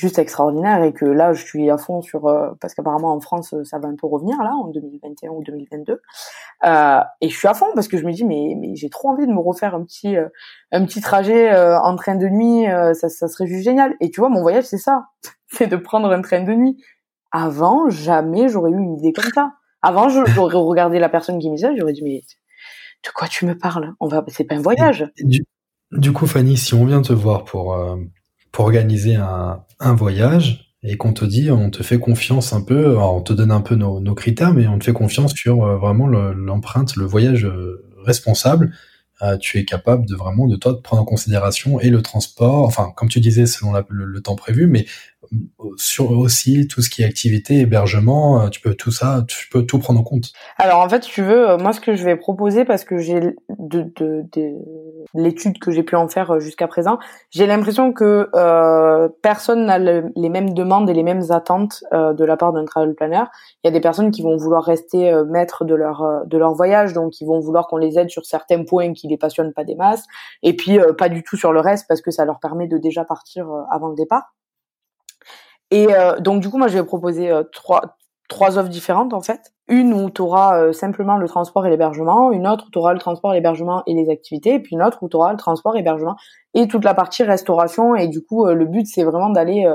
juste 0.00 0.18
extraordinaire 0.18 0.82
et 0.82 0.92
que 0.92 1.04
là 1.04 1.32
je 1.34 1.44
suis 1.44 1.70
à 1.70 1.76
fond 1.76 2.00
sur 2.00 2.26
euh, 2.26 2.50
parce 2.60 2.74
qu'apparemment 2.74 3.12
en 3.12 3.20
France 3.20 3.54
ça 3.64 3.78
va 3.78 3.88
un 3.88 3.96
peu 3.96 4.06
revenir 4.06 4.38
là 4.42 4.52
en 4.54 4.68
2021 4.68 5.30
ou 5.30 5.42
2022 5.44 6.00
euh, 6.64 7.00
et 7.20 7.28
je 7.28 7.36
suis 7.36 7.48
à 7.48 7.54
fond 7.54 7.66
parce 7.74 7.86
que 7.86 7.98
je 7.98 8.06
me 8.06 8.12
dis 8.12 8.24
mais 8.24 8.54
mais 8.58 8.74
j'ai 8.74 8.88
trop 8.88 9.10
envie 9.10 9.26
de 9.26 9.32
me 9.32 9.38
refaire 9.38 9.74
un 9.74 9.84
petit 9.84 10.16
euh, 10.16 10.28
un 10.72 10.84
petit 10.86 11.02
trajet 11.02 11.54
en 11.54 11.94
train 11.96 12.16
de 12.16 12.28
nuit 12.28 12.64
ça, 12.94 13.08
ça 13.08 13.28
serait 13.28 13.46
juste 13.46 13.64
génial. 13.64 13.94
Et 14.00 14.10
tu 14.10 14.20
vois 14.20 14.30
mon 14.30 14.40
voyage 14.40 14.64
c'est 14.64 14.78
ça. 14.78 15.06
C'est 15.52 15.66
de 15.66 15.76
prendre 15.76 16.12
un 16.12 16.22
train 16.22 16.44
de 16.44 16.52
nuit. 16.52 16.80
Avant 17.32 17.90
jamais 17.90 18.48
j'aurais 18.48 18.70
eu 18.70 18.78
une 18.78 18.96
idée 18.98 19.12
comme 19.12 19.30
ça. 19.34 19.52
Avant 19.82 20.08
j'aurais 20.08 20.56
regardé 20.56 20.98
la 20.98 21.08
personne 21.08 21.38
qui 21.38 21.50
me 21.50 21.56
disait 21.56 21.76
j'aurais 21.76 21.92
dit 21.92 22.02
mais 22.02 22.20
de 23.04 23.10
quoi 23.14 23.26
tu 23.28 23.46
me 23.46 23.58
parles? 23.58 23.94
On 23.98 24.06
va 24.06 24.24
c'est 24.28 24.44
pas 24.44 24.54
un 24.54 24.62
voyage. 24.62 25.10
Du, 25.90 26.12
coup 26.12 26.26
Fanny 26.26 26.56
si 26.56 26.74
on 26.74 26.86
vient 26.86 27.02
te 27.02 27.12
voir 27.12 27.44
pour 27.44 27.76
pour 28.52 28.66
organiser 28.66 29.14
un, 29.16 29.62
un 29.78 29.94
voyage, 29.94 30.70
et 30.82 30.96
qu'on 30.96 31.12
te 31.12 31.24
dit, 31.24 31.50
on 31.50 31.70
te 31.70 31.82
fait 31.82 31.98
confiance 31.98 32.52
un 32.52 32.62
peu, 32.62 32.96
on 32.96 33.20
te 33.20 33.32
donne 33.32 33.50
un 33.50 33.60
peu 33.60 33.74
nos, 33.74 34.00
nos 34.00 34.14
critères, 34.14 34.54
mais 34.54 34.66
on 34.66 34.78
te 34.78 34.84
fait 34.84 34.92
confiance 34.92 35.34
sur 35.34 35.62
euh, 35.62 35.76
vraiment 35.76 36.06
l'empreinte, 36.06 36.96
le, 36.96 37.04
voyage 37.04 37.44
euh, 37.44 37.84
responsable. 38.04 38.72
Euh, 39.22 39.36
tu 39.36 39.58
es 39.58 39.66
capable 39.66 40.06
de 40.06 40.14
vraiment 40.14 40.46
de 40.46 40.56
toi 40.56 40.72
de 40.72 40.78
prendre 40.78 41.02
en 41.02 41.04
considération 41.04 41.78
et 41.80 41.90
le 41.90 42.00
transport, 42.00 42.64
enfin 42.64 42.90
comme 42.96 43.10
tu 43.10 43.20
disais 43.20 43.44
selon 43.44 43.74
le, 43.90 44.20
temps 44.22 44.36
prévu, 44.36 44.66
mais 44.66 44.86
sur 45.76 46.10
aussi 46.10 46.66
tout 46.66 46.82
ce 46.82 46.90
qui 46.90 47.02
est 47.02 47.04
activité, 47.04 47.60
hébergement, 47.60 48.42
euh, 48.42 48.48
tu 48.48 48.60
peux 48.60 48.74
tout 48.74 48.90
ça, 48.90 49.24
tu 49.28 49.48
peux 49.48 49.64
tout 49.64 49.78
prendre 49.78 50.00
en 50.00 50.02
compte. 50.02 50.32
Alors 50.58 50.80
en 50.80 50.88
fait, 50.88 51.00
tu 51.00 51.22
veux, 51.22 51.50
euh, 51.50 51.58
moi 51.58 51.72
ce 51.72 51.80
que 51.80 51.94
je 51.94 52.04
vais 52.04 52.16
proposer 52.16 52.64
parce 52.64 52.84
que 52.84 52.98
j'ai 52.98 53.20
de, 53.20 53.82
de, 53.96 54.24
de 54.32 54.54
l'étude 55.14 55.58
que 55.58 55.70
j'ai 55.70 55.82
pu 55.82 55.96
en 55.96 56.08
faire 56.08 56.32
euh, 56.32 56.40
jusqu'à 56.40 56.66
présent, 56.66 56.98
j'ai 57.30 57.46
l'impression 57.46 57.92
que 57.92 58.28
euh, 58.34 59.08
personne 59.22 59.66
n'a 59.66 59.78
les 59.78 60.28
mêmes 60.28 60.54
demandes 60.54 60.88
et 60.88 60.94
les 60.94 61.02
mêmes 61.02 61.30
attentes 61.30 61.84
euh, 61.92 62.12
de 62.12 62.24
la 62.24 62.36
part 62.36 62.52
d'un 62.52 62.64
travel 62.64 62.94
planner. 62.94 63.24
Il 63.62 63.66
y 63.66 63.68
a 63.68 63.72
des 63.72 63.80
personnes 63.80 64.10
qui 64.10 64.22
vont 64.22 64.36
vouloir 64.36 64.64
rester 64.64 65.12
maîtres 65.28 65.64
de 65.64 65.74
leur 65.74 66.26
de 66.26 66.38
leur 66.38 66.54
voyage, 66.54 66.92
donc 66.92 67.20
ils 67.20 67.26
vont 67.26 67.40
vouloir 67.40 67.66
qu'on 67.66 67.76
les 67.76 67.98
aide 67.98 68.10
sur 68.10 68.24
certains 68.24 68.64
points 68.64 68.92
qui 68.92 69.08
les 69.08 69.16
passionnent 69.16 69.52
pas 69.52 69.64
des 69.64 69.74
masses, 69.74 70.04
et 70.42 70.56
puis 70.56 70.78
pas 70.98 71.08
du 71.08 71.22
tout 71.22 71.36
sur 71.36 71.52
le 71.52 71.60
reste 71.60 71.86
parce 71.88 72.00
que 72.00 72.10
ça 72.10 72.24
leur 72.24 72.40
permet 72.40 72.66
de 72.66 72.78
déjà 72.78 73.04
partir 73.04 73.46
avant 73.70 73.88
le 73.88 73.96
départ. 73.96 74.32
Et 75.70 75.94
euh, 75.94 76.18
donc 76.20 76.40
du 76.40 76.50
coup, 76.50 76.58
moi, 76.58 76.68
je 76.68 76.78
vais 76.78 76.84
proposer 76.84 77.30
euh, 77.30 77.42
trois 77.52 77.96
trois 78.28 78.58
offres 78.58 78.70
différentes 78.70 79.12
en 79.12 79.20
fait. 79.20 79.52
Une 79.68 79.92
où 79.92 80.08
tu 80.08 80.22
auras 80.22 80.58
euh, 80.58 80.72
simplement 80.72 81.16
le 81.16 81.28
transport 81.28 81.66
et 81.66 81.70
l'hébergement, 81.70 82.32
une 82.32 82.46
autre 82.46 82.66
où 82.68 82.70
tu 82.70 82.78
auras 82.78 82.92
le 82.92 82.98
transport, 82.98 83.34
l'hébergement 83.34 83.82
et 83.86 83.94
les 83.94 84.08
activités, 84.08 84.54
et 84.54 84.60
puis 84.60 84.76
une 84.76 84.82
autre 84.82 85.02
où 85.02 85.08
tu 85.08 85.16
auras 85.16 85.32
le 85.32 85.36
transport, 85.36 85.76
hébergement 85.76 86.16
et 86.54 86.68
toute 86.68 86.84
la 86.84 86.94
partie 86.94 87.22
restauration. 87.22 87.94
Et 87.94 88.08
du 88.08 88.22
coup, 88.22 88.46
le 88.46 88.64
but 88.66 88.86
c'est 88.86 89.04
vraiment 89.04 89.30
d'aller 89.30 89.66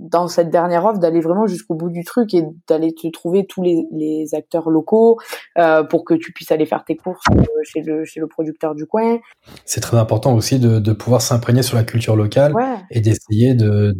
dans 0.00 0.28
cette 0.28 0.50
dernière 0.50 0.84
offre 0.84 1.00
d'aller 1.00 1.20
vraiment 1.20 1.46
jusqu'au 1.46 1.74
bout 1.74 1.90
du 1.90 2.04
truc 2.04 2.32
et 2.32 2.44
d'aller 2.68 2.94
te 2.94 3.08
trouver 3.08 3.46
tous 3.46 3.62
les, 3.62 3.84
les 3.90 4.34
acteurs 4.34 4.70
locaux 4.70 5.18
euh, 5.58 5.82
pour 5.82 6.04
que 6.04 6.14
tu 6.14 6.32
puisses 6.32 6.52
aller 6.52 6.66
faire 6.66 6.84
tes 6.84 6.96
courses 6.96 7.24
euh, 7.32 7.42
chez 7.64 7.82
le 7.82 8.04
chez 8.04 8.20
le 8.20 8.28
producteur 8.28 8.74
du 8.74 8.86
coin. 8.86 9.18
C'est 9.64 9.80
très 9.80 9.96
important 9.96 10.34
aussi 10.34 10.60
de, 10.60 10.78
de 10.78 10.92
pouvoir 10.92 11.20
s'imprégner 11.20 11.62
sur 11.62 11.76
la 11.76 11.84
culture 11.84 12.14
locale 12.14 12.54
et 12.90 13.00
d'essayer 13.00 13.54
de, 13.54 13.96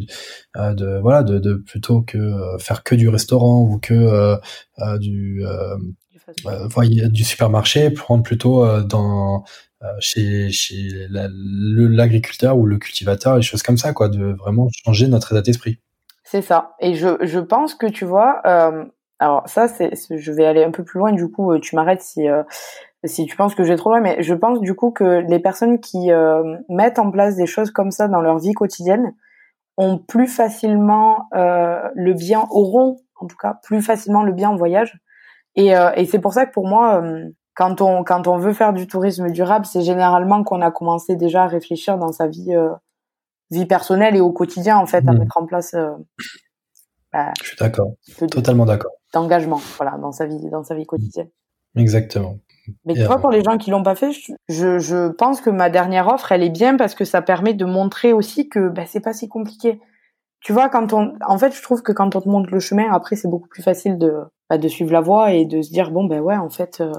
de, 0.54 0.74
de 0.74 1.00
voilà 1.00 1.24
de, 1.24 1.38
de, 1.38 1.54
plutôt 1.54 2.02
que 2.02 2.18
euh, 2.18 2.59
faire 2.59 2.85
que 2.85 2.94
du 2.94 3.09
restaurant 3.09 3.61
ou 3.62 3.78
que 3.78 3.94
euh, 3.94 4.37
euh 4.78 4.98
du 4.98 5.44
euh, 5.44 5.76
du 7.09 7.24
supermarché 7.24 7.90
prendre 7.90 8.22
plutôt 8.22 8.83
dans 8.83 9.44
chez 10.01 10.51
chez 10.51 11.07
l'agriculteur 11.11 12.59
ou 12.59 12.67
le 12.67 12.79
cultivateur 12.79 13.38
et 13.38 13.43
choses 13.43 13.62
comme 13.62 13.79
ça 13.79 13.93
quoi 13.93 14.09
de 14.09 14.33
vraiment 14.33 14.69
changer 14.85 15.09
notre 15.09 15.33
état 15.33 15.43
d'esprit 15.43 15.79
c'est 16.31 16.43
ça. 16.43 16.75
Et 16.79 16.93
je, 16.93 17.17
je 17.23 17.38
pense 17.38 17.75
que 17.75 17.87
tu 17.87 18.05
vois, 18.05 18.43
euh, 18.47 18.85
alors 19.19 19.49
ça, 19.49 19.67
c'est, 19.67 19.93
je 20.11 20.33
vais 20.33 20.45
aller 20.45 20.62
un 20.62 20.71
peu 20.71 20.85
plus 20.85 20.99
loin. 20.99 21.12
Du 21.12 21.31
coup, 21.31 21.53
euh, 21.53 21.59
tu 21.59 21.75
m'arrêtes 21.75 22.03
si 22.03 22.29
euh, 22.29 22.43
si 23.05 23.25
tu 23.25 23.35
penses 23.35 23.55
que 23.55 23.64
je 23.64 23.71
vais 23.71 23.77
trop 23.77 23.88
loin. 23.91 24.03
Mais 24.03 24.23
je 24.23 24.35
pense 24.35 24.61
du 24.61 24.75
coup 24.75 24.91
que 24.91 25.25
les 25.27 25.38
personnes 25.38 25.81
qui 25.81 26.12
euh, 26.12 26.59
mettent 26.69 26.99
en 26.99 27.11
place 27.11 27.37
des 27.37 27.47
choses 27.47 27.71
comme 27.71 27.91
ça 27.91 28.09
dans 28.09 28.21
leur 28.21 28.38
vie 28.38 28.53
quotidienne 28.53 29.14
ont 29.79 29.99
plus 29.99 30.27
facilement 30.27 31.29
le 31.33 32.12
bien, 32.12 32.47
auront 32.51 32.99
en 33.21 33.27
tout 33.27 33.37
cas 33.41 33.59
plus 33.62 33.81
facilement 33.81 34.23
le 34.25 34.33
bien 34.33 34.51
en 34.51 34.57
voyage. 34.57 34.99
Et, 35.55 35.69
et 35.69 36.05
c'est 36.07 36.19
pour 36.19 36.33
ça 36.33 36.47
que 36.47 36.53
pour 36.53 36.67
moi, 36.67 37.01
quand 37.59 37.81
on 37.81 38.05
quand 38.05 38.29
on 38.29 38.38
veut 38.38 38.53
faire 38.53 38.73
du 38.73 38.87
tourisme 38.87 39.31
durable, 39.31 39.66
c'est 39.66 39.83
généralement 39.83 40.44
qu'on 40.44 40.62
a 40.62 40.71
commencé 40.71 41.16
déjà 41.16 41.42
à 41.42 41.47
réfléchir 41.49 41.99
dans 41.99 42.12
sa 42.12 42.29
vie 42.29 42.55
vie 43.51 43.66
personnelle 43.66 44.16
et 44.16 44.21
au 44.21 44.33
quotidien 44.33 44.77
en 44.79 44.87
fait 44.87 45.07
à 45.09 45.12
mmh. 45.12 45.18
mettre 45.18 45.37
en 45.37 45.47
place. 45.47 45.75
Euh, 45.75 45.90
bah, 47.12 47.33
je 47.40 47.49
suis 47.49 47.57
d'accord, 47.57 47.94
totalement 48.31 48.66
d'accord. 48.66 48.92
D'engagement, 49.14 49.61
voilà, 49.77 49.97
dans 49.99 50.12
sa 50.12 50.27
vie, 50.27 50.38
dans 50.51 50.62
sa 50.62 50.75
vie 50.75 50.85
quotidienne. 50.85 51.29
Exactement. 51.75 52.38
Mais 52.85 52.92
tu 52.92 53.05
vois, 53.05 53.18
pour 53.18 53.31
les 53.31 53.42
gens 53.42 53.57
qui 53.57 53.71
l'ont 53.71 53.83
pas 53.83 53.94
fait, 53.94 54.11
je, 54.49 54.79
je 54.79 55.09
pense 55.09 55.40
que 55.40 55.49
ma 55.49 55.71
dernière 55.71 56.07
offre, 56.09 56.33
elle 56.33 56.42
est 56.42 56.51
bien 56.51 56.77
parce 56.77 56.94
que 56.94 57.07
ça 57.07 57.23
permet 57.23 57.55
de 57.55 57.64
montrer 57.64 58.12
aussi 58.12 58.51
que 58.51 58.68
bah, 58.68 58.85
c'est 58.87 59.01
pas 59.01 59.14
si 59.14 59.27
compliqué. 59.27 59.81
Tu 60.40 60.53
vois, 60.53 60.68
quand 60.68 60.92
on, 60.92 61.14
en 61.27 61.38
fait, 61.38 61.57
je 61.57 61.62
trouve 61.62 61.83
que 61.83 61.92
quand 61.92 62.14
on 62.14 62.21
te 62.21 62.29
montre 62.29 62.51
le 62.51 62.61
chemin, 62.61 62.92
après, 62.92 63.16
c'est 63.16 63.29
beaucoup 63.29 63.49
plus 63.49 63.62
facile 63.62 63.97
de, 63.97 64.18
bah, 64.51 64.59
de 64.59 64.68
suivre 64.68 64.92
la 64.92 65.01
voie 65.01 65.33
et 65.33 65.47
de 65.47 65.62
se 65.62 65.71
dire 65.71 65.90
bon 65.90 66.05
ben 66.05 66.21
ouais, 66.21 66.37
en 66.37 66.51
fait, 66.51 66.83
euh, 66.83 66.92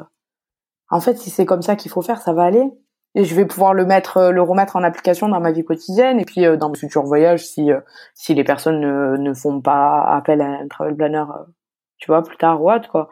en 0.89 1.02
fait, 1.02 1.17
si 1.17 1.30
c'est 1.30 1.45
comme 1.45 1.62
ça 1.62 1.75
qu'il 1.75 1.91
faut 1.91 2.02
faire, 2.02 2.21
ça 2.21 2.34
va 2.34 2.43
aller. 2.43 2.63
Et 3.15 3.25
je 3.25 3.36
vais 3.36 3.45
pouvoir 3.45 3.73
le 3.73 3.86
mettre 3.86 4.17
euh, 4.17 4.32
le 4.32 4.41
remettre 4.41 4.75
en 4.75 4.84
application 4.84 5.30
dans 5.30 5.39
ma 5.39 5.52
vie 5.52 5.63
quotidienne 5.63 6.19
et 6.19 6.25
puis 6.25 6.45
euh, 6.45 6.58
dans 6.58 6.69
mes 6.69 6.78
futurs 6.78 7.04
voyages 7.04 7.43
si 7.45 7.71
euh, 7.71 7.80
si 8.13 8.36
les 8.36 8.43
personnes 8.43 8.80
ne, 8.80 9.17
ne 9.17 9.34
font 9.34 9.62
pas 9.62 10.04
appel 10.15 10.41
à 10.41 10.45
un 10.45 10.67
travel 10.67 10.95
planner 10.95 11.23
tu 11.97 12.12
vois 12.12 12.23
plus 12.23 12.38
tard 12.38 12.62
ou 12.62 12.71
autre 12.71 12.88
quoi. 12.89 13.10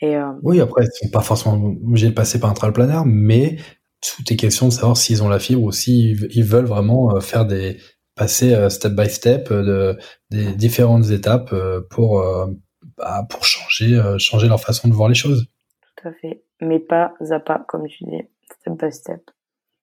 Et 0.00 0.16
oui 0.42 0.60
après 0.60 0.84
ils 0.84 1.06
sont 1.06 1.10
pas 1.10 1.20
forcément 1.20 1.54
obligés 1.54 2.08
de 2.08 2.14
passer 2.14 2.38
par 2.38 2.50
un 2.50 2.54
travel 2.54 2.74
planner 2.74 3.02
mais 3.06 3.56
tout 4.00 4.22
est 4.30 4.36
question 4.36 4.68
de 4.68 4.72
savoir 4.72 4.96
s'ils 4.96 5.22
ont 5.22 5.28
la 5.28 5.40
fibre 5.40 5.64
ou 5.64 5.72
s'ils 5.72 6.28
ils 6.30 6.44
veulent 6.44 6.66
vraiment 6.66 7.18
faire 7.20 7.44
des 7.44 7.78
passer 8.14 8.70
step 8.70 8.92
by 8.92 9.10
step 9.10 9.52
de 9.52 9.98
des 10.30 10.54
différentes 10.54 11.10
étapes 11.10 11.52
pour 11.90 12.24
bah, 12.98 13.26
pour 13.28 13.44
changer 13.44 14.00
changer 14.18 14.46
leur 14.46 14.60
façon 14.60 14.88
de 14.88 14.94
voir 14.94 15.08
les 15.08 15.14
choses. 15.16 15.46
Tout 15.96 16.08
à 16.08 16.12
fait 16.12 16.44
mais 16.60 16.78
pas 16.78 17.14
à 17.30 17.40
pas 17.40 17.64
comme 17.68 17.86
tu 17.86 18.04
dis 18.04 18.22
step 18.60 18.74
by 18.80 18.92
step. 18.92 19.30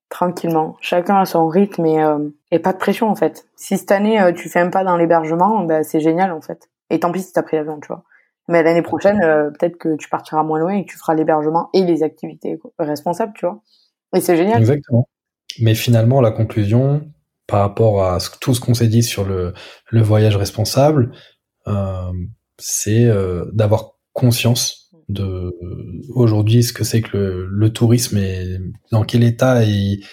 Tranquillement. 0.10 0.76
Chacun 0.82 1.18
a 1.22 1.26
son 1.26 1.48
rythme 1.48 1.86
et, 1.86 2.04
euh, 2.04 2.30
pas 2.62 2.74
de 2.74 2.78
pression 2.78 3.10
en 3.10 3.16
fait. 3.16 3.46
Si 3.56 3.78
cette 3.78 3.92
année 3.92 4.22
euh, 4.22 4.34
tu 4.34 4.50
fais 4.50 4.60
un 4.60 4.70
pas 4.70 4.84
dans 4.84 4.98
l'hébergement, 4.98 5.64
ben, 5.64 5.84
c'est 5.84 6.02
génial 6.02 6.32
en 6.32 6.42
fait. 6.42 6.70
Et 6.90 7.00
tant 7.00 7.12
pis 7.12 7.22
si 7.22 7.32
t'as 7.32 7.44
pris 7.44 7.56
l'avion, 7.56 7.80
tu 7.80 7.88
vois. 7.88 8.04
Mais 8.50 8.62
l'année 8.64 8.82
prochaine, 8.82 9.22
euh, 9.24 9.52
peut-être 9.52 9.78
que 9.78 9.96
tu 9.96 10.10
partiras 10.10 10.44
moins 10.44 10.60
loin 10.60 10.74
et 10.74 10.86
que 10.86 10.92
tu 10.92 10.98
feras 10.98 11.14
l'hébergement 11.14 11.70
et 11.74 11.86
les 11.86 12.04
activités 12.04 12.60
responsables, 12.78 13.32
tu 13.36 13.46
vois. 13.46 13.62
Et 14.14 14.20
c'est 14.20 14.36
génial. 14.36 14.60
Exactement. 14.60 15.08
Mais 15.62 15.76
finalement, 15.76 16.20
la 16.20 16.32
conclusion, 16.32 17.10
par 17.48 17.62
rapport 17.62 18.04
à 18.04 18.18
tout 18.42 18.54
ce 18.54 18.60
qu'on 18.60 18.74
s'est 18.74 18.88
dit 18.88 19.04
sur 19.04 19.24
le, 19.24 19.54
voyage 19.94 20.36
responsable, 20.36 21.12
c'est 22.58 23.10
d'avoir 23.54 23.94
conscience 24.12 24.81
de 25.12 25.56
aujourd'hui 26.13 26.63
ce 26.63 26.74
que 26.74 26.84
c'est 26.84 27.02
que 27.02 27.17
le, 27.17 27.45
le, 27.47 27.74
tourisme 27.74 28.17
et 28.17 28.58
dans 28.91 29.04
quel 29.04 29.24
état 29.24 29.63
il, 29.63 30.04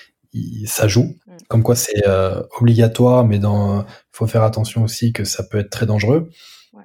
ça 0.66 0.88
joue. 0.88 1.14
Mm. 1.26 1.36
Comme 1.48 1.62
quoi 1.62 1.76
c'est 1.76 2.06
euh, 2.06 2.42
obligatoire, 2.60 3.24
mais 3.24 3.38
dans 3.38 3.84
faut 4.12 4.26
faire 4.26 4.42
attention 4.42 4.82
aussi 4.82 5.12
que 5.12 5.24
ça 5.24 5.42
peut 5.42 5.58
être 5.58 5.70
très 5.70 5.86
dangereux. 5.86 6.28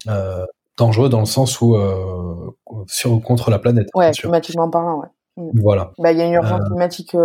Euh, 0.07 0.45
dangereux 0.77 1.09
dans 1.09 1.19
le 1.19 1.25
sens 1.25 1.61
où 1.61 1.75
euh, 1.75 2.51
sur 2.87 3.21
contre 3.21 3.49
la 3.49 3.59
planète. 3.59 3.87
Ouais, 3.93 4.11
climatiquement 4.11 4.69
parlant, 4.69 5.01
ouais. 5.01 5.07
Mm. 5.37 5.61
Voilà. 5.61 5.91
Bah 5.97 6.11
il 6.11 6.17
y 6.17 6.21
a 6.21 6.25
une 6.25 6.33
urgence 6.33 6.61
climatique 6.67 7.15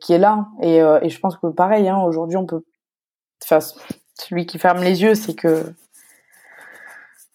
qui 0.00 0.12
est 0.12 0.18
là 0.18 0.48
et, 0.62 0.76
et 0.76 1.08
je 1.08 1.20
pense 1.20 1.36
que 1.36 1.48
pareil, 1.48 1.88
hein, 1.88 1.98
aujourd'hui 1.98 2.36
on 2.36 2.46
peut, 2.46 2.62
enfin 3.44 3.58
celui 4.18 4.46
qui 4.46 4.58
ferme 4.58 4.82
les 4.82 5.02
yeux, 5.02 5.14
c'est 5.14 5.34
que 5.34 5.64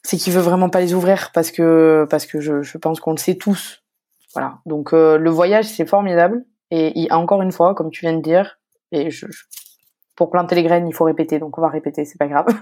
c'est 0.07 0.15
qu'il 0.15 0.31
veut 0.31 0.41
vraiment 0.41 0.69
pas 0.69 0.79
les 0.79 0.93
ouvrir 0.93 1.31
parce 1.33 1.51
que 1.51 2.07
parce 2.09 2.25
que 2.25 2.39
je, 2.39 2.61
je 2.61 2.77
pense 2.77 3.01
qu'on 3.01 3.11
le 3.11 3.17
sait 3.17 3.35
tous. 3.35 3.83
Voilà. 4.33 4.59
Donc 4.65 4.93
euh, 4.93 5.17
le 5.17 5.29
voyage 5.29 5.65
c'est 5.65 5.85
formidable 5.85 6.45
et 6.71 7.07
encore 7.11 7.41
une 7.41 7.51
fois, 7.51 7.75
comme 7.75 7.89
tu 7.91 8.01
viens 8.01 8.15
de 8.15 8.21
dire, 8.21 8.59
et 8.91 9.09
je, 9.09 9.25
pour 10.15 10.29
planter 10.29 10.55
les 10.55 10.63
graines 10.63 10.87
il 10.87 10.93
faut 10.93 11.03
répéter, 11.03 11.39
donc 11.39 11.57
on 11.57 11.61
va 11.61 11.67
répéter, 11.67 12.05
c'est 12.05 12.17
pas 12.17 12.27
grave. 12.27 12.45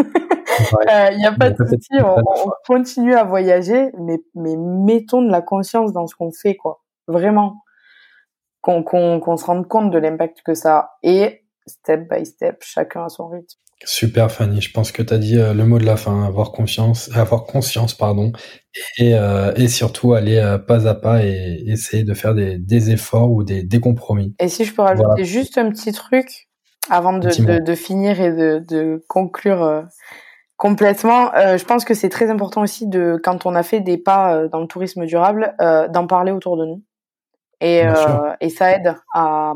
Il 0.57 0.89
euh, 0.89 1.11
y 1.17 1.25
a 1.25 1.33
pas 1.33 1.49
de 1.49 1.57
souci, 1.57 1.89
on, 1.99 2.15
on, 2.17 2.51
continue 2.65 3.13
à 3.13 3.25
voyager, 3.25 3.91
mais 3.99 4.17
mais 4.35 4.55
mettons 4.55 5.21
de 5.21 5.29
la 5.29 5.41
conscience 5.41 5.91
dans 5.91 6.07
ce 6.07 6.15
qu'on 6.15 6.31
fait 6.31 6.55
quoi, 6.55 6.81
vraiment, 7.07 7.61
qu'on 8.61 8.81
qu'on 8.81 9.19
qu'on 9.19 9.37
se 9.37 9.45
rende 9.45 9.67
compte 9.67 9.91
de 9.91 9.97
l'impact 9.99 10.41
que 10.43 10.53
ça 10.53 10.77
a 10.77 10.97
et 11.03 11.45
step 11.67 12.09
by 12.09 12.25
step, 12.25 12.63
chacun 12.63 13.05
à 13.05 13.09
son 13.09 13.27
rythme. 13.27 13.59
Super 13.83 14.31
Fanny, 14.31 14.61
je 14.61 14.71
pense 14.71 14.91
que 14.91 15.01
tu 15.01 15.13
as 15.13 15.17
dit 15.17 15.37
euh, 15.37 15.53
le 15.53 15.65
mot 15.65 15.77
de 15.79 15.85
la 15.85 15.97
fin, 15.97 16.23
avoir 16.23 16.51
confiance, 16.51 17.09
avoir 17.15 17.43
conscience 17.43 17.93
pardon, 17.93 18.31
et, 18.97 19.15
euh, 19.15 19.53
et 19.55 19.67
surtout 19.67 20.13
aller 20.13 20.37
euh, 20.37 20.57
pas 20.57 20.87
à 20.87 20.95
pas 20.95 21.23
et 21.23 21.63
essayer 21.67 22.03
de 22.03 22.13
faire 22.13 22.33
des, 22.33 22.57
des 22.57 22.91
efforts 22.91 23.31
ou 23.31 23.43
des, 23.43 23.63
des, 23.63 23.79
compromis. 23.79 24.33
Et 24.39 24.47
si 24.47 24.63
je 24.63 24.73
peux 24.73 24.81
rajouter 24.81 25.25
juste 25.25 25.57
un 25.57 25.69
petit 25.69 25.91
truc 25.91 26.47
avant 26.89 27.13
de, 27.13 27.27
de, 27.27 27.63
de 27.63 27.75
finir 27.75 28.21
et 28.21 28.31
de, 28.31 28.63
de 28.67 29.03
conclure 29.07 29.85
complètement, 30.55 31.31
je 31.33 31.63
pense 31.65 31.83
que 31.83 31.95
c'est 31.95 32.09
très 32.09 32.29
important 32.29 32.61
aussi 32.61 32.87
de 32.87 33.19
quand 33.23 33.45
on 33.47 33.55
a 33.55 33.63
fait 33.63 33.81
des 33.81 33.97
pas 33.97 34.47
dans 34.49 34.61
le 34.61 34.67
tourisme 34.67 35.05
durable, 35.05 35.55
d'en 35.59 36.05
parler 36.05 36.31
autour 36.31 36.57
de 36.57 36.65
nous. 36.65 36.83
Et, 37.59 37.81
et 38.39 38.49
ça 38.49 38.71
aide 38.71 38.95
à 39.15 39.55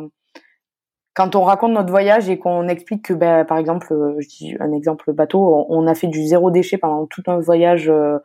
quand 1.19 1.35
on 1.35 1.43
raconte 1.43 1.73
notre 1.73 1.89
voyage 1.89 2.29
et 2.29 2.39
qu'on 2.39 2.69
explique 2.69 3.03
que, 3.03 3.13
ben, 3.13 3.43
par 3.43 3.57
exemple, 3.57 3.91
euh, 3.91 4.15
je 4.19 4.27
dis 4.29 4.55
un 4.61 4.71
exemple 4.71 5.11
bateau, 5.11 5.65
on, 5.67 5.85
a 5.85 5.93
fait 5.93 6.07
du 6.07 6.25
zéro 6.25 6.49
déchet 6.49 6.77
pendant 6.77 7.07
tout 7.07 7.23
un 7.27 7.39
voyage, 7.39 7.89
euh, 7.89 8.19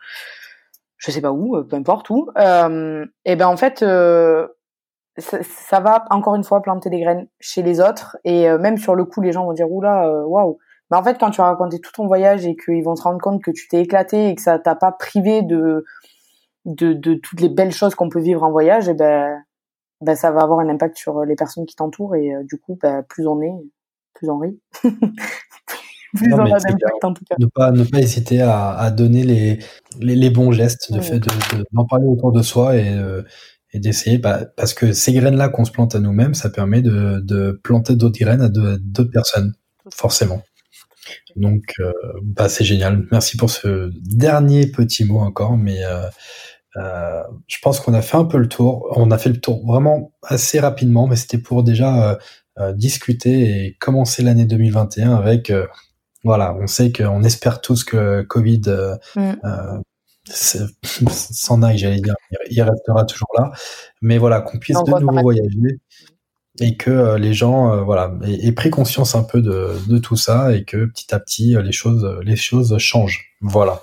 je 0.99 1.11
sais 1.11 1.21
pas 1.21 1.33
où, 1.33 1.57
euh, 1.57 1.65
peu 1.65 1.75
importe 1.75 2.09
où, 2.11 2.31
et 2.37 3.35
ben 3.35 3.49
en 3.49 3.57
fait, 3.57 3.81
ça, 5.19 5.81
va 5.81 6.05
encore 6.11 6.37
une 6.37 6.45
fois 6.45 6.63
planter 6.63 6.89
des 6.89 7.01
graines 7.01 7.27
chez 7.41 7.63
les 7.63 7.81
autres 7.81 8.17
et 8.23 8.49
même 8.59 8.79
sur 8.79 8.95
le 8.95 9.05
coup, 9.05 9.21
les 9.21 9.33
gens 9.33 9.45
vont 9.45 9.55
dire 9.55 9.69
oula, 9.69 10.09
waouh, 10.27 10.59
Mais 10.93 10.97
en 10.97 11.03
fait, 11.03 11.19
quand 11.19 11.31
tu 11.31 11.41
as 11.41 11.47
raconté 11.47 11.81
tout 11.81 11.91
ton 11.91 12.07
voyage 12.07 12.47
et 12.47 12.55
qu'ils 12.55 12.85
vont 12.85 12.95
se 12.95 13.03
rendre 13.03 13.21
compte 13.21 13.43
que 13.43 13.51
tu 13.51 13.67
t'es 13.67 13.81
éclaté 13.81 14.29
et 14.29 14.37
que 14.37 14.43
ça 14.43 14.61
t'a 14.61 14.77
pas 14.77 14.93
privé 14.93 15.43
de, 15.43 15.85
de, 16.65 17.15
toutes 17.15 17.41
les 17.41 17.49
belles 17.49 17.73
choses 17.73 17.97
qu'on 17.97 18.09
peut 18.09 18.21
vivre 18.21 18.45
en 18.45 18.53
voyage, 18.53 18.89
et 18.89 18.95
ben, 18.95 19.43
ben 20.05 20.15
ça 20.15 20.31
va 20.31 20.43
avoir 20.43 20.61
un 20.61 20.69
impact 20.69 20.97
sur 20.97 21.25
les 21.25 21.35
personnes 21.35 21.67
qui 21.67 21.77
t'entourent 21.77 22.17
et 22.17 22.33
du 22.45 22.59
coup, 22.59 22.79
ben, 22.81 23.03
plus 23.09 23.27
on 23.27 23.41
est, 23.43 23.53
plus 24.15 24.29
on 24.31 24.39
rit. 24.39 24.61
plus 26.15 26.33
on 26.33 26.39
a 26.39 26.59
d'impact 26.59 27.05
en 27.05 27.13
tout 27.13 27.25
cas. 27.25 27.37
Ne 27.39 27.47
pas, 27.47 27.73
ne 27.73 27.85
pas 27.85 27.99
hésiter 27.99 28.41
à, 28.41 28.71
à 28.71 28.91
donner 28.91 29.25
les, 29.25 29.59
les, 30.01 30.15
les, 30.15 30.31
bons 30.31 30.53
gestes, 30.53 30.93
de 30.93 31.01
fait 31.01 31.19
d'en 31.19 31.83
de, 31.83 31.89
parler 31.89 32.07
autour 32.07 32.33
de 32.33 32.43
soi 32.43 32.77
et, 32.77 32.95
et 33.75 33.81
d'essayer, 33.81 34.19
bah, 34.19 34.47
parce 34.57 34.73
que 34.73 34.93
ces 34.93 35.13
graines-là 35.13 35.49
qu'on 35.49 35.65
se 35.65 35.73
plante 35.73 35.97
à 35.97 35.99
nous-mêmes, 35.99 36.35
ça 36.35 36.49
permet 36.49 36.81
de, 36.81 37.21
de 37.21 37.61
planter 37.65 37.97
d'autres 37.97 38.19
graines 38.19 38.41
à 38.41 38.49
d'autres 38.49 39.11
personnes, 39.11 39.53
forcément. 39.93 40.43
Donc, 41.35 41.75
euh, 41.81 41.93
bah, 42.23 42.49
c'est 42.49 42.65
génial. 42.65 43.05
Merci 43.11 43.37
pour 43.37 43.51
ce 43.51 43.91
dernier 44.01 44.69
petit 44.69 45.05
mot 45.05 45.19
encore, 45.19 45.57
mais 45.57 45.85
euh, 45.85 46.07
euh, 46.77 47.23
je 47.47 47.57
pense 47.63 47.81
qu'on 47.81 47.95
a 47.95 48.03
fait 48.03 48.17
un 48.17 48.25
peu 48.25 48.39
le 48.39 48.49
tour. 48.49 48.93
On 48.97 49.11
a 49.11 49.19
fait 49.19 49.31
le 49.31 49.41
tour 49.41 49.67
vraiment 49.67 50.13
assez 50.23 50.61
rapidement, 50.61 51.07
mais 51.07 51.17
c'était 51.17 51.39
pour 51.39 51.63
déjà 51.63 52.19
discuter 52.75 53.67
et 53.67 53.77
commencer 53.81 54.23
l'année 54.23 54.45
2021 54.45 55.15
avec 55.15 55.53
voilà, 56.23 56.55
on 56.55 56.67
sait 56.67 56.93
qu'on 56.93 57.25
espère 57.25 57.61
tous 57.61 57.85
que 57.85 58.23
Covid 58.23 58.63
mm 59.17 59.35
s'en 61.11 61.63
aille, 61.63 61.77
j'allais 61.77 62.01
dire, 62.01 62.15
il 62.51 62.63
restera 62.63 63.05
toujours 63.05 63.29
là. 63.37 63.53
Mais 64.01 64.19
voilà, 64.19 64.41
qu'on 64.41 64.59
puisse 64.59 64.83
de 64.83 65.01
nouveau 65.01 65.21
voyager 65.21 65.81
et 66.61 66.77
que 66.77 66.91
euh, 66.91 67.19
les 67.19 67.35
gens, 67.35 67.73
euh, 67.73 67.83
voilà, 67.83 68.13
aient, 68.25 68.53
pris 68.53 68.71
conscience 68.71 69.15
un 69.15 69.25
peu 69.25 69.43
de, 69.43 69.77
de, 69.89 69.99
tout 69.99 70.17
ça 70.17 70.55
et 70.55 70.65
que 70.65 70.87
petit 70.87 71.13
à 71.15 71.19
petit 71.19 71.57
euh, 71.57 71.63
les 71.63 71.73
choses, 71.73 72.07
les 72.23 72.37
choses 72.37 72.77
changent. 72.79 73.35
Voilà. 73.41 73.83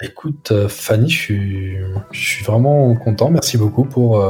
Écoute, 0.00 0.52
Fanny, 0.68 1.08
je 1.08 1.16
suis, 1.16 1.76
je 2.12 2.20
suis 2.20 2.44
vraiment 2.44 2.94
content. 2.94 3.30
Merci 3.30 3.58
beaucoup 3.58 3.84
pour, 3.84 4.24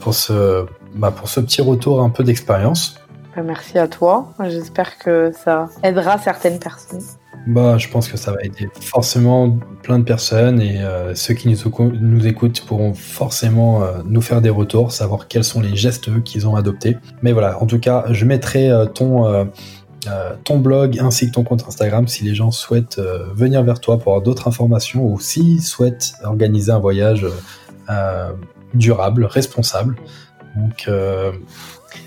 pour, 0.00 0.14
ce, 0.14 0.66
bah, 0.94 1.10
pour 1.10 1.28
ce 1.28 1.40
petit 1.40 1.62
retour 1.62 2.00
un 2.00 2.10
peu 2.10 2.22
d'expérience. 2.22 2.96
Bah, 3.36 3.42
merci 3.42 3.78
à 3.78 3.88
toi. 3.88 4.32
J'espère 4.48 4.98
que 4.98 5.32
ça 5.32 5.68
aidera 5.82 6.18
certaines 6.18 6.58
personnes. 6.58 7.02
Bah, 7.46 7.78
je 7.78 7.88
pense 7.88 8.08
que 8.08 8.16
ça 8.16 8.32
va 8.32 8.42
aider 8.42 8.68
forcément 8.80 9.58
plein 9.82 9.98
de 9.98 10.04
personnes 10.04 10.60
et 10.60 10.82
euh, 10.82 11.14
ceux 11.14 11.32
qui 11.32 11.48
nous, 11.48 11.90
nous, 11.98 12.26
écoutent 12.26 12.60
pourront 12.66 12.92
forcément 12.92 13.82
euh, 13.82 14.02
nous 14.04 14.20
faire 14.20 14.42
des 14.42 14.50
retours, 14.50 14.92
savoir 14.92 15.26
quels 15.26 15.44
sont 15.44 15.60
les 15.60 15.74
gestes 15.74 16.22
qu'ils 16.22 16.46
ont 16.46 16.54
adoptés. 16.54 16.98
Mais 17.22 17.32
voilà, 17.32 17.60
en 17.62 17.66
tout 17.66 17.78
cas, 17.78 18.04
je 18.10 18.24
mettrai 18.26 18.70
euh, 18.70 18.84
ton, 18.84 19.48
ton 20.44 20.58
blog 20.58 20.98
ainsi 20.98 21.26
que 21.26 21.32
ton 21.32 21.44
compte 21.44 21.64
Instagram 21.66 22.08
si 22.08 22.24
les 22.24 22.34
gens 22.34 22.50
souhaitent 22.50 23.00
venir 23.34 23.62
vers 23.62 23.80
toi 23.80 23.98
pour 23.98 24.12
avoir 24.12 24.22
d'autres 24.22 24.48
informations 24.48 25.04
ou 25.04 25.20
s'ils 25.20 25.62
souhaitent 25.62 26.14
organiser 26.24 26.72
un 26.72 26.78
voyage 26.78 27.26
durable, 28.72 29.24
responsable. 29.24 29.96
Donc, 30.56 30.88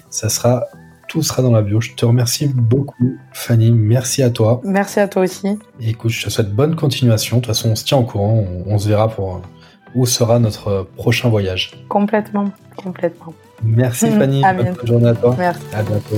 ça 0.09 0.29
sera 0.29 0.65
tout 1.13 1.21
sera 1.21 1.43
dans 1.43 1.51
la 1.51 1.61
bio. 1.61 1.79
Je 1.79 1.93
te 1.93 2.05
remercie 2.05 2.47
beaucoup, 2.47 3.17
Fanny. 3.33 3.71
Merci 3.71 4.23
à 4.23 4.31
toi. 4.31 4.61
Merci 4.63 4.99
à 4.99 5.07
toi 5.07 5.21
aussi. 5.21 5.59
écoute, 5.79 6.09
je 6.09 6.25
te 6.25 6.29
souhaite 6.31 6.51
bonne 6.51 6.75
continuation. 6.75 7.37
De 7.37 7.41
toute 7.41 7.53
façon, 7.53 7.69
on 7.69 7.75
se 7.75 7.85
tient 7.85 7.99
au 7.99 8.03
courant. 8.03 8.43
On, 8.65 8.79
se 8.79 8.87
verra 8.87 9.09
pour 9.09 9.41
où 9.93 10.07
sera 10.07 10.39
notre 10.39 10.87
prochain 10.95 11.29
voyage. 11.29 11.71
Complètement, 11.87 12.49
complètement. 12.75 13.35
Merci 13.61 14.09
Fanny. 14.17 14.41
bonne 14.41 14.75
journée 14.83 15.09
à 15.09 15.13
toi. 15.13 15.35
Merci. 15.37 15.61
À 15.71 15.83
bientôt. 15.83 16.17